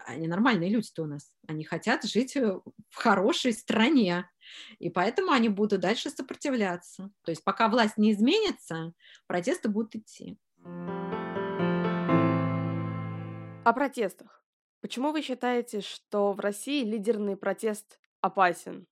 они 0.08 0.28
нормальные 0.28 0.70
люди-то 0.70 1.04
у 1.04 1.08
нас, 1.08 1.32
они 1.48 1.64
хотят 1.64 2.04
жить 2.04 2.36
в 2.36 2.96
хорошей 2.96 3.54
стране, 3.54 4.30
и 4.80 4.90
поэтому 4.90 5.32
они 5.32 5.50
будут 5.50 5.82
дальше 5.82 6.10
сопротивляться. 6.10 7.12
То 7.24 7.32
есть 7.32 7.44
пока 7.44 7.70
власть 7.70 7.98
не 7.98 8.12
изменится, 8.12 8.94
протесты 9.28 9.70
будут 9.70 9.96
идти. 9.96 10.38
О 13.64 13.74
протестах. 13.74 14.44
Почему 14.82 15.12
вы 15.12 15.22
считаете, 15.22 15.82
что 15.82 16.34
в 16.34 16.40
России 16.40 16.84
лидерный 16.84 17.36
протест 17.36 18.00
опасен? 18.22 18.86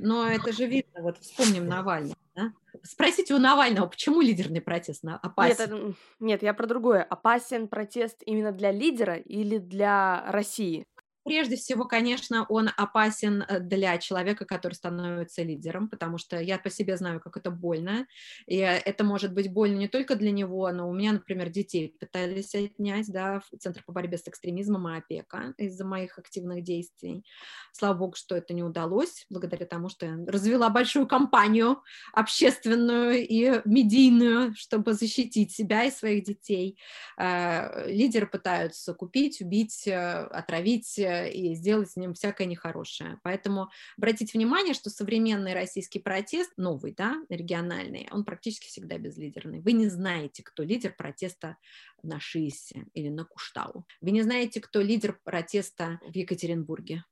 Но 0.00 0.26
это 0.26 0.52
же 0.52 0.66
видно, 0.66 1.02
вот 1.02 1.18
вспомним 1.18 1.66
Навального. 1.66 2.16
Да? 2.34 2.52
Спросите 2.82 3.34
у 3.34 3.38
Навального, 3.38 3.88
почему 3.88 4.20
лидерный 4.20 4.60
протест 4.60 5.04
опасен? 5.04 5.88
Нет, 5.88 5.96
нет, 6.20 6.42
я 6.42 6.54
про 6.54 6.66
другое. 6.66 7.02
Опасен 7.02 7.68
протест 7.68 8.22
именно 8.24 8.52
для 8.52 8.70
лидера 8.70 9.16
или 9.16 9.58
для 9.58 10.24
России? 10.30 10.86
Прежде 11.28 11.56
всего, 11.56 11.84
конечно, 11.84 12.46
он 12.48 12.70
опасен 12.76 13.42
э, 13.42 13.60
для 13.60 13.98
человека, 13.98 14.46
который 14.46 14.72
становится 14.72 15.42
лидером, 15.42 15.88
потому 15.88 16.16
что 16.16 16.40
я 16.40 16.58
по 16.58 16.70
себе 16.70 16.96
знаю, 16.96 17.20
как 17.20 17.36
это 17.36 17.50
больно. 17.50 18.06
И 18.46 18.56
это 18.56 19.04
может 19.04 19.34
быть 19.34 19.52
больно 19.52 19.76
не 19.76 19.88
только 19.88 20.16
для 20.16 20.30
него, 20.30 20.70
но 20.72 20.88
у 20.88 20.94
меня, 20.94 21.12
например, 21.12 21.50
детей 21.50 21.94
пытались 22.00 22.54
отнять, 22.54 23.12
да, 23.12 23.40
в 23.40 23.58
Центр 23.58 23.82
по 23.84 23.92
борьбе 23.92 24.16
с 24.16 24.26
экстремизмом 24.26 24.88
и 24.88 24.98
опека 24.98 25.54
из-за 25.58 25.84
моих 25.84 26.18
активных 26.18 26.62
действий. 26.62 27.24
Слава 27.72 27.98
богу, 27.98 28.14
что 28.16 28.34
это 28.34 28.54
не 28.54 28.62
удалось, 28.62 29.26
благодаря 29.28 29.66
тому, 29.66 29.88
что 29.88 30.06
я 30.06 30.16
развела 30.26 30.70
большую 30.70 31.06
кампанию 31.06 31.82
общественную 32.12 33.26
и 33.26 33.60
медийную, 33.64 34.54
чтобы 34.56 34.94
защитить 34.94 35.52
себя 35.52 35.84
и 35.84 35.90
своих 35.90 36.24
детей. 36.24 36.78
Э, 37.18 37.86
лидеры 37.86 38.26
пытаются 38.26 38.94
купить, 38.94 39.40
убить, 39.40 39.86
э, 39.86 39.92
отравить 39.92 40.98
и 41.26 41.54
сделать 41.54 41.90
с 41.90 41.96
ним 41.96 42.14
всякое 42.14 42.46
нехорошее. 42.46 43.18
Поэтому 43.22 43.70
обратите 43.96 44.38
внимание, 44.38 44.74
что 44.74 44.90
современный 44.90 45.54
российский 45.54 45.98
протест, 45.98 46.52
новый, 46.56 46.92
да, 46.92 47.16
региональный, 47.28 48.08
он 48.10 48.24
практически 48.24 48.66
всегда 48.68 48.98
безлидерный. 48.98 49.60
Вы 49.60 49.72
не 49.72 49.88
знаете, 49.88 50.42
кто 50.42 50.62
лидер 50.62 50.94
протеста 50.96 51.56
на 52.02 52.20
Шиисе 52.20 52.86
или 52.94 53.08
на 53.08 53.24
Куштау. 53.24 53.86
Вы 54.00 54.10
не 54.12 54.22
знаете, 54.22 54.60
кто 54.60 54.80
лидер 54.80 55.18
протеста 55.24 56.00
в 56.06 56.14
Екатеринбурге. 56.14 57.04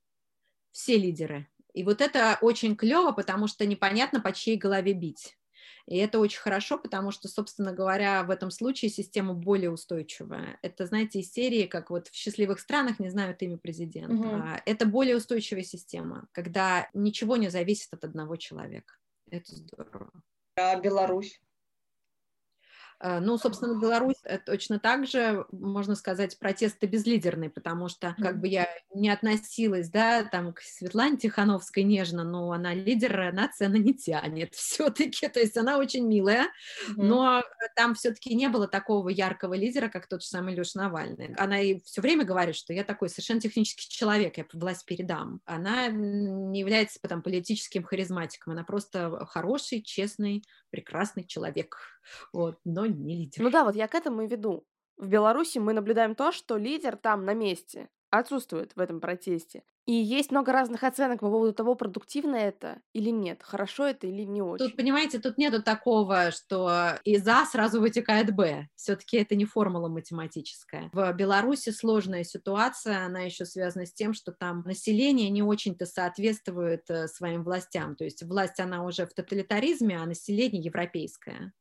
Все 0.73 0.97
лидеры. 0.97 1.49
И 1.73 1.83
вот 1.83 2.01
это 2.01 2.39
очень 2.41 2.75
клево, 2.75 3.13
потому 3.13 3.49
что 3.49 3.67
непонятно, 3.67 4.21
по 4.21 4.33
чьей 4.33 4.57
голове 4.57 4.95
бить. 4.95 5.36
И 5.87 5.97
это 5.97 6.19
очень 6.19 6.41
хорошо, 6.41 6.79
потому 6.79 7.11
что, 7.11 7.29
собственно 7.29 7.73
говоря, 7.73 8.23
в 8.25 8.31
этом 8.31 8.51
случае 8.51 8.91
система 8.91 9.35
более 9.35 9.71
устойчивая. 9.71 10.59
Это, 10.63 10.87
знаете, 10.87 11.21
из 11.21 11.33
серии, 11.33 11.67
как 11.67 11.91
вот 11.91 12.09
в 12.09 12.15
счастливых 12.15 12.61
странах 12.61 12.99
не 12.99 13.09
знают 13.09 13.43
имя 13.43 13.57
президента. 13.57 14.15
Угу. 14.15 14.43
Это 14.67 14.87
более 14.87 15.17
устойчивая 15.17 15.63
система, 15.63 16.29
когда 16.33 16.89
ничего 16.95 17.37
не 17.37 17.49
зависит 17.49 17.93
от 17.95 18.05
одного 18.05 18.37
человека. 18.37 18.95
Это 19.31 19.55
здорово. 19.55 20.11
А 20.57 20.77
Беларусь? 20.81 21.41
Э, 23.01 23.21
ну, 23.21 23.37
собственно, 23.39 23.79
Беларусь 23.81 24.23
точно 24.45 24.79
так 24.79 25.07
же, 25.07 25.47
можно 25.53 25.95
сказать, 25.95 26.39
протесты 26.39 26.87
безлидерный, 26.87 27.51
потому 27.51 27.89
что 27.89 28.15
как 28.19 28.41
бы 28.41 28.49
я 28.49 28.69
не 28.95 29.11
относилась, 29.11 29.91
да, 29.91 30.25
там 30.25 30.53
к 30.53 30.61
Светлане 30.61 31.17
Тихановской 31.17 31.83
нежно, 31.83 32.25
но 32.25 32.53
она 32.53 32.75
лидер 32.75 33.33
нации, 33.33 33.67
она 33.67 33.79
не 33.79 33.95
тянет 33.95 34.55
все-таки, 34.55 35.29
то 35.29 35.41
есть 35.41 35.57
она 35.57 35.79
очень 35.79 36.07
милая, 36.07 36.49
но 36.97 37.43
там 37.75 37.95
все-таки 37.95 38.35
не 38.35 38.49
было 38.49 38.69
такого 38.69 39.09
яркого 39.09 39.55
лидера, 39.55 39.89
как 39.89 40.07
тот 40.07 40.23
же 40.23 40.29
самый 40.29 40.55
Леша 40.55 40.81
Навальный. 40.81 41.35
Она 41.37 41.61
и 41.61 41.81
все 41.81 42.01
время 42.01 42.25
говорит, 42.25 42.57
что 42.57 42.73
я 42.73 42.85
такой 42.85 43.09
совершенно 43.09 43.41
технический 43.41 43.89
человек, 43.89 44.39
я 44.39 44.47
власть 44.53 44.85
передам. 44.87 45.41
Она 45.45 45.89
не 45.89 46.61
является 46.61 46.99
там 47.01 47.23
политическим 47.23 47.85
харизматиком, 47.85 48.53
она 48.53 48.65
просто 48.65 49.27
хороший, 49.27 49.83
честный, 49.83 50.43
прекрасный 50.71 51.25
человек, 51.25 51.96
вот, 52.33 52.59
но 52.65 52.87
не 52.87 53.17
лидер. 53.17 53.43
Ну 53.43 53.51
да, 53.51 53.65
вот 53.65 53.75
я 53.75 53.89
к 53.89 53.95
этому 53.95 54.23
и 54.23 54.27
веду. 54.27 54.67
В 54.97 55.09
Беларуси 55.09 55.59
мы 55.59 55.73
наблюдаем 55.73 56.15
то, 56.15 56.33
что 56.33 56.57
лидер 56.57 56.97
там 56.97 57.25
на 57.25 57.35
месте, 57.35 57.91
отсутствует 58.11 58.73
в 58.75 58.81
этом 58.81 59.01
протесте. 59.01 59.63
И 59.87 59.93
есть 59.93 60.33
много 60.33 60.53
разных 60.53 60.83
оценок 60.83 61.21
по 61.21 61.31
поводу 61.31 61.53
того, 61.53 61.77
продуктивно 61.77 62.35
это 62.35 62.81
или 62.93 63.11
нет, 63.11 63.45
хорошо 63.45 63.87
это 63.87 64.09
или 64.09 64.23
не 64.23 64.43
очень. 64.43 64.67
Тут, 64.67 64.77
понимаете, 64.77 65.21
тут 65.21 65.39
нету 65.39 65.63
такого, 65.63 66.33
что 66.33 66.99
из 67.05 67.27
А 67.29 67.47
сразу 67.47 67.81
вытекает 67.81 68.35
Б. 68.35 68.67
Все-таки 68.75 69.19
это 69.19 69.37
не 69.37 69.45
формула 69.45 69.89
математическая. 69.89 70.91
В 70.93 71.13
Беларуси 71.13 71.71
сложная 71.71 72.25
ситуация, 72.25 73.07
она 73.07 73.21
еще 73.21 73.45
связана 73.45 73.87
с 73.87 73.93
тем, 73.93 74.13
что 74.13 74.33
там 74.33 74.63
население 74.67 75.31
не 75.31 75.45
очень-то 75.45 75.87
соответствует 75.87 76.91
э, 76.91 77.07
своим 77.07 77.45
властям. 77.45 77.95
То 77.95 78.03
есть 78.03 78.25
власть, 78.25 78.59
она 78.59 78.85
уже 78.85 79.07
в 79.07 79.15
тоталитаризме, 79.15 79.99
а 79.99 80.07
население 80.07 80.61
европейское. 80.63 81.53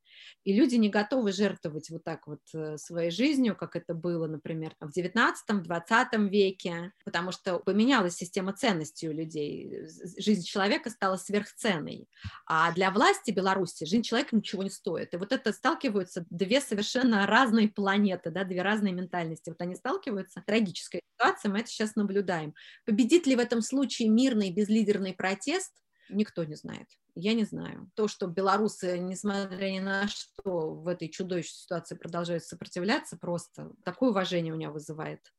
И 0.43 0.53
люди 0.53 0.75
не 0.75 0.89
готовы 0.89 1.31
жертвовать 1.31 1.89
вот 1.89 2.03
так 2.03 2.27
вот 2.27 2.41
э, 2.53 2.77
своей 2.77 3.11
жизнью, 3.11 3.55
как 3.55 3.75
это 3.75 3.93
было, 3.93 4.27
например, 4.27 4.75
в 4.79 4.95
19-20 4.95 6.29
веке, 6.29 6.91
потому 7.03 7.31
что 7.31 7.59
поменялась 7.59 8.15
система 8.15 8.53
ценностей 8.53 9.09
у 9.09 9.13
людей. 9.13 9.85
Жизнь 10.17 10.43
человека 10.43 10.89
стала 10.89 11.17
сверхценной. 11.17 12.07
А 12.45 12.71
для 12.73 12.91
власти 12.91 13.31
Беларуси 13.31 13.85
жизнь 13.85 14.03
человека 14.03 14.35
ничего 14.35 14.63
не 14.63 14.69
стоит. 14.69 15.13
И 15.13 15.17
вот 15.17 15.31
это 15.31 15.51
сталкиваются 15.53 16.25
две 16.29 16.61
совершенно 16.61 17.25
разные 17.25 17.69
планеты, 17.69 18.31
да, 18.31 18.43
две 18.43 18.61
разные 18.61 18.93
ментальности. 18.93 19.49
Вот 19.49 19.61
они 19.61 19.75
сталкиваются. 19.75 20.43
Трагическая 20.45 21.01
ситуация, 21.13 21.51
мы 21.51 21.59
это 21.59 21.69
сейчас 21.69 21.95
наблюдаем. 21.95 22.53
Победит 22.85 23.27
ли 23.27 23.35
в 23.35 23.39
этом 23.39 23.61
случае 23.61 24.09
мирный 24.09 24.51
безлидерный 24.51 25.13
протест? 25.13 25.71
Никто 26.09 26.43
не 26.43 26.55
знает. 26.55 26.87
Я 27.15 27.33
не 27.33 27.45
знаю. 27.45 27.89
То, 27.95 28.07
что 28.07 28.27
белорусы, 28.27 28.97
несмотря 28.99 29.69
ни 29.71 29.79
на 29.79 30.07
что, 30.07 30.71
в 30.71 30.87
этой 30.87 31.09
чудовищной 31.09 31.57
ситуации 31.57 31.95
продолжают 31.95 32.43
сопротивляться, 32.43 33.17
просто 33.17 33.71
такое 33.83 34.09
уважение 34.09 34.53
у 34.53 34.57
меня 34.57 34.71
вызывает 34.71 35.33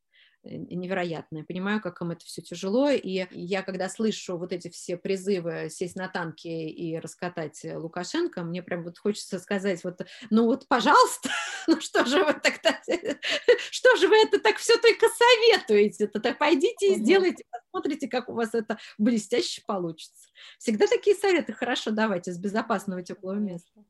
невероятное. 0.49 1.45
Понимаю, 1.45 1.81
как 1.81 2.01
им 2.01 2.11
это 2.11 2.25
все 2.25 2.43
тяжело, 2.43 2.91
и 2.91 3.27
я, 3.31 3.63
когда 3.63 3.89
слышу 3.89 4.39
вот 4.39 4.53
эти 4.53 4.69
все 4.69 4.97
призывы 4.97 5.69
сесть 5.71 5.97
на 5.97 6.09
танки 6.09 6.49
и 6.49 6.99
раскатать 6.99 7.61
Лукашенко, 7.65 8.43
мне 8.43 8.63
прям 8.63 8.85
вот 8.85 8.99
хочется 8.99 9.39
сказать 9.39 9.83
вот, 9.85 10.01
ну 10.31 10.45
вот, 10.45 10.69
пожалуйста, 10.69 11.31
ну 11.67 11.81
что 11.81 12.05
же 12.05 12.25
вы 12.25 12.35
тогда, 12.35 12.81
что 13.71 13.97
же 13.97 14.09
вы 14.09 14.17
это 14.17 14.39
так 14.41 14.57
все 14.57 14.77
только 14.79 15.07
советуете-то, 15.09 16.21
так 16.21 16.39
пойдите 16.39 16.93
и 16.93 16.95
сделайте, 16.97 17.45
посмотрите, 17.51 18.09
как 18.09 18.29
у 18.29 18.35
вас 18.35 18.55
это 18.55 18.79
блестяще 18.99 19.63
получится. 19.67 20.29
Всегда 20.59 20.87
такие 20.87 21.17
советы 21.17 21.53
хорошо 21.53 21.91
давать 21.91 22.29
из 22.29 22.39
безопасного 22.39 23.03
теплого 23.03 23.39
места. 23.39 23.85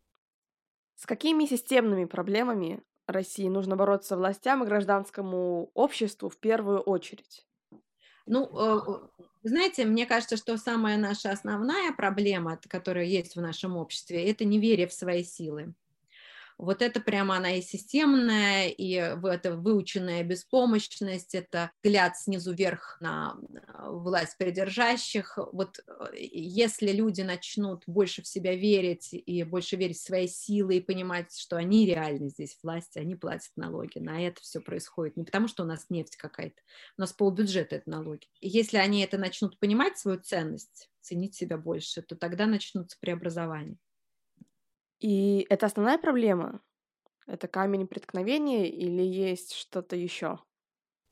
С 0.96 1.04
какими 1.04 1.44
системными 1.44 2.07
проблемами 2.07 2.82
России 3.07 3.48
нужно 3.48 3.76
бороться 3.76 4.16
властям 4.16 4.62
и 4.62 4.66
гражданскому 4.66 5.70
обществу 5.74 6.28
в 6.28 6.38
первую 6.38 6.80
очередь? 6.80 7.46
Ну, 8.26 8.48
э, 8.52 9.09
знаете, 9.44 9.84
мне 9.84 10.07
кажется, 10.07 10.36
что 10.36 10.57
самая 10.57 10.96
наша 10.96 11.30
основная 11.30 11.92
проблема, 11.92 12.59
которая 12.68 13.04
есть 13.04 13.36
в 13.36 13.40
нашем 13.40 13.76
обществе, 13.76 14.28
это 14.28 14.44
неверие 14.44 14.86
в 14.88 14.92
свои 14.92 15.22
силы. 15.24 15.74
Вот 16.59 16.80
это 16.80 17.00
прямо 17.00 17.36
она 17.36 17.57
и 17.57 17.62
системная, 17.62 18.68
и 18.68 18.92
это 18.92 19.57
выученная 19.57 20.22
беспомощность, 20.22 21.34
это 21.34 21.70
взгляд 21.82 22.16
снизу 22.16 22.54
вверх 22.54 22.96
на 23.00 23.36
власть 23.86 24.38
придержащих. 24.38 25.38
Вот 25.52 25.78
э, 25.86 26.16
если 26.16 26.92
люди 26.92 27.20
начнут 27.20 27.82
больше 27.86 28.22
в 28.22 28.26
себя 28.26 28.57
верить 28.57 29.11
и 29.12 29.42
больше 29.44 29.76
верить 29.76 29.98
в 29.98 30.04
свои 30.04 30.28
силы 30.28 30.76
и 30.76 30.80
понимать, 30.80 31.36
что 31.36 31.57
они 31.57 31.86
реально 31.86 32.30
здесь 32.30 32.59
власть, 32.62 32.96
они 32.96 33.16
платят 33.16 33.52
налоги, 33.57 33.98
на 33.98 34.26
это 34.26 34.40
все 34.40 34.61
происходит. 34.61 35.16
Не 35.16 35.24
потому, 35.24 35.48
что 35.48 35.62
у 35.62 35.66
нас 35.66 35.86
нефть 35.90 36.16
какая-то, 36.16 36.61
у 36.96 37.02
нас 37.02 37.12
полбюджета 37.12 37.76
это 37.76 37.90
налоги. 37.90 38.26
Если 38.40 38.78
они 38.78 39.02
это 39.02 39.18
начнут 39.18 39.59
понимать, 39.59 39.98
свою 39.98 40.20
ценность, 40.20 40.90
ценить 41.00 41.34
себя 41.34 41.59
больше, 41.59 42.02
то 42.02 42.16
тогда 42.16 42.46
начнутся 42.46 42.96
преобразования. 43.00 43.76
И 45.01 45.47
это 45.49 45.66
основная 45.66 45.99
проблема? 45.99 46.61
Это 47.26 47.49
камень 47.49 47.86
преткновения 47.86 48.68
или 48.68 49.03
есть 49.03 49.55
что-то 49.55 49.97
еще? 49.97 50.38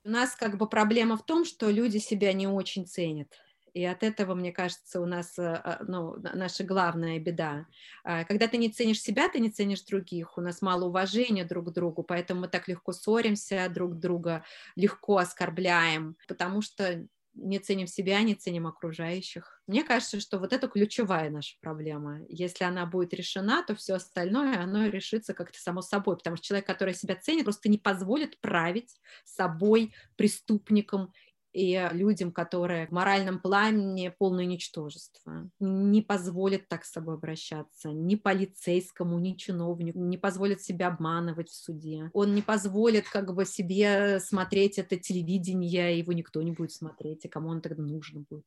У 0.04 0.10
нас 0.10 0.34
как 0.36 0.58
бы 0.58 0.68
проблема 0.68 1.16
в 1.16 1.24
том, 1.24 1.44
что 1.44 1.70
люди 1.70 1.98
себя 1.98 2.32
не 2.32 2.46
очень 2.46 2.86
ценят. 2.86 3.32
И 3.74 3.84
от 3.84 4.04
этого, 4.04 4.34
мне 4.34 4.52
кажется, 4.52 5.00
у 5.00 5.06
нас 5.06 5.36
э, 5.36 5.42
а, 5.42 5.80
ну, 5.88 6.14
наша 6.34 6.62
главная 6.62 7.18
беда. 7.18 7.66
А, 8.04 8.22
когда 8.24 8.46
ты 8.46 8.56
не 8.56 8.70
ценишь 8.70 9.00
себя, 9.00 9.28
ты 9.28 9.40
не 9.40 9.50
ценишь 9.50 9.82
других. 9.82 10.38
У 10.38 10.40
нас 10.40 10.62
мало 10.62 10.84
уважения 10.84 11.44
друг 11.44 11.70
к 11.70 11.72
другу, 11.72 12.04
поэтому 12.04 12.42
мы 12.42 12.48
так 12.48 12.68
легко 12.68 12.92
ссоримся 12.92 13.68
друг 13.68 13.98
друга, 13.98 14.44
легко 14.76 15.16
оскорбляем, 15.16 16.16
потому 16.28 16.62
что 16.62 17.08
не 17.34 17.58
ценим 17.58 17.86
себя, 17.86 18.22
не 18.22 18.34
ценим 18.34 18.66
окружающих. 18.66 19.62
Мне 19.66 19.82
кажется, 19.82 20.20
что 20.20 20.38
вот 20.38 20.52
это 20.52 20.68
ключевая 20.68 21.30
наша 21.30 21.56
проблема. 21.60 22.20
Если 22.28 22.64
она 22.64 22.86
будет 22.86 23.14
решена, 23.14 23.64
то 23.66 23.74
все 23.74 23.94
остальное, 23.94 24.60
оно 24.60 24.86
решится 24.86 25.34
как-то 25.34 25.58
само 25.58 25.82
собой, 25.82 26.16
потому 26.16 26.36
что 26.36 26.46
человек, 26.46 26.66
который 26.66 26.94
себя 26.94 27.16
ценит, 27.16 27.44
просто 27.44 27.68
не 27.68 27.78
позволит 27.78 28.40
править 28.40 29.00
собой, 29.24 29.94
преступником 30.16 31.12
и 31.54 31.88
людям, 31.92 32.32
которые 32.32 32.88
в 32.88 32.90
моральном 32.90 33.38
плане 33.38 34.10
полное 34.10 34.44
ничтожество, 34.44 35.48
не 35.60 36.02
позволит 36.02 36.68
так 36.68 36.84
с 36.84 36.90
собой 36.90 37.14
обращаться 37.14 37.90
ни 37.90 38.16
полицейскому, 38.16 39.20
ни 39.20 39.34
чиновнику, 39.34 40.00
не 40.00 40.18
позволит 40.18 40.62
себя 40.62 40.88
обманывать 40.88 41.50
в 41.50 41.54
суде. 41.54 42.10
Он 42.12 42.34
не 42.34 42.42
позволит 42.42 43.08
как 43.08 43.32
бы 43.32 43.46
себе 43.46 44.18
смотреть 44.18 44.78
это 44.78 44.96
телевидение, 44.96 45.96
его 45.96 46.12
никто 46.12 46.42
не 46.42 46.50
будет 46.50 46.72
смотреть, 46.72 47.24
и 47.24 47.28
кому 47.28 47.50
он 47.50 47.60
тогда 47.60 47.84
нужен 47.84 48.26
будет. 48.28 48.44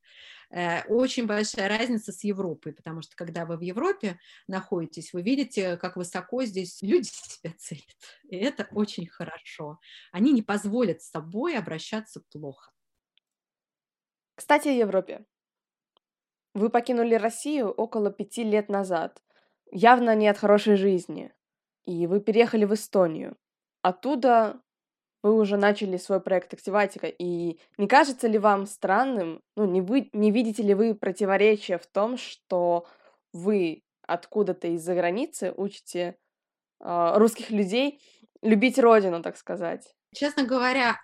Э, 0.49 0.83
очень 0.87 1.27
большая 1.27 1.69
разница 1.69 2.11
с 2.11 2.25
Европой, 2.25 2.73
потому 2.73 3.01
что 3.01 3.15
когда 3.15 3.45
вы 3.45 3.55
в 3.55 3.61
Европе 3.61 4.19
находитесь, 4.47 5.13
вы 5.13 5.21
видите, 5.21 5.77
как 5.77 5.95
высоко 5.95 6.43
здесь 6.43 6.81
люди 6.81 7.07
себя 7.07 7.53
ценят. 7.57 7.85
И 8.29 8.35
это 8.35 8.67
очень 8.71 9.07
хорошо. 9.07 9.79
Они 10.11 10.33
не 10.33 10.41
позволят 10.41 11.01
с 11.01 11.09
собой 11.09 11.57
обращаться 11.57 12.21
плохо. 12.31 12.71
Кстати, 14.37 14.67
о 14.67 14.71
Европе. 14.71 15.25
Вы 16.53 16.69
покинули 16.69 17.15
Россию 17.15 17.71
около 17.71 18.11
пяти 18.11 18.43
лет 18.43 18.69
назад, 18.69 19.23
явно 19.71 20.15
не 20.15 20.27
от 20.27 20.37
хорошей 20.37 20.75
жизни, 20.75 21.33
и 21.85 22.05
вы 22.05 22.21
переехали 22.21 22.63
в 22.65 22.73
Эстонию. 22.73 23.35
Оттуда 23.81 24.61
вы 25.23 25.33
уже 25.33 25.57
начали 25.57 25.97
свой 25.97 26.21
проект 26.21 26.53
Активатика, 26.53 27.07
и 27.07 27.59
не 27.79 27.87
кажется 27.87 28.27
ли 28.27 28.37
вам 28.37 28.67
странным, 28.67 29.41
ну, 29.55 29.65
не, 29.65 29.81
вы, 29.81 30.11
не 30.13 30.29
видите 30.29 30.61
ли 30.61 30.75
вы 30.75 30.93
противоречия 30.93 31.79
в 31.79 31.87
том, 31.87 32.15
что 32.15 32.85
вы 33.33 33.83
откуда-то 34.03 34.67
из-за 34.67 34.93
границы 34.93 35.51
учите 35.57 36.15
э, 36.79 37.11
русских 37.15 37.49
людей 37.49 38.03
любить 38.43 38.77
родину, 38.77 39.23
так 39.23 39.35
сказать? 39.35 39.95
Честно 40.13 40.45
говоря, 40.45 40.95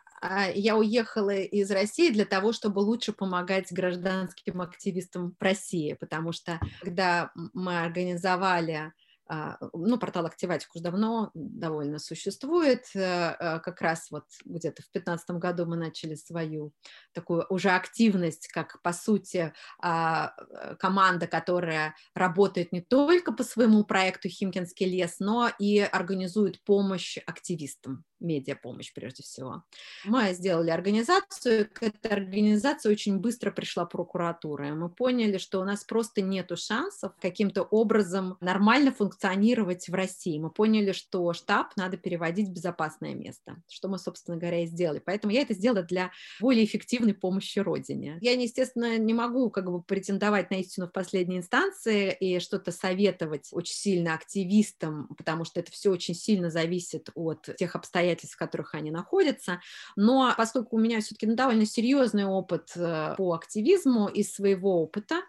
я 0.53 0.77
уехала 0.77 1.35
из 1.35 1.69
России 1.71 2.11
для 2.11 2.25
того, 2.25 2.53
чтобы 2.53 2.79
лучше 2.79 3.13
помогать 3.13 3.71
гражданским 3.71 4.61
активистам 4.61 5.35
в 5.39 5.43
России, 5.43 5.93
потому 5.99 6.31
что 6.31 6.59
когда 6.81 7.31
мы 7.53 7.81
организовали 7.81 8.93
а, 9.25 9.57
ну, 9.73 9.97
портал 9.97 10.25
Активатик 10.25 10.69
уже 10.75 10.83
давно 10.83 11.31
довольно 11.33 11.97
существует. 11.97 12.85
Э, 12.93 13.35
э, 13.39 13.59
как 13.59 13.81
раз 13.81 14.11
вот 14.11 14.25
где-то 14.43 14.81
в 14.81 14.91
2015 14.91 15.29
году 15.31 15.65
мы 15.65 15.77
начали 15.77 16.15
свою 16.15 16.73
такую 17.13 17.45
уже 17.49 17.69
активность, 17.69 18.47
как, 18.49 18.81
по 18.81 18.91
сути, 18.91 19.53
а, 19.81 20.33
э, 20.37 20.75
команда, 20.75 21.27
которая 21.27 21.95
работает 22.13 22.73
не 22.73 22.81
только 22.81 23.31
по 23.31 23.43
своему 23.43 23.85
проекту 23.85 24.27
«Химкинский 24.27 24.87
лес», 24.87 25.15
но 25.19 25.49
и 25.57 25.79
организует 25.79 26.61
помощь 26.63 27.17
активистам 27.25 28.03
медиапомощь 28.23 28.93
прежде 28.93 29.23
всего. 29.23 29.63
Мы 30.05 30.33
сделали 30.33 30.69
организацию, 30.69 31.69
к 31.71 31.83
этой 31.83 32.11
организации 32.11 32.89
очень 32.89 33.19
быстро 33.19 33.51
пришла 33.51 33.85
прокуратура, 33.85 34.73
мы 34.73 34.89
поняли, 34.89 35.37
что 35.37 35.59
у 35.59 35.63
нас 35.63 35.83
просто 35.83 36.21
нет 36.21 36.51
шансов 36.57 37.13
каким-то 37.21 37.63
образом 37.63 38.37
нормально 38.41 38.91
функционировать 38.91 39.87
в 39.87 39.93
России. 39.93 40.37
Мы 40.39 40.49
поняли, 40.49 40.91
что 40.91 41.33
штаб 41.33 41.75
надо 41.75 41.97
переводить 41.97 42.49
в 42.49 42.51
безопасное 42.51 43.13
место, 43.13 43.57
что 43.69 43.87
мы, 43.87 43.97
собственно 43.97 44.37
говоря, 44.37 44.63
и 44.63 44.67
сделали. 44.67 45.01
Поэтому 45.03 45.33
я 45.33 45.41
это 45.41 45.53
сделала 45.53 45.83
для 45.83 46.11
более 46.39 46.65
эффективной 46.65 47.13
помощи 47.13 47.59
Родине. 47.59 48.17
Я, 48.21 48.33
естественно, 48.33 48.97
не 48.97 49.13
могу 49.13 49.49
как 49.49 49.71
бы 49.71 49.81
претендовать 49.81 50.51
на 50.51 50.55
истину 50.55 50.87
в 50.87 50.91
последней 50.91 51.37
инстанции 51.37 52.15
и 52.19 52.39
что-то 52.39 52.71
советовать 52.71 53.49
очень 53.51 53.75
сильно 53.75 54.13
активистам, 54.13 55.07
потому 55.17 55.45
что 55.45 55.59
это 55.59 55.71
все 55.71 55.91
очень 55.91 56.15
сильно 56.15 56.49
зависит 56.49 57.09
от 57.15 57.49
тех 57.57 57.75
обстоятельств, 57.75 58.12
обстоятельств, 58.13 58.35
в 58.35 58.39
которых 58.39 58.75
они 58.75 58.91
находятся. 58.91 59.61
Но 59.95 60.33
поскольку 60.37 60.77
у 60.77 60.79
меня 60.79 61.01
все-таки 61.01 61.27
ну, 61.27 61.35
довольно 61.35 61.65
серьезный 61.65 62.25
опыт 62.25 62.71
э, 62.75 63.15
по 63.17 63.33
активизму 63.33 64.07
из 64.07 64.33
своего 64.33 64.81
опыта, 64.81 65.21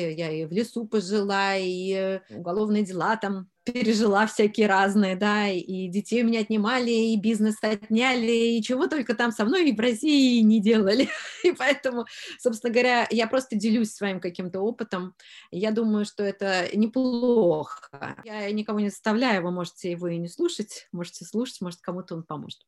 я 0.00 0.30
и 0.30 0.44
в 0.44 0.52
лесу 0.52 0.86
пожила, 0.86 1.56
и 1.56 1.92
э, 1.92 2.20
уголовные 2.30 2.84
дела 2.84 3.16
там 3.16 3.48
пережила 3.66 4.26
всякие 4.26 4.68
разные, 4.68 5.16
да, 5.16 5.48
и 5.48 5.88
детей 5.88 6.22
у 6.22 6.26
меня 6.26 6.40
отнимали, 6.40 6.90
и 6.90 7.16
бизнес 7.20 7.56
отняли, 7.62 8.56
и 8.56 8.62
чего 8.62 8.86
только 8.86 9.14
там 9.14 9.32
со 9.32 9.44
мной 9.44 9.68
и 9.68 9.76
в 9.76 9.80
России 9.80 10.40
не 10.40 10.60
делали. 10.60 11.08
И 11.44 11.52
поэтому, 11.52 12.06
собственно 12.40 12.72
говоря, 12.72 13.06
я 13.10 13.28
просто 13.28 13.54
делюсь 13.54 13.92
своим 13.92 14.20
каким-то 14.20 14.60
опытом. 14.60 15.14
Я 15.52 15.70
думаю, 15.70 16.04
что 16.04 16.24
это 16.24 16.68
неплохо. 16.76 18.16
Я 18.24 18.50
никого 18.50 18.80
не 18.80 18.88
заставляю, 18.88 19.44
вы 19.44 19.52
можете 19.52 19.92
его 19.92 20.08
и 20.08 20.16
не 20.16 20.28
слушать, 20.28 20.88
можете 20.92 21.24
слушать, 21.24 21.60
может, 21.60 21.80
кому-то 21.80 22.16
он 22.16 22.24
поможет. 22.24 22.58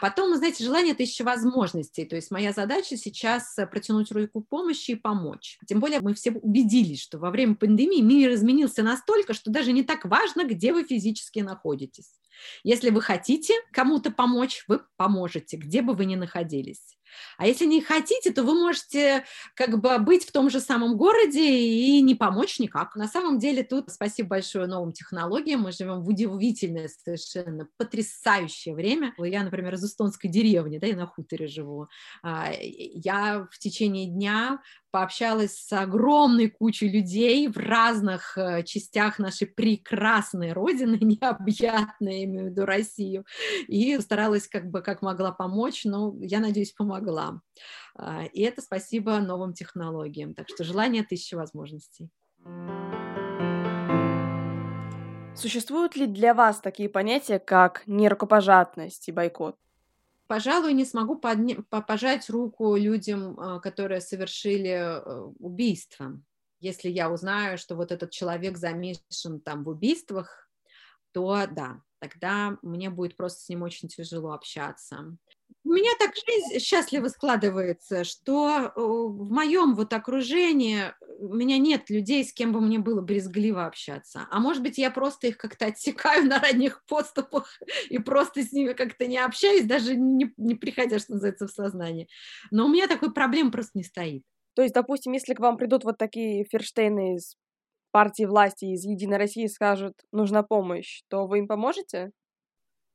Потом, 0.00 0.36
знаете, 0.36 0.62
желание– 0.62 0.92
это 0.94 1.02
еще 1.02 1.24
возможностей. 1.24 2.04
То 2.04 2.16
есть 2.16 2.30
моя 2.30 2.52
задача 2.52 2.96
сейчас 2.96 3.56
протянуть 3.70 4.12
руку 4.12 4.40
помощи 4.40 4.92
и 4.92 4.96
помочь. 4.96 5.58
Тем 5.66 5.80
более 5.80 6.00
мы 6.00 6.14
все 6.14 6.30
убедились, 6.30 6.77
что 6.96 7.18
во 7.18 7.30
время 7.30 7.54
пандемии 7.54 8.00
мир 8.00 8.32
изменился 8.34 8.82
настолько, 8.82 9.34
что 9.34 9.50
даже 9.50 9.72
не 9.72 9.82
так 9.82 10.04
важно, 10.04 10.44
где 10.44 10.72
вы 10.72 10.84
физически 10.84 11.40
находитесь. 11.40 12.18
Если 12.62 12.90
вы 12.90 13.00
хотите 13.00 13.54
кому-то 13.72 14.10
помочь, 14.10 14.64
вы 14.68 14.80
поможете, 14.96 15.56
где 15.56 15.82
бы 15.82 15.94
вы 15.94 16.04
ни 16.04 16.16
находились. 16.16 16.98
А 17.36 17.46
если 17.46 17.66
не 17.66 17.80
хотите, 17.80 18.32
то 18.32 18.42
вы 18.42 18.54
можете 18.54 19.24
как 19.54 19.80
бы 19.80 19.98
быть 19.98 20.24
в 20.24 20.32
том 20.32 20.50
же 20.50 20.60
самом 20.60 20.96
городе 20.96 21.40
и 21.40 22.00
не 22.00 22.14
помочь 22.14 22.58
никак. 22.58 22.96
На 22.96 23.08
самом 23.08 23.38
деле 23.38 23.62
тут 23.62 23.90
спасибо 23.90 24.30
большое 24.30 24.66
новым 24.66 24.92
технологиям. 24.92 25.62
Мы 25.62 25.72
живем 25.72 26.02
в 26.02 26.08
удивительное, 26.08 26.88
совершенно 26.88 27.68
потрясающее 27.76 28.74
время. 28.74 29.14
Я, 29.18 29.42
например, 29.42 29.74
из 29.74 29.84
эстонской 29.84 30.28
деревни, 30.28 30.78
да, 30.78 30.86
я 30.86 30.96
на 30.96 31.06
хуторе 31.06 31.48
живу. 31.48 31.88
А, 32.22 32.50
я 32.60 33.46
в 33.50 33.58
течение 33.58 34.06
дня 34.06 34.60
пообщалась 34.90 35.58
с 35.58 35.72
огромной 35.72 36.48
кучей 36.48 36.88
людей 36.88 37.46
в 37.48 37.56
разных 37.58 38.38
э, 38.38 38.62
частях 38.64 39.18
нашей 39.18 39.46
прекрасной 39.46 40.52
родины, 40.52 40.98
необъятной, 41.00 42.26
имею 42.28 42.46
в 42.46 42.50
виду 42.50 42.64
Россию, 42.64 43.24
и 43.66 43.98
старалась 44.00 44.48
как 44.48 44.70
бы 44.70 44.82
как 44.82 45.02
могла 45.02 45.32
помочь, 45.32 45.84
но 45.84 46.14
я 46.20 46.40
надеюсь, 46.40 46.72
помогла. 46.72 47.40
А, 47.96 48.24
и 48.24 48.42
это 48.42 48.62
спасибо 48.62 49.18
новым 49.18 49.52
технологиям. 49.52 50.34
Так 50.34 50.48
что 50.48 50.64
желание 50.64 51.02
тысячи 51.02 51.34
возможностей. 51.34 52.10
Существуют 55.34 55.96
ли 55.96 56.06
для 56.06 56.34
вас 56.34 56.60
такие 56.60 56.88
понятия, 56.88 57.38
как 57.38 57.82
нерукопожатность 57.86 59.08
и 59.08 59.12
бойкот? 59.12 59.56
пожалуй, 60.28 60.74
не 60.74 60.84
смогу 60.84 61.18
подня- 61.18 61.62
пожать 61.62 62.30
руку 62.30 62.76
людям, 62.76 63.40
а, 63.40 63.58
которые 63.58 64.00
совершили 64.00 64.70
э, 64.70 65.20
убийство. 65.40 66.20
Если 66.60 66.90
я 66.90 67.10
узнаю, 67.10 67.58
что 67.58 67.74
вот 67.74 67.90
этот 67.90 68.10
человек 68.10 68.58
замешан 68.58 69.40
там 69.40 69.64
в 69.64 69.68
убийствах, 69.70 70.48
то 71.12 71.46
да, 71.50 71.82
тогда 72.00 72.58
мне 72.62 72.90
будет 72.90 73.16
просто 73.16 73.40
с 73.42 73.48
ним 73.48 73.62
очень 73.62 73.88
тяжело 73.88 74.32
общаться. 74.32 75.16
У 75.64 75.70
меня 75.70 75.90
так 75.98 76.12
жизнь 76.14 76.64
счастливо 76.64 77.08
складывается, 77.08 78.04
что 78.04 78.72
в 78.74 79.30
моем 79.30 79.74
вот 79.74 79.92
окружении 79.92 80.92
у 81.18 81.34
меня 81.34 81.58
нет 81.58 81.90
людей, 81.90 82.24
с 82.24 82.32
кем 82.32 82.52
бы 82.52 82.60
мне 82.60 82.78
было 82.78 83.00
брезгливо 83.02 83.66
общаться. 83.66 84.26
А 84.30 84.40
может 84.40 84.62
быть, 84.62 84.78
я 84.78 84.90
просто 84.90 85.26
их 85.26 85.36
как-то 85.36 85.66
отсекаю 85.66 86.24
на 86.28 86.38
ранних 86.38 86.82
подступах 86.86 87.60
и 87.90 87.98
просто 87.98 88.42
с 88.42 88.52
ними 88.52 88.72
как-то 88.72 89.06
не 89.06 89.18
общаюсь, 89.18 89.66
даже 89.66 89.94
не, 89.96 90.32
не 90.36 90.54
приходя, 90.54 90.98
что 90.98 91.12
называется, 91.12 91.46
в 91.46 91.50
сознание. 91.50 92.06
Но 92.50 92.66
у 92.66 92.68
меня 92.68 92.86
такой 92.86 93.12
проблем 93.12 93.50
просто 93.50 93.72
не 93.74 93.84
стоит. 93.84 94.22
То 94.54 94.62
есть, 94.62 94.74
допустим, 94.74 95.12
если 95.12 95.34
к 95.34 95.40
вам 95.40 95.56
придут 95.56 95.84
вот 95.84 95.98
такие 95.98 96.44
Ферштейны 96.44 97.16
из 97.16 97.36
партии 97.98 98.26
власти, 98.26 98.66
из 98.66 98.84
Единой 98.84 99.16
России 99.16 99.48
скажут, 99.48 99.94
нужна 100.12 100.44
помощь, 100.44 101.02
то 101.08 101.26
вы 101.26 101.40
им 101.40 101.48
поможете? 101.48 102.12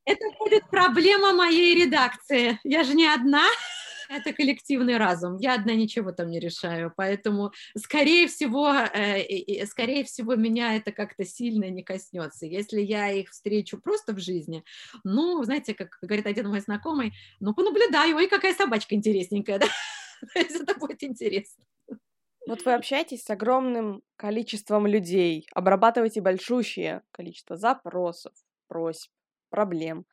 Это 0.05 0.25
будет 0.39 0.69
проблема 0.69 1.33
моей 1.33 1.75
редакции. 1.83 2.57
Я 2.63 2.85
же 2.85 2.93
не 2.93 3.05
одна. 3.05 3.43
Это 4.09 4.31
коллективный 4.31 4.95
разум. 4.95 5.35
Я 5.39 5.55
одна 5.55 5.73
ничего 5.73 6.13
там 6.13 6.29
не 6.29 6.39
решаю, 6.39 6.93
поэтому, 6.95 7.51
скорее 7.77 8.27
всего, 8.27 8.71
э, 8.71 9.65
скорее 9.65 10.05
всего, 10.05 10.35
меня 10.35 10.75
это 10.75 10.93
как-то 10.93 11.25
сильно 11.25 11.69
не 11.69 11.83
коснется. 11.83 12.45
Если 12.45 12.79
я 12.79 13.11
их 13.11 13.31
встречу 13.31 13.77
просто 13.81 14.13
в 14.13 14.19
жизни, 14.19 14.63
ну, 15.03 15.43
знаете, 15.43 15.73
как 15.73 15.97
говорит 16.01 16.27
один 16.27 16.47
мой 16.47 16.61
знакомый, 16.61 17.11
ну, 17.41 17.53
понаблюдаю, 17.53 18.15
ой, 18.15 18.27
какая 18.27 18.53
собачка 18.53 18.95
интересненькая, 18.95 19.59
да? 19.59 19.67
Это 20.33 20.79
будет 20.79 21.03
интересно. 21.03 21.65
Вот 22.47 22.65
вы 22.65 22.73
общаетесь 22.73 23.23
с 23.23 23.29
огромным 23.29 24.03
количеством 24.17 24.85
людей, 24.85 25.47
обрабатываете 25.53 26.21
большущее 26.21 27.03
количество 27.11 27.55
запросов, 27.55 28.33
просьб, 28.67 29.09
проблем. 29.49 30.05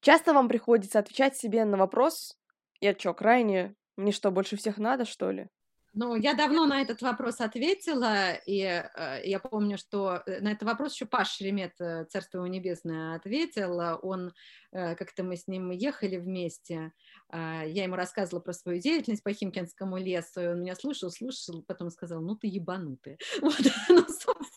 Часто 0.00 0.34
вам 0.34 0.48
приходится 0.48 0.98
отвечать 1.00 1.36
себе 1.36 1.64
на 1.64 1.76
вопрос 1.78 2.38
«Я 2.80 2.94
чё, 2.94 3.14
крайне? 3.14 3.76
Мне 3.96 4.12
что, 4.12 4.30
больше 4.32 4.56
всех 4.56 4.78
надо, 4.78 5.04
что 5.04 5.30
ли?» 5.30 5.48
Ну, 5.94 6.16
я 6.16 6.32
давно 6.32 6.64
на 6.64 6.80
этот 6.80 7.02
вопрос 7.02 7.40
ответила, 7.40 8.32
и 8.46 8.60
э, 8.62 9.20
я 9.24 9.38
помню, 9.38 9.76
что 9.76 10.22
э, 10.24 10.40
на 10.40 10.52
этот 10.52 10.62
вопрос 10.62 10.94
еще 10.94 11.04
Паш 11.04 11.32
Шеремет, 11.36 11.78
э, 11.80 12.06
Царство 12.06 12.38
его 12.38 12.46
небесное, 12.46 13.14
ответил. 13.14 13.98
Он, 14.02 14.32
э, 14.72 14.94
как-то 14.94 15.22
мы 15.22 15.36
с 15.36 15.46
ним 15.48 15.70
ехали 15.70 16.16
вместе, 16.16 16.92
э, 17.30 17.64
я 17.66 17.84
ему 17.84 17.96
рассказывала 17.96 18.40
про 18.40 18.54
свою 18.54 18.80
деятельность 18.80 19.22
по 19.22 19.34
Химкинскому 19.34 19.98
лесу, 19.98 20.40
и 20.40 20.46
он 20.46 20.62
меня 20.62 20.76
слушал, 20.76 21.10
слушал, 21.10 21.62
потом 21.62 21.90
сказал, 21.90 22.22
ну 22.22 22.36
ты 22.36 22.46
ебанутый. 22.46 23.18
Вот, 23.42 23.60
ну, 23.90 24.06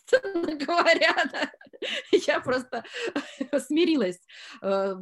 собственно 0.06 0.56
говоря, 0.56 1.14
да, 1.32 1.52
я 2.26 2.40
просто 2.40 2.84
смирилась. 3.66 4.20
Э, 4.62 4.94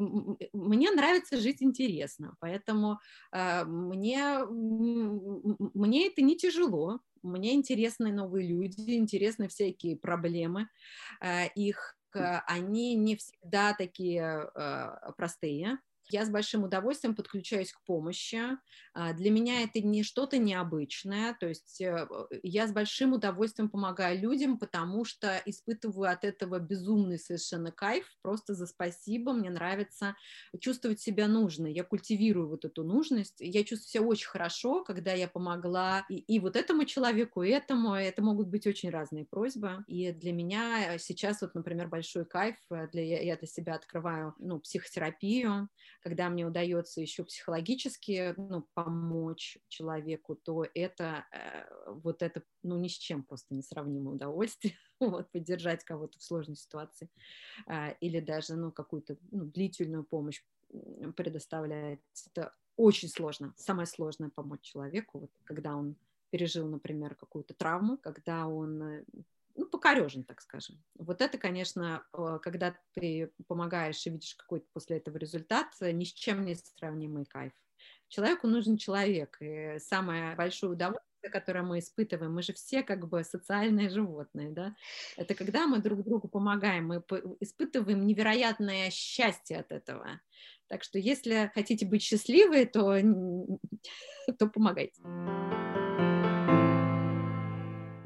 мне 0.53 0.91
нравится 0.91 1.39
жить 1.39 1.63
интересно, 1.63 2.37
поэтому 2.41 2.99
э, 3.33 3.65
мне, 3.65 4.39
мне 4.49 6.09
это 6.09 6.23
не 6.23 6.37
тяжело. 6.37 7.01
Мне 7.23 7.55
интересны 7.55 8.13
новые 8.13 8.47
люди, 8.47 8.97
интересны 8.97 9.49
всякие 9.49 9.97
проблемы. 9.97 10.69
Э, 11.23 11.49
их 11.55 11.97
они 12.47 12.95
не 12.95 13.17
всегда 13.17 13.75
такие 13.75 14.49
простые. 15.17 15.79
Я 16.11 16.25
с 16.25 16.31
большим 16.31 16.65
удовольствием 16.65 17.15
подключаюсь 17.15 17.73
к 17.73 17.83
помощи. 17.85 18.41
А, 18.93 19.13
для 19.13 19.31
меня 19.31 19.63
это 19.63 19.81
не 19.81 20.03
что-то 20.03 20.39
необычное, 20.39 21.35
то 21.39 21.49
есть 21.49 21.81
э, 21.81 22.07
я 22.43 22.69
с 22.69 22.73
большим 22.73 23.13
удовольствием 23.15 23.69
помогаю 23.69 24.21
людям, 24.21 24.59
потому 24.59 25.05
что 25.05 25.41
испытываю 25.47 26.11
от 26.11 26.25
этого 26.25 26.59
безумный 26.59 27.19
совершенно 27.19 27.73
кайф, 27.73 28.07
просто 28.23 28.55
за 28.55 28.67
спасибо, 28.67 29.33
мне 29.33 29.51
нравится 29.51 30.15
чувствовать 30.61 31.01
себя 31.01 31.27
нужной, 31.29 31.73
я 31.73 31.85
культивирую 31.85 32.49
вот 32.49 32.65
эту 32.65 32.85
нужность, 32.85 33.37
я 33.41 33.65
чувствую 33.65 33.89
себя 33.91 34.03
очень 34.05 34.29
хорошо, 34.29 34.85
когда 34.85 35.13
я 35.13 35.29
помогла 35.29 36.05
и, 36.09 36.17
и 36.17 36.39
вот 36.39 36.57
этому 36.57 36.85
человеку, 36.85 37.43
и 37.43 37.51
этому, 37.51 37.95
это 37.95 38.23
могут 38.23 38.49
быть 38.49 38.67
очень 38.67 38.91
разные 38.91 39.25
просьбы, 39.25 39.85
и 39.87 40.13
для 40.13 40.33
меня 40.33 40.99
сейчас 40.99 41.41
вот, 41.43 41.55
например, 41.55 41.89
большой 41.89 42.25
кайф, 42.27 42.57
э, 42.71 42.89
для, 42.93 43.23
я 43.23 43.37
для 43.37 43.49
себя 43.49 43.75
открываю, 43.75 44.35
ну, 44.39 44.61
психотерапию, 44.61 45.69
когда 46.05 46.29
мне 46.29 46.47
удается 46.47 47.01
еще 47.01 47.25
психологически 47.25 48.35
ну, 48.37 48.69
помочь 48.75 49.57
человеку, 49.69 50.37
то 50.37 50.67
это 50.75 51.25
э, 51.33 51.65
вот 51.93 52.21
это 52.23 52.43
ну 52.63 52.79
ни 52.79 52.89
с 52.89 52.99
чем 52.99 53.25
просто 53.25 53.55
несравнимое 53.55 54.17
удовольствие, 54.17 54.75
вот, 55.01 55.33
поддержать 55.33 55.83
кого-то 55.83 56.19
в 56.19 56.23
сложной 56.23 56.57
ситуации 56.57 57.09
э, 57.67 57.95
или 58.01 58.21
даже 58.21 58.55
ну 58.55 58.71
какую-то 58.71 59.17
ну, 59.31 59.47
длительную 59.47 60.05
помощь 60.05 60.43
предоставлять. 61.17 62.01
Это 62.27 62.53
очень 62.77 63.09
сложно, 63.09 63.55
самое 63.57 63.87
сложное 63.87 64.29
помочь 64.29 64.61
человеку, 64.61 65.21
вот, 65.21 65.31
когда 65.45 65.75
он 65.75 65.97
пережил, 66.29 66.69
например, 66.69 67.15
какую-то 67.15 67.55
травму, 67.55 67.97
когда 67.97 68.47
он 68.47 68.83
э, 68.83 69.05
ну, 69.57 69.67
покорежен, 69.67 70.25
так 70.25 70.41
скажем. 70.41 70.83
Вот 70.99 71.21
это, 71.21 71.39
конечно, 71.39 72.05
э, 72.13 72.39
когда 72.43 72.77
ты 72.95 73.33
помогаешь 73.47 74.07
и 74.07 74.11
видишь 74.11 74.35
какой-то 74.35 74.67
после 74.73 74.99
этого 74.99 75.17
результат, 75.17 75.69
э, 75.81 75.93
ни 75.93 76.05
с 76.05 76.13
чем 76.13 76.45
не 76.45 76.55
сравнимый 76.55 77.25
кайф. 77.25 77.53
Человеку 78.09 78.47
нужен 78.47 78.77
человек, 78.77 79.37
и 79.41 79.79
самое 79.79 80.35
большое 80.37 80.73
удовольствие, 80.73 81.31
которое 81.33 81.63
мы 81.63 81.79
испытываем, 81.79 82.35
мы 82.35 82.43
же 82.43 82.53
все 82.53 82.83
как 82.83 83.09
бы 83.09 83.25
социальные 83.25 83.89
животные, 83.89 84.51
да, 84.51 84.75
это 85.17 85.35
когда 85.35 85.67
мы 85.67 85.79
друг 85.81 86.05
другу 86.05 86.29
помогаем, 86.29 86.87
мы 86.87 87.03
испытываем 87.41 88.07
невероятное 88.07 88.91
счастье 88.91 89.59
от 89.59 89.73
этого. 89.73 90.21
Так 90.69 90.83
что 90.83 90.99
если 90.99 91.51
хотите 91.55 91.87
быть 91.87 92.03
счастливы, 92.03 92.67
то, 92.67 93.01
то 94.39 94.47
помогайте. 94.49 95.03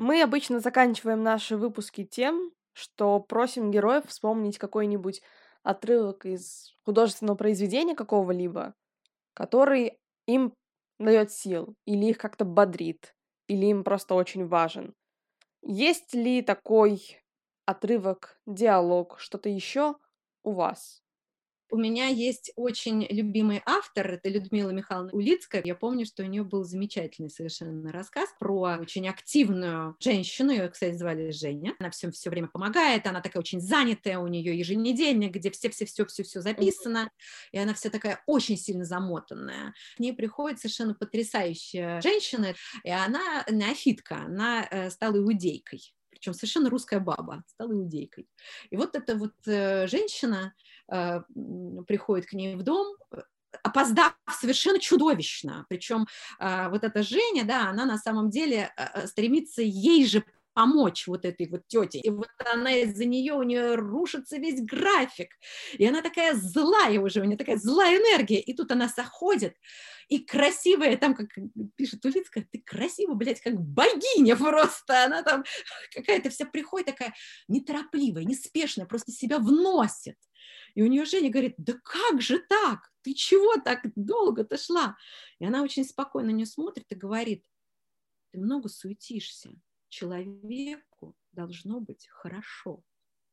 Мы 0.08 0.22
обычно 0.22 0.58
заканчиваем 0.58 1.22
наши 1.22 1.58
выпуски 1.58 2.02
тем, 2.02 2.50
что 2.72 3.20
просим 3.20 3.70
героев 3.70 4.06
вспомнить 4.06 4.56
какой-нибудь 4.56 5.20
отрывок 5.62 6.24
из 6.24 6.74
художественного 6.86 7.36
произведения 7.36 7.94
какого-либо, 7.94 8.74
который 9.34 9.98
им 10.24 10.54
дает 10.98 11.30
сил, 11.30 11.74
или 11.84 12.06
их 12.06 12.16
как-то 12.16 12.46
бодрит, 12.46 13.14
или 13.48 13.66
им 13.66 13.84
просто 13.84 14.14
очень 14.14 14.46
важен. 14.46 14.94
Есть 15.60 16.14
ли 16.14 16.40
такой 16.40 17.20
отрывок, 17.66 18.40
диалог, 18.46 19.20
что-то 19.20 19.50
еще 19.50 19.94
у 20.42 20.52
вас? 20.52 21.02
У 21.70 21.76
меня 21.76 22.06
есть 22.06 22.50
очень 22.56 23.06
любимый 23.10 23.62
автор, 23.66 24.12
это 24.12 24.30
Людмила 24.30 24.70
Михайловна 24.70 25.12
Улицкая. 25.12 25.62
Я 25.64 25.74
помню, 25.74 26.06
что 26.06 26.22
у 26.22 26.26
нее 26.26 26.42
был 26.42 26.64
замечательный 26.64 27.28
совершенно 27.28 27.92
рассказ 27.92 28.30
про 28.38 28.78
очень 28.80 29.06
активную 29.06 29.94
женщину, 30.00 30.50
ее, 30.50 30.68
кстати, 30.68 30.96
звали 30.96 31.30
Женя. 31.30 31.74
Она 31.78 31.90
всем 31.90 32.10
все 32.12 32.30
время 32.30 32.48
помогает, 32.48 33.06
она 33.06 33.20
такая 33.20 33.40
очень 33.40 33.60
занятая, 33.60 34.18
у 34.18 34.28
нее 34.28 34.58
еженедельник, 34.58 35.32
где 35.32 35.50
все-все-все-все-все 35.50 36.40
записано, 36.40 37.10
и 37.52 37.58
она 37.58 37.74
вся 37.74 37.90
такая 37.90 38.22
очень 38.26 38.56
сильно 38.56 38.84
замотанная. 38.84 39.74
К 39.96 40.00
ней 40.00 40.14
приходит 40.14 40.60
совершенно 40.60 40.94
потрясающая 40.94 42.00
женщина, 42.00 42.54
и 42.82 42.90
она 42.90 43.44
неофитка, 43.50 44.16
она 44.24 44.66
э, 44.70 44.88
стала 44.90 45.18
иудейкой 45.18 45.82
причем 46.18 46.34
совершенно 46.34 46.70
русская 46.70 47.00
баба, 47.00 47.44
стала 47.46 47.72
иудейкой. 47.72 48.28
И 48.70 48.76
вот 48.76 48.94
эта 48.94 49.14
вот 49.14 49.34
э, 49.46 49.86
женщина 49.86 50.54
э, 50.90 51.20
приходит 51.86 52.26
к 52.26 52.32
ней 52.32 52.56
в 52.56 52.62
дом, 52.62 52.96
опоздав 53.62 54.14
совершенно 54.40 54.78
чудовищно. 54.78 55.64
Причем 55.68 56.06
э, 56.38 56.68
вот 56.68 56.84
эта 56.84 57.02
Женя, 57.02 57.44
да, 57.44 57.68
она 57.68 57.84
на 57.84 57.98
самом 57.98 58.30
деле 58.30 58.72
э, 58.76 59.06
стремится 59.06 59.62
ей 59.62 60.06
же 60.06 60.24
помочь 60.58 61.06
вот 61.06 61.24
этой 61.24 61.48
вот 61.48 61.68
тете. 61.68 62.00
И 62.00 62.10
вот 62.10 62.26
она 62.52 62.72
из-за 62.78 63.04
нее, 63.04 63.34
у 63.34 63.44
нее 63.44 63.76
рушится 63.76 64.38
весь 64.38 64.60
график. 64.60 65.28
И 65.74 65.86
она 65.86 66.02
такая 66.02 66.34
злая 66.34 66.98
уже, 66.98 67.20
у 67.20 67.24
нее 67.24 67.36
такая 67.36 67.58
злая 67.58 67.96
энергия. 67.96 68.40
И 68.40 68.54
тут 68.54 68.72
она 68.72 68.88
заходит, 68.88 69.54
и 70.08 70.18
красивая, 70.18 70.96
там, 70.96 71.14
как 71.14 71.28
пишет 71.76 72.04
Улицкая, 72.04 72.44
ты 72.50 72.60
красивая, 72.60 73.14
блядь, 73.14 73.40
как 73.40 73.54
богиня 73.54 74.34
просто, 74.36 75.04
она 75.04 75.22
там 75.22 75.44
какая-то 75.94 76.30
вся 76.30 76.44
приходит 76.44 76.88
такая 76.88 77.14
неторопливая, 77.46 78.24
неспешная, 78.24 78.86
просто 78.86 79.12
себя 79.12 79.38
вносит. 79.38 80.16
И 80.74 80.82
у 80.82 80.88
нее 80.88 81.04
Женя 81.04 81.30
говорит, 81.30 81.54
да 81.58 81.74
как 81.84 82.20
же 82.20 82.40
так? 82.40 82.90
Ты 83.02 83.14
чего 83.14 83.62
так 83.62 83.82
долго-то 83.94 84.58
шла? 84.58 84.96
И 85.38 85.46
она 85.46 85.62
очень 85.62 85.84
спокойно 85.84 86.32
на 86.32 86.34
нее 86.34 86.46
смотрит 86.46 86.86
и 86.90 86.96
говорит, 86.96 87.44
ты 88.32 88.40
много 88.40 88.68
суетишься, 88.68 89.52
человеку 89.88 91.14
должно 91.32 91.80
быть 91.80 92.06
хорошо. 92.08 92.82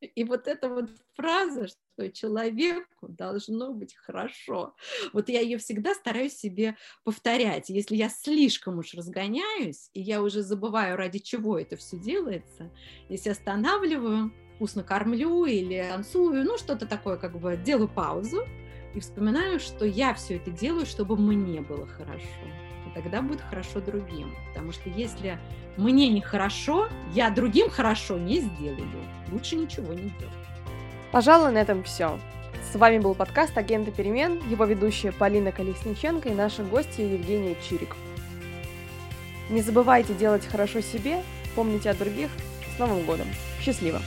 И 0.02 0.24
вот 0.24 0.48
эта 0.48 0.70
вот 0.70 0.90
фраза, 1.14 1.68
что 1.68 2.12
человеку 2.12 3.08
должно 3.08 3.74
быть 3.74 3.96
хорошо, 3.96 4.76
вот 5.14 5.30
я 5.30 5.40
ее 5.40 5.58
всегда 5.58 5.94
стараюсь 5.96 6.36
себе 6.36 6.76
повторять. 7.04 7.70
Если 7.70 7.96
я 7.96 8.10
слишком 8.10 8.78
уж 8.78 8.94
разгоняюсь, 8.94 9.90
и 9.94 10.02
я 10.02 10.22
уже 10.22 10.44
забываю, 10.44 10.98
ради 10.98 11.20
чего 11.20 11.58
это 11.58 11.78
все 11.78 11.98
делается, 11.98 12.72
если 13.10 13.30
останавливаю, 13.30 14.34
вкусно 14.56 14.84
кормлю 14.84 15.46
или 15.46 15.86
танцую, 15.90 16.44
ну 16.44 16.58
что-то 16.58 16.86
такое, 16.86 17.18
как 17.18 17.40
бы 17.40 17.58
делаю 17.58 17.90
паузу 17.90 18.46
и 18.94 19.00
вспоминаю, 19.00 19.60
что 19.60 19.86
я 19.86 20.14
все 20.14 20.36
это 20.36 20.52
делаю, 20.52 20.86
чтобы 20.86 21.18
мне 21.18 21.62
было 21.62 21.88
хорошо. 21.88 22.65
Тогда 22.96 23.22
будет 23.22 23.42
хорошо 23.42 23.82
другим. 23.82 24.34
Потому 24.48 24.72
что 24.72 24.90
если 24.90 25.38
мне 25.78 26.10
нехорошо, 26.10 26.88
я 27.14 27.30
другим 27.30 27.70
хорошо 27.70 28.18
не 28.18 28.40
сделаю. 28.40 28.88
Лучше 29.32 29.58
ничего 29.58 29.94
не 29.94 30.10
делать. 30.18 30.34
Пожалуй, 31.12 31.52
на 31.52 31.60
этом 31.60 31.84
все. 31.84 32.18
С 32.72 32.76
вами 32.76 33.00
был 33.00 33.14
подкаст 33.14 33.58
«Агенты 33.58 33.92
перемен», 33.92 34.42
его 34.50 34.66
ведущая 34.66 35.12
Полина 35.12 35.52
Колесниченко 35.52 36.30
и 36.30 36.34
наши 36.34 36.64
гости 36.64 37.02
Евгения 37.02 37.56
Чирик. 37.68 37.96
Не 39.50 39.62
забывайте 39.62 40.14
делать 40.14 40.48
хорошо 40.48 40.82
себе, 40.82 41.22
помните 41.54 41.90
о 41.90 41.94
других. 41.94 42.30
С 42.76 42.80
Новым 42.80 43.06
годом! 43.06 43.28
Счастливо! 43.62 44.02